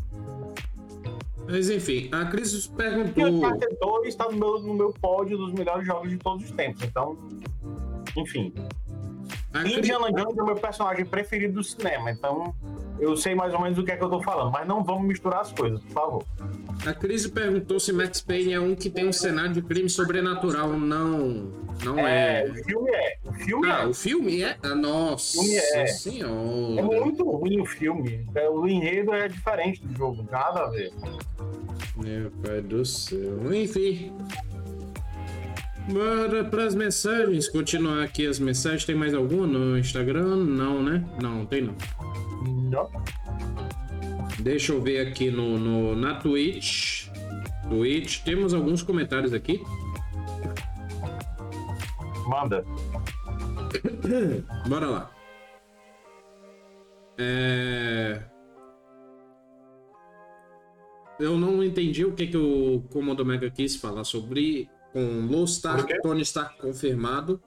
Mas 1.49 1.71
enfim, 1.71 2.09
a 2.13 2.25
Cris 2.27 2.67
E 2.67 2.71
perguntou. 2.71 3.25
Uncharted 3.27 3.77
2 3.81 4.09
está 4.09 4.25
no 4.31 4.37
meu, 4.37 4.61
no 4.61 4.75
meu 4.75 4.93
pódio 4.93 5.39
dos 5.39 5.53
melhores 5.53 5.87
jogos 5.87 6.11
de 6.11 6.19
todos 6.19 6.45
os 6.45 6.51
tempos. 6.51 6.83
Então, 6.83 7.17
enfim. 8.17 8.53
A 9.57 9.63
Cris, 9.63 9.77
Indiana 9.79 10.13
Jones 10.13 10.37
é 10.39 10.43
o 10.43 10.47
meu 10.47 10.57
personagem 10.57 11.05
preferido 11.05 11.55
do 11.55 11.65
cinema. 11.65 12.11
Então, 12.11 12.55
eu 12.99 13.17
sei 13.17 13.35
mais 13.35 13.53
ou 13.55 13.61
menos 13.61 13.77
do 13.77 13.85
que 13.85 13.93
é 13.93 13.97
que 13.97 14.05
eu 14.05 14.11
tô 14.11 14.23
falando. 14.23 14.51
Mas 14.53 14.67
não 14.67 14.83
vamos 14.85 15.07
misturar 15.07 15.41
as 15.41 15.53
coisas, 15.53 15.81
por 15.81 15.93
favor. 15.93 16.25
a 16.87 16.93
Cris 16.93 17.27
perguntou 17.27 17.79
se 17.81 17.93
Max 17.93 18.21
Payne 18.21 18.53
é 18.55 18.61
um 18.61 18.75
que 18.75 18.89
tem 18.91 19.09
um 19.09 19.13
cenário 19.13 19.53
de 19.53 19.63
crime 19.63 19.89
sobrenatural. 19.89 20.69
Não. 20.69 21.67
Não 21.85 21.99
É, 21.99 22.41
é. 22.47 22.51
o 22.51 22.55
filme 22.65 22.91
é. 22.91 23.17
O 23.25 23.33
filme 23.35 23.71
Ah, 23.71 23.83
é. 23.83 23.87
o 23.87 23.95
filme 23.95 24.43
é? 24.43 24.57
Ah, 24.63 24.75
nossa 24.75 25.39
O 25.39 25.43
filme 25.43 25.57
é. 25.59 25.83
É 25.83 25.87
senhora. 25.89 26.83
muito 26.83 27.23
ruim 27.31 27.61
o 27.61 27.67
filme. 27.67 28.27
É, 28.35 28.49
O 28.49 28.67
enredo 28.67 29.13
é 29.13 29.29
diferente 29.29 29.85
do 29.87 29.95
jogo, 29.97 30.27
nada 30.31 30.61
a 30.65 30.71
ver. 30.71 30.91
Meu 31.97 32.31
pai 32.43 32.61
do 32.63 32.85
céu. 32.85 33.53
Enfim. 33.55 34.13
Bora 35.89 36.45
pras 36.45 36.75
mensagens. 36.75 37.49
Continuar 37.49 38.03
aqui 38.03 38.27
as 38.27 38.39
mensagens. 38.39 38.85
Tem 38.85 38.95
mais 38.95 39.15
alguma 39.15 39.47
no 39.47 39.79
Instagram? 39.79 40.37
Não, 40.37 40.83
né? 40.83 41.05
Não, 41.23 41.47
tem 41.47 41.63
não. 41.63 41.75
Não. 42.71 42.91
Deixa 44.41 44.73
eu 44.73 44.83
ver 44.83 45.07
aqui 45.07 45.31
no, 45.31 45.59
no, 45.59 45.95
na 45.95 46.15
Twitch. 46.15 47.09
Twitch. 47.69 48.23
Temos 48.25 48.53
alguns 48.53 48.83
comentários 48.83 49.33
aqui. 49.33 49.63
Manda. 52.27 52.65
Bora 54.69 54.87
lá. 54.87 55.11
É... 57.19 58.23
Eu 61.19 61.39
não 61.39 61.63
entendi 61.65 62.05
o 62.05 62.13
que, 62.13 62.27
que 62.27 62.37
o 62.37 62.83
Comando 62.91 63.25
Mega 63.25 63.51
quis 63.51 63.77
falar 63.77 64.05
sobre 64.05 64.69
com 64.97 65.27
Low 65.27 65.45
Stark? 65.45 66.01
Tony 66.01 66.23
Stark 66.23 66.59
confirmado. 66.59 67.39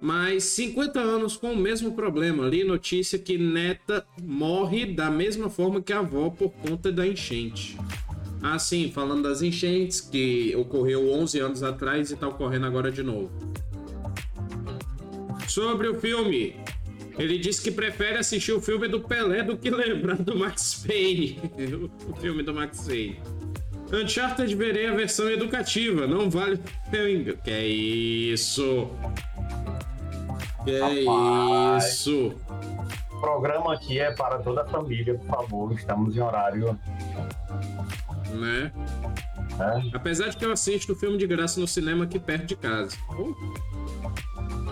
Mas 0.00 0.44
50 0.44 1.00
anos 1.00 1.36
com 1.36 1.52
o 1.52 1.56
mesmo 1.56 1.92
problema. 1.96 2.46
Ali 2.46 2.62
notícia 2.62 3.18
que 3.18 3.36
Neta 3.36 4.06
morre 4.22 4.86
da 4.86 5.10
mesma 5.10 5.50
forma 5.50 5.82
que 5.82 5.92
a 5.92 5.98
avó 5.98 6.30
por 6.30 6.52
conta 6.52 6.92
da 6.92 7.04
enchente. 7.04 7.76
Ah, 8.40 8.56
sim, 8.56 8.92
falando 8.92 9.24
das 9.24 9.42
enchentes 9.42 10.00
que 10.00 10.54
ocorreu 10.54 11.10
11 11.10 11.40
anos 11.40 11.62
atrás 11.64 12.12
e 12.12 12.16
tá 12.16 12.28
ocorrendo 12.28 12.66
agora 12.66 12.92
de 12.92 13.02
novo. 13.02 13.32
Sobre 15.48 15.88
o 15.88 15.98
filme, 15.98 16.54
ele 17.18 17.36
disse 17.38 17.62
que 17.62 17.72
prefere 17.72 18.18
assistir 18.18 18.52
o 18.52 18.60
filme 18.60 18.86
do 18.86 19.00
Pelé 19.00 19.42
do 19.42 19.56
que 19.56 19.70
lembrar 19.70 20.18
do 20.18 20.38
Max 20.38 20.84
Payne. 20.86 21.40
o 22.08 22.14
filme 22.14 22.44
do 22.44 22.54
Max 22.54 22.86
Payne. 22.86 23.18
Uncharted 23.92 24.54
verei 24.54 24.88
a 24.88 24.94
versão 24.94 25.30
educativa, 25.30 26.06
não 26.06 26.28
vale. 26.28 26.60
Que 27.44 27.50
é 27.50 27.66
isso? 27.66 28.90
Que 30.64 30.78
Rapaz. 30.80 31.84
é 31.84 31.88
isso? 31.88 32.34
O 33.12 33.20
programa 33.20 33.74
aqui 33.74 33.98
é 33.98 34.12
para 34.12 34.38
toda 34.38 34.62
a 34.62 34.66
família, 34.66 35.14
por 35.14 35.26
favor. 35.26 35.72
Estamos 35.72 36.16
em 36.16 36.20
horário. 36.20 36.78
Né? 38.34 38.72
Né? 39.56 39.90
Apesar 39.94 40.28
de 40.28 40.36
que 40.36 40.44
eu 40.44 40.52
assisto 40.52 40.92
o 40.92 40.96
filme 40.96 41.16
de 41.16 41.26
graça 41.26 41.58
no 41.60 41.66
cinema 41.66 42.04
aqui 42.04 42.18
perto 42.18 42.46
de 42.46 42.56
casa. 42.56 42.96
Oh, 43.10 43.34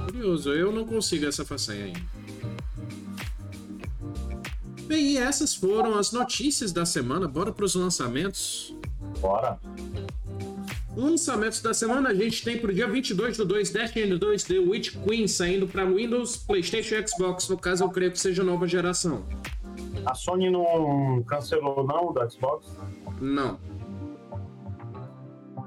curioso, 0.07 0.53
eu 0.53 0.71
não 0.73 0.85
consigo 0.85 1.27
essa 1.27 1.45
façanha 1.45 1.87
ainda. 1.87 2.01
Bem, 4.87 5.13
e 5.13 5.17
essas 5.19 5.55
foram 5.55 5.99
as 5.99 6.13
notícias 6.13 6.71
da 6.71 6.85
semana. 6.85 7.27
Bora 7.27 7.51
para 7.51 7.65
os 7.65 7.75
lançamentos. 7.75 8.75
Bora. 9.21 9.59
Lançamentos 10.97 11.61
da 11.61 11.75
semana 11.75 12.11
a 12.11 12.15
gente 12.15 12.45
tem 12.45 12.57
pro 12.59 12.73
dia 12.73 12.87
22 12.87 13.37
do 13.37 13.45
2 13.45 13.71
Destiny 13.71 14.17
2 14.17 14.45
The 14.45 14.59
Witch 14.59 14.95
Queen 15.05 15.27
saindo 15.27 15.67
para 15.67 15.85
Windows, 15.85 16.37
PlayStation 16.37 16.95
e 16.95 17.09
Xbox. 17.09 17.49
No 17.49 17.59
caso, 17.59 17.85
eu 17.85 17.91
creio 17.91 18.13
que 18.13 18.21
seja 18.21 18.45
nova 18.45 18.67
geração. 18.69 19.25
A 20.07 20.15
Sony 20.15 20.51
não 20.51 21.23
cancelou, 21.27 21.85
não, 21.85 22.13
do 22.13 22.31
Xbox? 22.31 22.67
Não. 23.21 23.59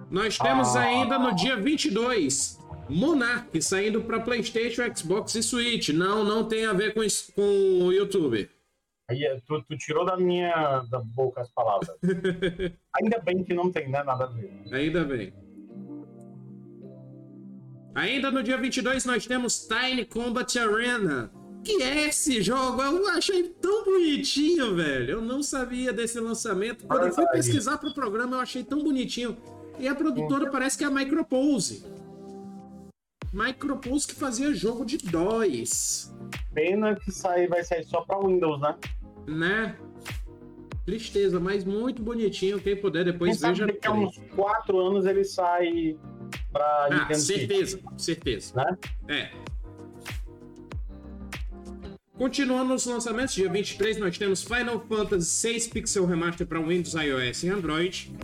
Nós 0.09 0.37
temos 0.37 0.75
Ah. 0.75 0.81
ainda 0.81 1.19
no 1.19 1.35
dia 1.35 1.57
22 1.57 2.57
Monarch 2.89 3.61
saindo 3.61 4.01
para 4.01 4.21
PlayStation, 4.21 4.83
Xbox 4.95 5.35
e 5.35 5.43
Switch. 5.43 5.89
Não, 5.89 6.23
não 6.23 6.45
tem 6.45 6.65
a 6.65 6.71
ver 6.71 6.93
com 6.93 7.01
o 7.41 7.91
YouTube. 7.91 8.49
Aí 9.09 9.23
é, 9.23 9.39
tu, 9.47 9.63
tu 9.63 9.77
tirou 9.77 10.05
da 10.05 10.17
minha 10.17 10.81
da 10.89 10.99
boca 10.99 11.41
as 11.41 11.49
palavras. 11.49 11.89
Ainda 13.01 13.19
bem 13.19 13.41
que 13.43 13.53
não 13.53 13.71
tem 13.71 13.89
né, 13.89 14.03
nada 14.03 14.25
a 14.25 14.27
ver. 14.27 14.51
Ainda 14.71 15.05
bem. 15.05 15.33
Ainda 17.95 18.29
no 18.29 18.43
dia 18.43 18.57
22 18.57 19.05
nós 19.05 19.25
temos 19.25 19.65
Tiny 19.65 20.05
Combat 20.05 20.59
Arena. 20.59 21.31
Que 21.63 21.81
é 21.81 22.07
esse 22.07 22.41
jogo? 22.41 22.81
Eu 22.81 23.07
achei 23.09 23.43
tão 23.43 23.85
bonitinho, 23.85 24.75
velho. 24.75 25.11
Eu 25.11 25.21
não 25.21 25.41
sabia 25.41 25.93
desse 25.93 26.19
lançamento. 26.19 26.85
Quando 26.85 27.07
eu 27.07 27.13
fui 27.13 27.25
pesquisar 27.27 27.77
pro 27.77 27.93
programa, 27.93 28.37
eu 28.37 28.41
achei 28.41 28.63
tão 28.63 28.83
bonitinho. 28.83 29.37
E 29.79 29.87
a 29.87 29.95
produtora 29.95 30.51
parece 30.51 30.77
que 30.77 30.83
é 30.83 30.87
a 30.87 30.91
Micropose. 30.91 31.85
Micropose 33.33 34.07
que 34.07 34.15
fazia 34.15 34.53
jogo 34.53 34.85
de 34.85 34.97
DOS, 34.97 36.13
Pena 36.57 36.95
que 36.95 37.11
sai, 37.11 37.47
vai 37.47 37.63
sair 37.63 37.83
só 37.83 38.01
para 38.01 38.19
Windows, 38.19 38.59
né? 38.59 38.75
Né? 39.27 39.75
Tristeza, 40.85 41.39
mas 41.39 41.65
muito 41.65 42.01
bonitinho. 42.01 42.59
Quem 42.61 42.75
puder 42.75 43.03
Quem 43.03 43.11
depois 43.11 43.37
sabe 43.39 43.53
veja. 43.59 43.67
daqui 43.67 43.87
a 43.87 43.91
uns 43.91 44.17
4 44.35 44.79
anos 44.79 45.05
ele 45.05 45.23
sai 45.25 45.97
para 46.51 46.65
Ah, 46.65 46.89
Nintendo 46.91 47.19
Switch, 47.19 47.39
certeza, 47.39 47.79
certeza. 47.97 48.53
né? 48.55 48.77
É. 49.09 49.31
Continuando 52.17 52.73
os 52.73 52.85
lançamentos, 52.85 53.35
dia 53.35 53.47
23 53.51 53.97
nós 53.99 54.17
temos 54.17 54.41
Final 54.41 54.79
Fantasy 54.79 55.53
VI 55.59 55.69
Pixel 55.69 56.05
Remaster 56.05 56.47
para 56.47 56.59
Windows, 56.59 56.93
iOS 56.95 57.43
e 57.43 57.49
Android. 57.49 58.15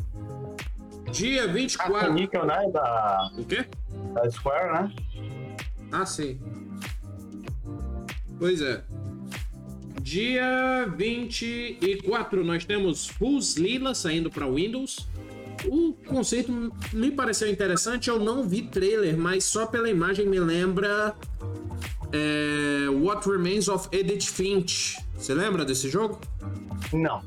Dia 1.11 1.43
A 1.43 1.47
24. 1.47 2.13
Níquel, 2.13 2.45
né? 2.45 2.69
Da, 2.71 3.29
O 3.37 3.45
quê? 3.45 3.65
da 4.13 4.31
Square, 4.31 4.73
né? 4.73 4.95
Ah, 5.91 6.05
sim. 6.07 6.39
Pois 8.39 8.61
é. 8.61 8.83
Dia 10.01 10.85
24 10.97 12.43
nós 12.43 12.65
temos 12.65 13.09
Who's 13.19 13.55
Lila 13.55 13.93
saindo 13.93 14.29
para 14.29 14.47
Windows. 14.47 15.07
O 15.65 15.93
conceito 16.05 16.51
me 16.91 17.11
pareceu 17.11 17.49
interessante. 17.49 18.09
Eu 18.09 18.19
não 18.19 18.47
vi 18.47 18.63
trailer, 18.63 19.17
mas 19.17 19.45
só 19.45 19.65
pela 19.65 19.89
imagem 19.89 20.27
me 20.27 20.39
lembra 20.39 21.15
é, 22.11 22.89
What 22.89 23.27
Remains 23.29 23.67
of 23.67 23.87
Edith 23.91 24.27
Finch. 24.27 24.97
Você 25.17 25.33
lembra 25.33 25.63
desse 25.63 25.89
jogo? 25.89 26.19
Não. 26.91 27.21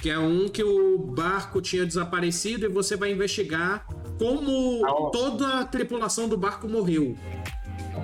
Que 0.00 0.10
é 0.10 0.18
um 0.18 0.48
que 0.48 0.62
o 0.62 0.98
barco 0.98 1.60
tinha 1.60 1.84
desaparecido 1.84 2.66
e 2.66 2.68
você 2.68 2.96
vai 2.96 3.10
investigar 3.10 3.86
como 4.18 5.10
toda 5.10 5.60
a 5.60 5.64
tripulação 5.64 6.28
do 6.28 6.36
barco 6.36 6.68
morreu. 6.68 7.16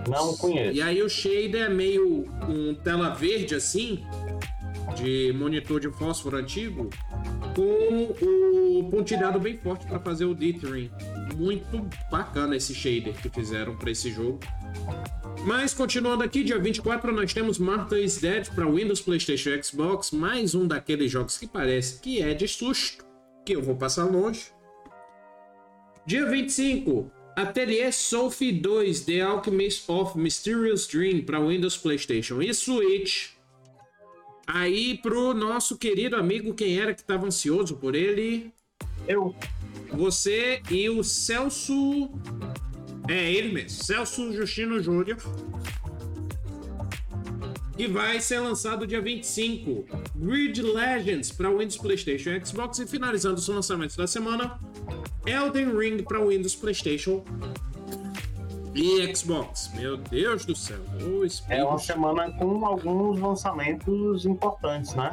Não 0.08 0.36
conheço. 0.36 0.76
E 0.76 0.82
aí 0.82 1.02
o 1.02 1.08
shader 1.08 1.62
é 1.62 1.68
meio 1.68 2.24
um 2.48 2.74
tela 2.74 3.10
verde 3.10 3.54
assim, 3.54 4.04
de 4.96 5.32
monitor 5.32 5.80
de 5.80 5.90
fósforo 5.90 6.36
antigo, 6.36 6.88
com 7.54 8.78
o 8.78 8.88
pontilhado 8.90 9.38
bem 9.38 9.56
forte 9.56 9.86
para 9.86 9.98
fazer 9.98 10.24
o 10.24 10.34
dithering. 10.34 10.90
Muito 11.36 11.88
bacana 12.10 12.56
esse 12.56 12.74
shader 12.74 13.14
que 13.14 13.28
fizeram 13.28 13.76
para 13.76 13.90
esse 13.90 14.10
jogo. 14.10 14.40
Mas 15.44 15.74
continuando 15.74 16.24
aqui, 16.24 16.42
dia 16.42 16.58
24 16.58 17.12
nós 17.12 17.32
temos 17.32 17.58
Martha 17.58 17.98
is 17.98 18.18
Dead 18.18 18.48
para 18.54 18.66
Windows, 18.66 19.00
PlayStation 19.00 19.50
e 19.50 19.62
Xbox, 19.62 20.10
mais 20.10 20.54
um 20.54 20.66
daqueles 20.66 21.10
jogos 21.10 21.38
que 21.38 21.46
parece 21.46 22.00
que 22.00 22.20
é 22.22 22.34
de 22.34 22.48
susto, 22.48 23.04
que 23.44 23.54
eu 23.54 23.62
vou 23.62 23.76
passar 23.76 24.04
longe. 24.04 24.46
Dia 26.06 26.26
25, 26.26 27.10
Atelier 27.36 27.92
Sophie 27.92 28.50
2 28.50 29.04
The 29.04 29.20
Alchemist 29.20 29.84
of 29.90 30.18
Mysterious 30.18 30.86
Dream 30.86 31.22
para 31.22 31.38
Windows, 31.38 31.76
PlayStation 31.76 32.40
e 32.40 32.52
Switch. 32.54 33.28
Aí 34.46 34.96
pro 34.96 35.34
nosso 35.34 35.76
querido 35.76 36.16
amigo, 36.16 36.54
quem 36.54 36.80
era 36.80 36.94
que 36.94 37.02
estava 37.02 37.26
ansioso 37.26 37.76
por 37.76 37.94
ele? 37.94 38.50
Eu. 39.06 39.36
Você 39.92 40.62
e 40.70 40.88
o 40.88 41.04
Celso. 41.04 42.10
É 43.06 43.30
ele 43.30 43.52
mesmo, 43.52 43.84
Celso 43.84 44.32
Justino 44.32 44.82
Júnior. 44.82 45.18
Que 47.76 47.86
vai 47.86 48.20
ser 48.20 48.40
lançado 48.40 48.86
dia 48.86 49.00
25. 49.00 49.84
Grid 50.16 50.62
Legends 50.62 51.30
para 51.30 51.50
Windows, 51.50 51.76
PlayStation 51.76 52.30
e 52.30 52.44
Xbox. 52.44 52.78
E 52.78 52.86
finalizando 52.86 53.36
os 53.36 53.48
lançamentos 53.48 53.96
da 53.96 54.06
semana, 54.06 54.58
Elden 55.26 55.76
Ring 55.76 56.02
para 56.02 56.24
Windows, 56.24 56.54
PlayStation 56.54 57.22
e 58.74 59.14
Xbox. 59.14 59.70
Meu 59.74 59.96
Deus 59.96 60.44
do 60.44 60.54
céu. 60.54 60.78
é 61.48 61.64
uma 61.64 61.78
semana 61.78 62.30
com 62.32 62.64
alguns 62.64 63.18
lançamentos 63.18 64.26
importantes, 64.26 64.94
né? 64.94 65.10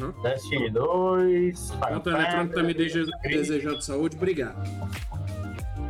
Uhum. 0.00 0.22
Destiny 0.22 0.70
2, 0.70 1.70
Quanto 1.70 2.10
Eletrônico 2.10 2.54
tá 2.54 2.62
me 2.62 2.74
desejando 2.74 3.82
saúde, 3.82 4.16
obrigado. 4.16 4.56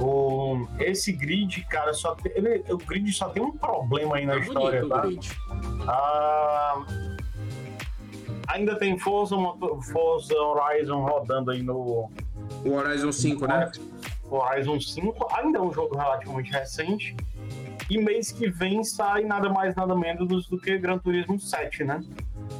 O, 0.00 0.66
esse 0.80 1.12
grid, 1.12 1.64
cara, 1.64 1.94
só 1.94 2.14
tem, 2.14 2.32
ele, 2.34 2.64
o 2.72 2.78
grid 2.78 3.12
só 3.12 3.28
tem 3.28 3.42
um 3.42 3.52
problema 3.52 4.16
aí 4.16 4.26
na 4.26 4.34
é 4.34 4.38
história, 4.40 4.88
tá? 4.88 5.04
Ah, 5.86 6.84
ainda 8.48 8.76
tem 8.76 8.98
Forza, 8.98 9.36
Forza 9.92 10.34
Horizon 10.34 11.00
rodando 11.00 11.50
aí 11.50 11.62
no. 11.62 12.10
O 12.64 12.72
Horizon 12.72 13.12
5, 13.12 13.46
né? 13.46 13.70
Horizon 14.30 14.80
5 14.80 15.28
ainda 15.32 15.58
é 15.58 15.62
um 15.62 15.72
jogo 15.72 15.96
relativamente 15.96 16.50
recente. 16.50 17.16
E 17.90 17.98
mês 17.98 18.32
que 18.32 18.48
vem 18.48 18.82
sai 18.82 19.24
nada 19.24 19.50
mais, 19.50 19.74
nada 19.74 19.94
menos 19.94 20.48
do 20.48 20.58
que 20.58 20.78
Gran 20.78 20.98
Turismo 20.98 21.38
7, 21.38 21.84
né? 21.84 22.00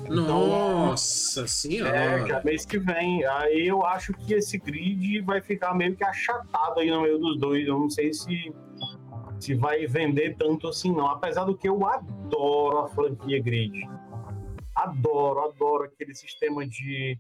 Nossa 0.09 1.41
então, 1.41 1.49
senhora! 1.49 1.97
É, 1.97 2.27
já 2.27 2.43
mês 2.45 2.67
que 2.67 2.79
vem. 2.79 3.25
Aí 3.25 3.67
eu 3.67 3.85
acho 3.85 4.13
que 4.13 4.35
esse 4.35 4.59
grid 4.59 5.21
vai 5.23 5.41
ficar 5.41 5.75
meio 5.75 5.97
que 5.97 6.05
achatado 6.05 6.81
aí 6.81 6.91
no 6.91 7.03
meio 7.03 7.19
dos 7.19 7.39
dois. 7.39 7.67
Eu 7.67 7.79
não 7.79 7.89
sei 7.89 8.13
se, 8.13 8.53
se 9.41 9.55
vai 9.55 9.87
vender 9.87 10.37
tanto 10.37 10.69
assim, 10.69 10.93
não. 10.93 11.07
Apesar 11.07 11.45
do 11.45 11.57
que 11.57 11.69
eu 11.69 11.87
adoro 11.87 12.79
a 12.81 12.89
franquia 12.89 13.43
grid. 13.43 13.89
Adoro, 14.75 15.41
adoro 15.41 15.85
aquele 15.85 16.15
sistema 16.15 16.67
de 16.67 17.19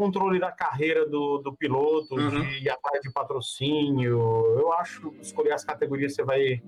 controle 0.00 0.40
da 0.40 0.50
carreira 0.50 1.06
do, 1.06 1.38
do 1.38 1.54
piloto, 1.54 2.14
uhum. 2.14 2.30
de 2.30 2.64
ir 2.64 2.70
atrás 2.70 3.02
de 3.02 3.12
patrocínio. 3.12 4.18
Eu 4.58 4.72
acho 4.72 5.10
que 5.10 5.20
escolher 5.20 5.52
as 5.52 5.62
categorias 5.62 6.14
você 6.14 6.24
vai. 6.24 6.62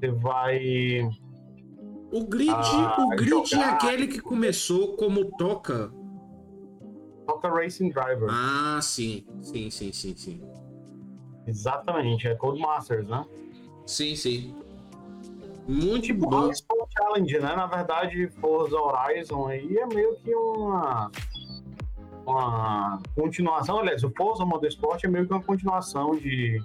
Você 0.00 0.10
vai. 0.12 1.10
O 2.10 2.24
grid, 2.24 2.50
ah, 2.50 2.96
o 2.98 3.08
grid 3.10 3.54
é 3.54 3.64
aquele 3.64 4.08
que 4.08 4.18
começou 4.18 4.96
como 4.96 5.26
toca. 5.36 5.92
Toca 7.26 7.48
Racing 7.50 7.90
Driver. 7.90 8.28
Ah, 8.30 8.80
sim. 8.82 9.24
Sim, 9.42 9.70
sim, 9.70 9.92
sim, 9.92 10.16
sim. 10.16 10.42
Exatamente, 11.46 12.26
é 12.26 12.34
Codemasters, 12.34 13.06
né? 13.06 13.24
Sim, 13.86 14.16
sim. 14.16 14.54
Muito 15.68 16.06
tipo, 16.06 16.28
bom. 16.28 16.50
Challenge, 16.98 17.38
né? 17.38 17.54
Na 17.54 17.66
verdade, 17.66 18.28
Forza 18.40 18.76
Horizon 18.76 19.46
aí 19.46 19.76
é 19.76 19.86
meio 19.86 20.16
que 20.16 20.34
uma 20.34 21.10
uma 22.26 22.98
continuação, 23.14 23.78
aliás, 23.78 24.02
o 24.04 24.10
Forza 24.16 24.44
Motorsport 24.44 25.02
é 25.04 25.08
meio 25.08 25.26
que 25.26 25.32
uma 25.32 25.42
continuação 25.42 26.16
de 26.16 26.60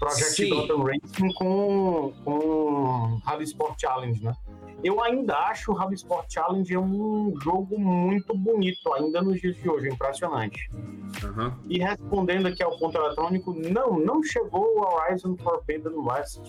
Project 0.00 0.48
Gotham 0.48 0.82
Racing 0.82 1.32
com, 1.34 2.12
com 2.24 3.20
Rally 3.22 3.44
Sport 3.44 3.78
Challenge, 3.78 4.24
né? 4.24 4.34
Eu 4.82 5.02
ainda 5.02 5.36
acho 5.36 5.72
o 5.72 5.74
Rally 5.74 5.94
Sport 5.94 6.32
Challenge 6.32 6.76
um 6.78 7.34
jogo 7.42 7.78
muito 7.78 8.34
bonito, 8.34 8.92
ainda 8.94 9.20
nos 9.20 9.38
dias 9.38 9.56
de 9.56 9.68
hoje, 9.68 9.90
impressionante. 9.90 10.70
Uhum. 11.22 11.52
E 11.68 11.78
respondendo 11.78 12.46
aqui 12.46 12.62
ao 12.62 12.78
ponto 12.78 12.96
eletrônico, 12.96 13.52
não, 13.52 14.00
não 14.00 14.22
chegou 14.22 14.78
o 14.78 14.80
Horizon 14.80 15.36
Forbidden 15.36 15.98
West. 15.98 16.40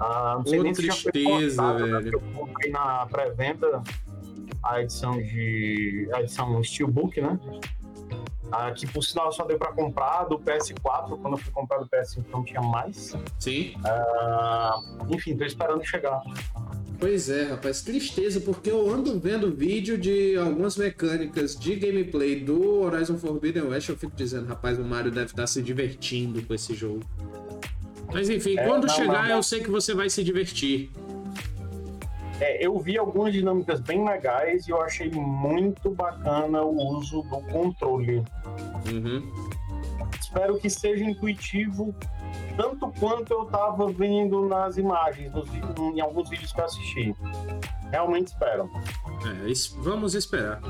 Ah, 0.00 0.36
não 0.38 0.46
sei 0.46 0.62
nem 0.62 0.72
tristeza, 0.72 1.10
se 1.12 1.22
já 1.24 1.30
foi 1.30 1.44
postado, 1.44 1.86
né? 1.86 1.92
velho. 1.92 2.04
Né? 2.04 2.10
Eu 2.14 2.34
comprei 2.34 2.70
na 2.70 3.06
pré-venda 3.06 3.82
a 4.62 4.80
edição 4.80 5.12
de. 5.12 6.08
a 6.14 6.22
edição 6.22 6.64
Steelbook, 6.64 7.20
né? 7.20 7.38
Ah, 8.52 8.70
que 8.70 8.86
por 8.86 9.02
sinal 9.02 9.32
só 9.32 9.44
deu 9.44 9.58
para 9.58 9.72
comprar 9.72 10.24
do 10.24 10.38
PS4, 10.38 11.18
quando 11.20 11.34
eu 11.34 11.38
fui 11.38 11.50
comprar 11.52 11.78
do 11.78 11.86
PS5 11.86 12.24
não 12.30 12.44
tinha 12.44 12.60
mais. 12.60 13.16
Sim. 13.38 13.74
Ah, 13.84 14.78
enfim, 15.08 15.36
tô 15.36 15.44
esperando 15.44 15.82
chegar. 15.84 16.22
Pois 17.00 17.28
é, 17.30 17.44
rapaz, 17.44 17.82
tristeza, 17.82 18.40
porque 18.40 18.70
eu 18.70 18.88
ando 18.88 19.18
vendo 19.18 19.50
vídeo 19.50 19.98
de 19.98 20.36
algumas 20.36 20.76
mecânicas 20.76 21.56
de 21.58 21.74
gameplay 21.74 22.38
do 22.38 22.82
Horizon 22.82 23.18
Forbidden 23.18 23.64
West, 23.64 23.88
eu 23.88 23.96
fico 23.96 24.14
dizendo, 24.14 24.46
rapaz, 24.46 24.78
o 24.78 24.84
Mario 24.84 25.10
deve 25.10 25.26
estar 25.26 25.46
se 25.46 25.60
divertindo 25.62 26.42
com 26.42 26.54
esse 26.54 26.74
jogo. 26.74 27.02
Mas 28.12 28.28
enfim, 28.28 28.56
é, 28.58 28.66
quando 28.66 28.86
não, 28.86 28.94
chegar, 28.94 29.30
eu 29.30 29.42
sei 29.42 29.60
que 29.60 29.70
você 29.70 29.94
vai 29.94 30.10
se 30.10 30.22
divertir. 30.22 30.90
É, 32.40 32.64
eu 32.64 32.78
vi 32.78 32.98
algumas 32.98 33.32
dinâmicas 33.32 33.80
bem 33.80 34.04
legais 34.04 34.66
e 34.66 34.70
eu 34.70 34.80
achei 34.80 35.10
muito 35.10 35.90
bacana 35.90 36.62
o 36.62 36.96
uso 36.96 37.22
do 37.22 37.40
controle. 37.52 38.22
Uhum. 38.90 39.32
Espero 40.20 40.58
que 40.58 40.70
seja 40.70 41.04
intuitivo 41.04 41.94
tanto 42.56 42.92
quanto 42.98 43.32
eu 43.32 43.44
estava 43.44 43.90
vendo 43.92 44.48
nas 44.48 44.76
imagens, 44.76 45.32
nos, 45.32 45.48
em 45.94 46.00
alguns 46.00 46.28
vídeos 46.28 46.52
que 46.52 46.60
eu 46.60 46.64
assisti. 46.64 47.16
Realmente 47.90 48.28
espero. 48.28 48.70
É, 49.24 49.82
vamos 49.82 50.14
esperar. 50.14 50.60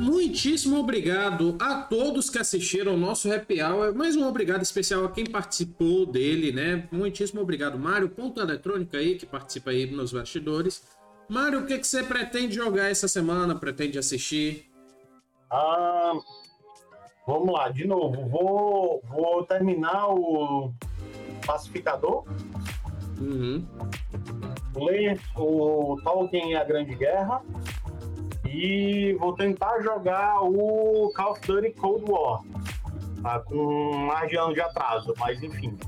Muitíssimo 0.00 0.78
obrigado 0.78 1.56
a 1.60 1.82
todos 1.82 2.30
que 2.30 2.38
assistiram 2.38 2.92
ao 2.92 2.98
nosso 2.98 3.32
happy 3.32 3.62
hour. 3.62 3.94
Mais 3.94 4.16
um 4.16 4.26
obrigado 4.26 4.62
especial 4.62 5.04
a 5.04 5.10
quem 5.10 5.26
participou 5.26 6.06
dele, 6.06 6.52
né? 6.52 6.88
Muitíssimo 6.90 7.40
obrigado, 7.40 7.78
Mário, 7.78 8.08
ponto 8.08 8.40
eletrônica 8.40 8.96
aí, 8.96 9.16
que 9.16 9.26
participa 9.26 9.70
aí 9.70 9.86
nos 9.90 10.12
bastidores. 10.12 10.82
Mário, 11.32 11.60
o 11.60 11.66
que, 11.66 11.78
que 11.78 11.86
você 11.86 12.02
pretende 12.02 12.56
jogar 12.56 12.90
essa 12.90 13.08
semana? 13.08 13.54
Pretende 13.54 13.98
assistir? 13.98 14.70
Ah, 15.50 16.12
vamos 17.26 17.54
lá, 17.54 17.70
de 17.70 17.86
novo. 17.86 18.28
Vou, 18.28 19.02
vou 19.08 19.42
terminar 19.46 20.08
o 20.10 20.74
Pacificador. 21.46 22.26
Uhum. 23.18 23.66
Ler 24.76 25.18
o 25.34 25.98
Tolkien 26.04 26.50
e 26.50 26.54
a 26.54 26.64
Grande 26.64 26.94
Guerra. 26.94 27.40
E 28.46 29.16
vou 29.18 29.32
tentar 29.32 29.80
jogar 29.80 30.38
o 30.42 31.10
Call 31.16 31.32
of 31.32 31.40
Duty 31.46 31.70
Cold 31.70 32.10
War. 32.10 32.42
Tá, 33.22 33.38
com 33.40 33.96
mais 33.96 34.28
de 34.28 34.36
ano 34.36 34.52
de 34.52 34.60
atraso, 34.60 35.14
mas 35.18 35.42
enfim. 35.42 35.78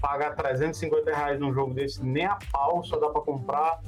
Pagar 0.00 0.34
350 0.34 1.10
reais 1.14 1.38
num 1.38 1.52
jogo 1.52 1.74
desse 1.74 2.02
nem 2.04 2.24
a 2.24 2.38
pau, 2.50 2.82
só 2.84 2.98
dá 2.98 3.10
para 3.10 3.20
comprar 3.20 3.80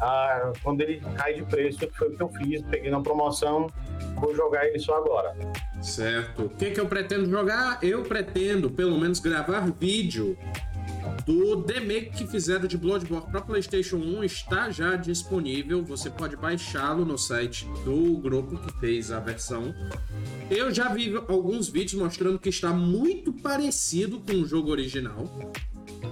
ah, 0.00 0.52
quando 0.62 0.80
ele 0.80 1.00
cai 1.16 1.34
de 1.34 1.42
preço, 1.42 1.78
que 1.78 1.96
foi 1.96 2.08
o 2.08 2.16
que 2.16 2.22
eu 2.22 2.28
fiz, 2.28 2.62
peguei 2.62 2.90
na 2.90 3.00
promoção, 3.00 3.68
vou 4.16 4.34
jogar 4.34 4.66
ele 4.66 4.78
só 4.78 4.96
agora. 4.96 5.34
Certo. 5.80 6.44
O 6.44 6.48
que, 6.50 6.70
que 6.70 6.80
eu 6.80 6.86
pretendo 6.86 7.28
jogar? 7.28 7.78
Eu 7.82 8.02
pretendo, 8.02 8.70
pelo 8.70 8.98
menos, 8.98 9.18
gravar 9.20 9.66
vídeo 9.78 10.36
do 11.26 11.64
remake 11.64 12.10
que 12.10 12.26
fizeram 12.26 12.66
de 12.66 12.76
Bloodborne 12.76 13.30
para 13.30 13.40
PlayStation 13.40 13.96
1 13.96 14.24
está 14.24 14.70
já 14.70 14.94
disponível. 14.96 15.82
Você 15.84 16.10
pode 16.10 16.36
baixá-lo 16.36 17.04
no 17.04 17.16
site 17.16 17.66
do 17.84 18.18
grupo 18.18 18.58
que 18.58 18.78
fez 18.78 19.10
a 19.10 19.20
versão. 19.20 19.74
Eu 20.50 20.72
já 20.72 20.88
vi 20.92 21.14
alguns 21.28 21.68
vídeos 21.68 21.94
mostrando 21.94 22.38
que 22.38 22.50
está 22.50 22.72
muito 22.72 23.32
parecido 23.32 24.20
com 24.20 24.32
o 24.32 24.46
jogo 24.46 24.70
original. 24.70 25.24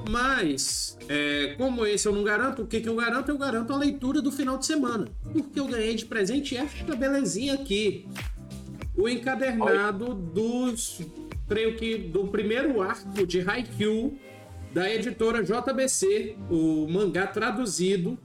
Mas, 0.09 0.97
é, 1.09 1.55
como 1.57 1.87
esse 1.87 2.09
eu 2.09 2.13
não 2.13 2.25
garanto, 2.25 2.63
o 2.63 2.67
que, 2.67 2.81
que 2.81 2.89
eu 2.89 2.97
garanto? 2.97 3.29
Eu 3.29 3.39
garanto 3.39 3.73
a 3.73 3.77
leitura 3.77 4.23
do 4.23 4.33
final 4.33 4.59
de 4.59 4.67
semana. 4.67 5.09
Porque 5.33 5.61
eu 5.61 5.67
ganhei 5.67 5.95
de 5.95 6.07
presente 6.07 6.57
esta 6.57 6.97
belezinha 6.97 7.55
aqui. 7.55 8.09
O 8.97 9.09
encadernado 9.09 10.15
dos. 10.15 11.01
Creio 11.49 11.77
que 11.77 11.99
do 11.99 12.29
primeiro 12.29 12.81
arco 12.81 13.27
de 13.27 13.41
Haikyuu 13.41 14.19
da 14.73 14.93
editora 14.93 15.43
JBC, 15.43 16.37
o 16.51 16.87
mangá 16.89 17.27
traduzido. 17.27 18.19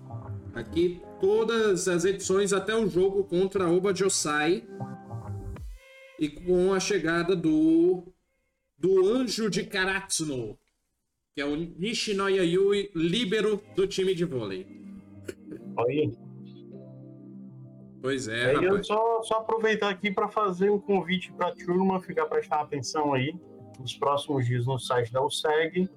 Aqui 0.54 1.02
todas 1.20 1.88
as 1.88 2.06
edições 2.06 2.54
até 2.54 2.76
o 2.76 2.88
jogo 2.88 3.24
contra 3.24 3.70
Oba 3.70 3.94
Josai. 3.94 4.68
E 6.20 6.30
com 6.30 6.74
a 6.74 6.80
chegada 6.80 7.36
do 7.36 8.04
do 8.80 9.08
Anjo 9.08 9.50
de 9.50 9.64
Karatsuno 9.64 10.58
que 11.38 11.42
é 11.42 11.46
o 11.46 11.56
Nishinoya 11.56 12.44
Yui, 12.44 12.90
líbero 12.96 13.62
do 13.76 13.86
time 13.86 14.16
de 14.16 14.26
vôlei. 14.26 14.66
Aí. 15.78 16.12
Pois 18.02 18.28
é, 18.28 18.56
aí. 18.56 18.66
Eu 18.66 18.84
só, 18.84 19.22
só 19.22 19.36
aproveitar 19.36 19.90
aqui 19.90 20.10
para 20.10 20.28
fazer 20.28 20.72
um 20.72 20.80
convite 20.80 21.32
para 21.34 21.50
a 21.50 21.52
turma 21.52 22.02
ficar 22.02 22.26
prestando 22.26 22.64
atenção 22.64 23.14
aí 23.14 23.36
nos 23.80 23.96
próximos 23.96 24.48
dias 24.48 24.66
no 24.66 24.80
site 24.80 25.14
da 25.14 25.24
USEG. 25.24 25.88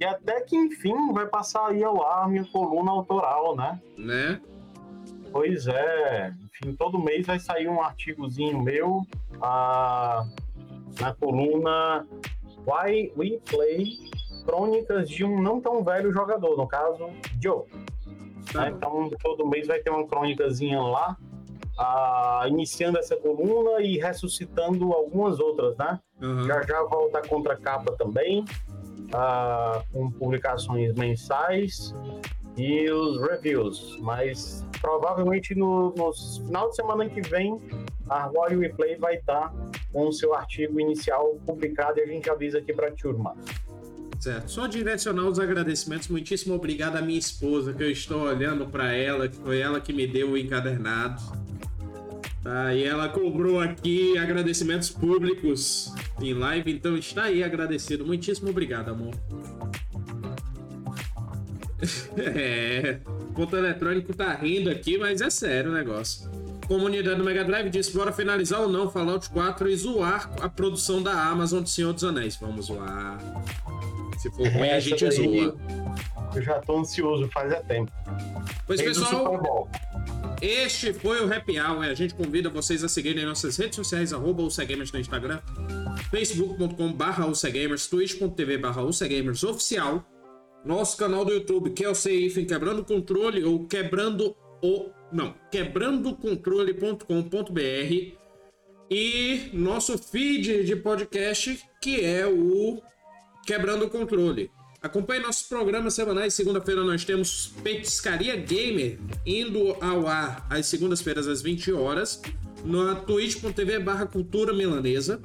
E 0.00 0.04
até 0.04 0.40
que 0.40 0.56
enfim 0.56 1.12
vai 1.12 1.26
passar 1.26 1.68
aí 1.68 1.82
ao 1.82 2.04
ar 2.04 2.28
minha 2.28 2.44
coluna 2.44 2.90
autoral, 2.90 3.56
né? 3.56 3.80
Né? 3.96 4.40
Pois 5.32 5.66
é. 5.66 6.32
Enfim, 6.44 6.74
todo 6.74 6.98
mês 6.98 7.26
vai 7.26 7.38
sair 7.38 7.68
um 7.68 7.82
artigozinho 7.82 8.62
meu 8.62 9.02
ah, 9.42 10.24
na 11.00 11.14
coluna 11.14 12.06
Why 12.66 13.12
We 13.16 13.40
Play 13.44 13.98
crônicas 14.48 15.10
de 15.10 15.24
um 15.24 15.42
não 15.42 15.60
tão 15.60 15.84
velho 15.84 16.10
jogador, 16.10 16.56
no 16.56 16.66
caso, 16.66 17.10
Joe. 17.42 17.64
Tá 18.50 18.62
né? 18.62 18.72
Então, 18.74 19.10
todo 19.22 19.46
mês 19.46 19.66
vai 19.66 19.78
ter 19.78 19.90
uma 19.90 20.06
crônicazinha 20.06 20.80
lá, 20.80 21.18
uh, 21.78 22.48
iniciando 22.48 22.98
essa 22.98 23.14
coluna 23.14 23.82
e 23.82 23.98
ressuscitando 23.98 24.90
algumas 24.92 25.38
outras, 25.38 25.76
né? 25.76 26.00
Uhum. 26.22 26.44
Já 26.44 26.62
já 26.62 26.82
volta 26.84 27.18
a 27.18 27.28
contracapa 27.28 27.92
também, 27.92 28.42
uh, 29.08 29.82
com 29.92 30.10
publicações 30.10 30.94
mensais 30.94 31.94
e 32.56 32.90
os 32.90 33.20
reviews. 33.20 33.98
Mas 34.00 34.64
provavelmente 34.80 35.54
no, 35.54 35.94
no 35.96 36.12
final 36.46 36.68
de 36.68 36.76
semana 36.76 37.08
que 37.08 37.20
vem, 37.20 37.58
a 38.08 38.24
Royal 38.24 38.60
Replay 38.60 38.96
vai 38.96 39.16
estar 39.16 39.52
com 39.92 40.08
o 40.08 40.12
seu 40.12 40.34
artigo 40.34 40.80
inicial 40.80 41.38
publicado 41.46 41.98
e 41.98 42.02
a 42.02 42.06
gente 42.06 42.28
avisa 42.28 42.58
aqui 42.58 42.72
para 42.72 42.88
a 42.88 42.92
turma. 42.92 43.34
Certo. 44.18 44.50
Só 44.50 44.66
direcionar 44.66 45.28
os 45.28 45.38
agradecimentos. 45.38 46.08
Muitíssimo 46.08 46.54
obrigado 46.54 46.96
à 46.96 47.02
minha 47.02 47.18
esposa, 47.18 47.72
que 47.72 47.82
eu 47.82 47.90
estou 47.90 48.22
olhando 48.22 48.66
para 48.66 48.92
ela, 48.92 49.28
que 49.28 49.36
foi 49.36 49.60
ela 49.60 49.80
que 49.80 49.92
me 49.92 50.06
deu 50.06 50.32
o 50.32 50.36
encadernado. 50.36 51.22
Tá, 52.48 52.74
e 52.74 52.82
ela 52.82 53.10
cobrou 53.10 53.60
aqui 53.60 54.16
agradecimentos 54.16 54.88
públicos 54.88 55.92
em 56.18 56.32
live, 56.32 56.72
então 56.72 56.96
está 56.96 57.24
aí 57.24 57.44
agradecido. 57.44 58.06
Muitíssimo 58.06 58.48
obrigado, 58.48 58.88
amor. 58.88 59.14
é, 62.16 63.00
o 63.04 63.34
ponto 63.34 63.54
eletrônico 63.54 64.16
tá 64.16 64.32
rindo 64.32 64.70
aqui, 64.70 64.96
mas 64.96 65.20
é 65.20 65.28
sério 65.28 65.70
o 65.70 65.74
negócio. 65.74 66.26
Comunidade 66.66 67.18
do 67.18 67.24
Mega 67.24 67.44
Drive 67.44 67.68
disse: 67.68 67.94
bora 67.94 68.12
finalizar 68.12 68.62
ou 68.62 68.68
não 68.70 68.90
Fallout 68.90 69.28
4 69.28 69.68
e 69.68 69.76
zoar 69.76 70.30
a 70.40 70.48
produção 70.48 71.02
da 71.02 71.22
Amazon 71.22 71.62
de 71.62 71.68
Senhor 71.68 71.92
dos 71.92 72.02
Anéis. 72.02 72.36
Vamos 72.36 72.66
zoar. 72.66 73.18
Se 74.16 74.30
for 74.30 74.48
ruim, 74.48 74.70
a 74.70 74.80
gente 74.80 75.10
zoa. 75.10 75.54
Eu 76.34 76.42
já 76.42 76.58
tô 76.60 76.78
ansioso 76.78 77.28
faz 77.28 77.54
tempo. 77.66 77.92
Pois, 78.66 78.80
pessoal, 78.80 79.68
este 80.40 80.92
foi 80.92 81.24
o 81.24 81.32
Happy 81.32 81.58
Hour. 81.58 81.84
A 81.84 81.94
gente 81.94 82.14
convida 82.14 82.48
vocês 82.48 82.84
a 82.84 82.88
seguirem 82.88 83.24
nossas 83.24 83.56
redes 83.56 83.76
sociais, 83.76 84.12
arroba 84.12 84.42
no 84.42 84.98
Instagram, 84.98 85.40
facebook.com 86.10 86.92
barra 86.92 87.24
twitch.tv 87.26 88.58
barra 88.58 88.82
oficial, 88.82 90.04
nosso 90.64 90.96
canal 90.96 91.24
do 91.24 91.32
YouTube, 91.32 91.70
que 91.70 91.84
é 91.84 91.88
o 91.88 91.94
CIF 91.94 92.44
Quebrando 92.44 92.84
Controle 92.84 93.44
ou 93.44 93.66
Quebrando 93.66 94.36
o... 94.62 94.90
Não, 95.10 95.34
quebrandocontrole.com.br 95.50 98.18
e 98.90 99.50
nosso 99.52 99.98
feed 99.98 100.64
de 100.64 100.76
podcast, 100.76 101.60
que 101.80 102.04
é 102.04 102.26
o 102.26 102.82
Quebrando 103.46 103.86
o 103.86 103.90
Controle. 103.90 104.50
Acompanhe 104.80 105.20
nossos 105.20 105.42
programas 105.42 105.94
semanais. 105.94 106.34
Segunda-feira 106.34 106.84
nós 106.84 107.04
temos 107.04 107.52
Petiscaria 107.62 108.36
Gamer 108.36 108.98
indo 109.26 109.76
ao 109.80 110.06
ar 110.06 110.46
às 110.48 110.66
segundas-feiras 110.66 111.26
às 111.26 111.42
20 111.42 111.72
horas 111.72 112.22
na 112.64 112.94
twitch.tv 112.94 113.80
barra 113.80 114.06
cultura 114.06 114.52
milanesa. 114.52 115.20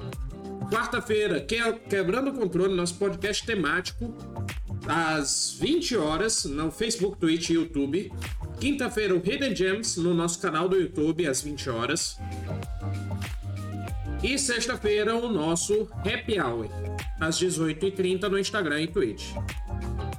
Quarta-feira, 0.72 1.40
Quebrando 1.88 2.32
o 2.32 2.34
Controle, 2.34 2.74
nosso 2.74 2.96
podcast 2.96 3.46
temático, 3.46 4.12
às 4.88 5.56
20 5.60 5.98
horas 5.98 6.46
no 6.46 6.72
Facebook, 6.72 7.18
Twitch 7.20 7.52
e 7.52 7.54
YouTube. 7.54 8.12
Quinta-feira, 8.60 9.14
o 9.14 9.18
Hidden 9.18 9.56
Gems 9.56 9.98
no 9.98 10.16
nosso 10.16 10.40
canal 10.42 10.68
do 10.68 10.76
YouTube, 10.76 11.28
às 11.28 11.42
20 11.42 11.70
horas. 11.70 12.18
E 14.24 14.40
sexta-feira, 14.40 15.16
o 15.16 15.28
nosso 15.28 15.90
Happy 16.00 16.40
Hour, 16.40 16.70
às 17.20 17.38
18h30 17.38 18.30
no 18.30 18.40
Instagram 18.40 18.82
e 18.82 18.88
Twitch. 18.88 19.34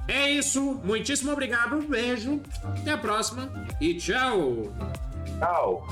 É 0.07 0.29
isso, 0.29 0.79
muitíssimo 0.83 1.31
obrigado, 1.31 1.75
um 1.75 1.87
beijo, 1.87 2.39
até 2.63 2.91
a 2.91 2.97
próxima 2.97 3.51
e 3.81 3.95
tchau! 3.95 4.71
Tchau! 5.39 5.87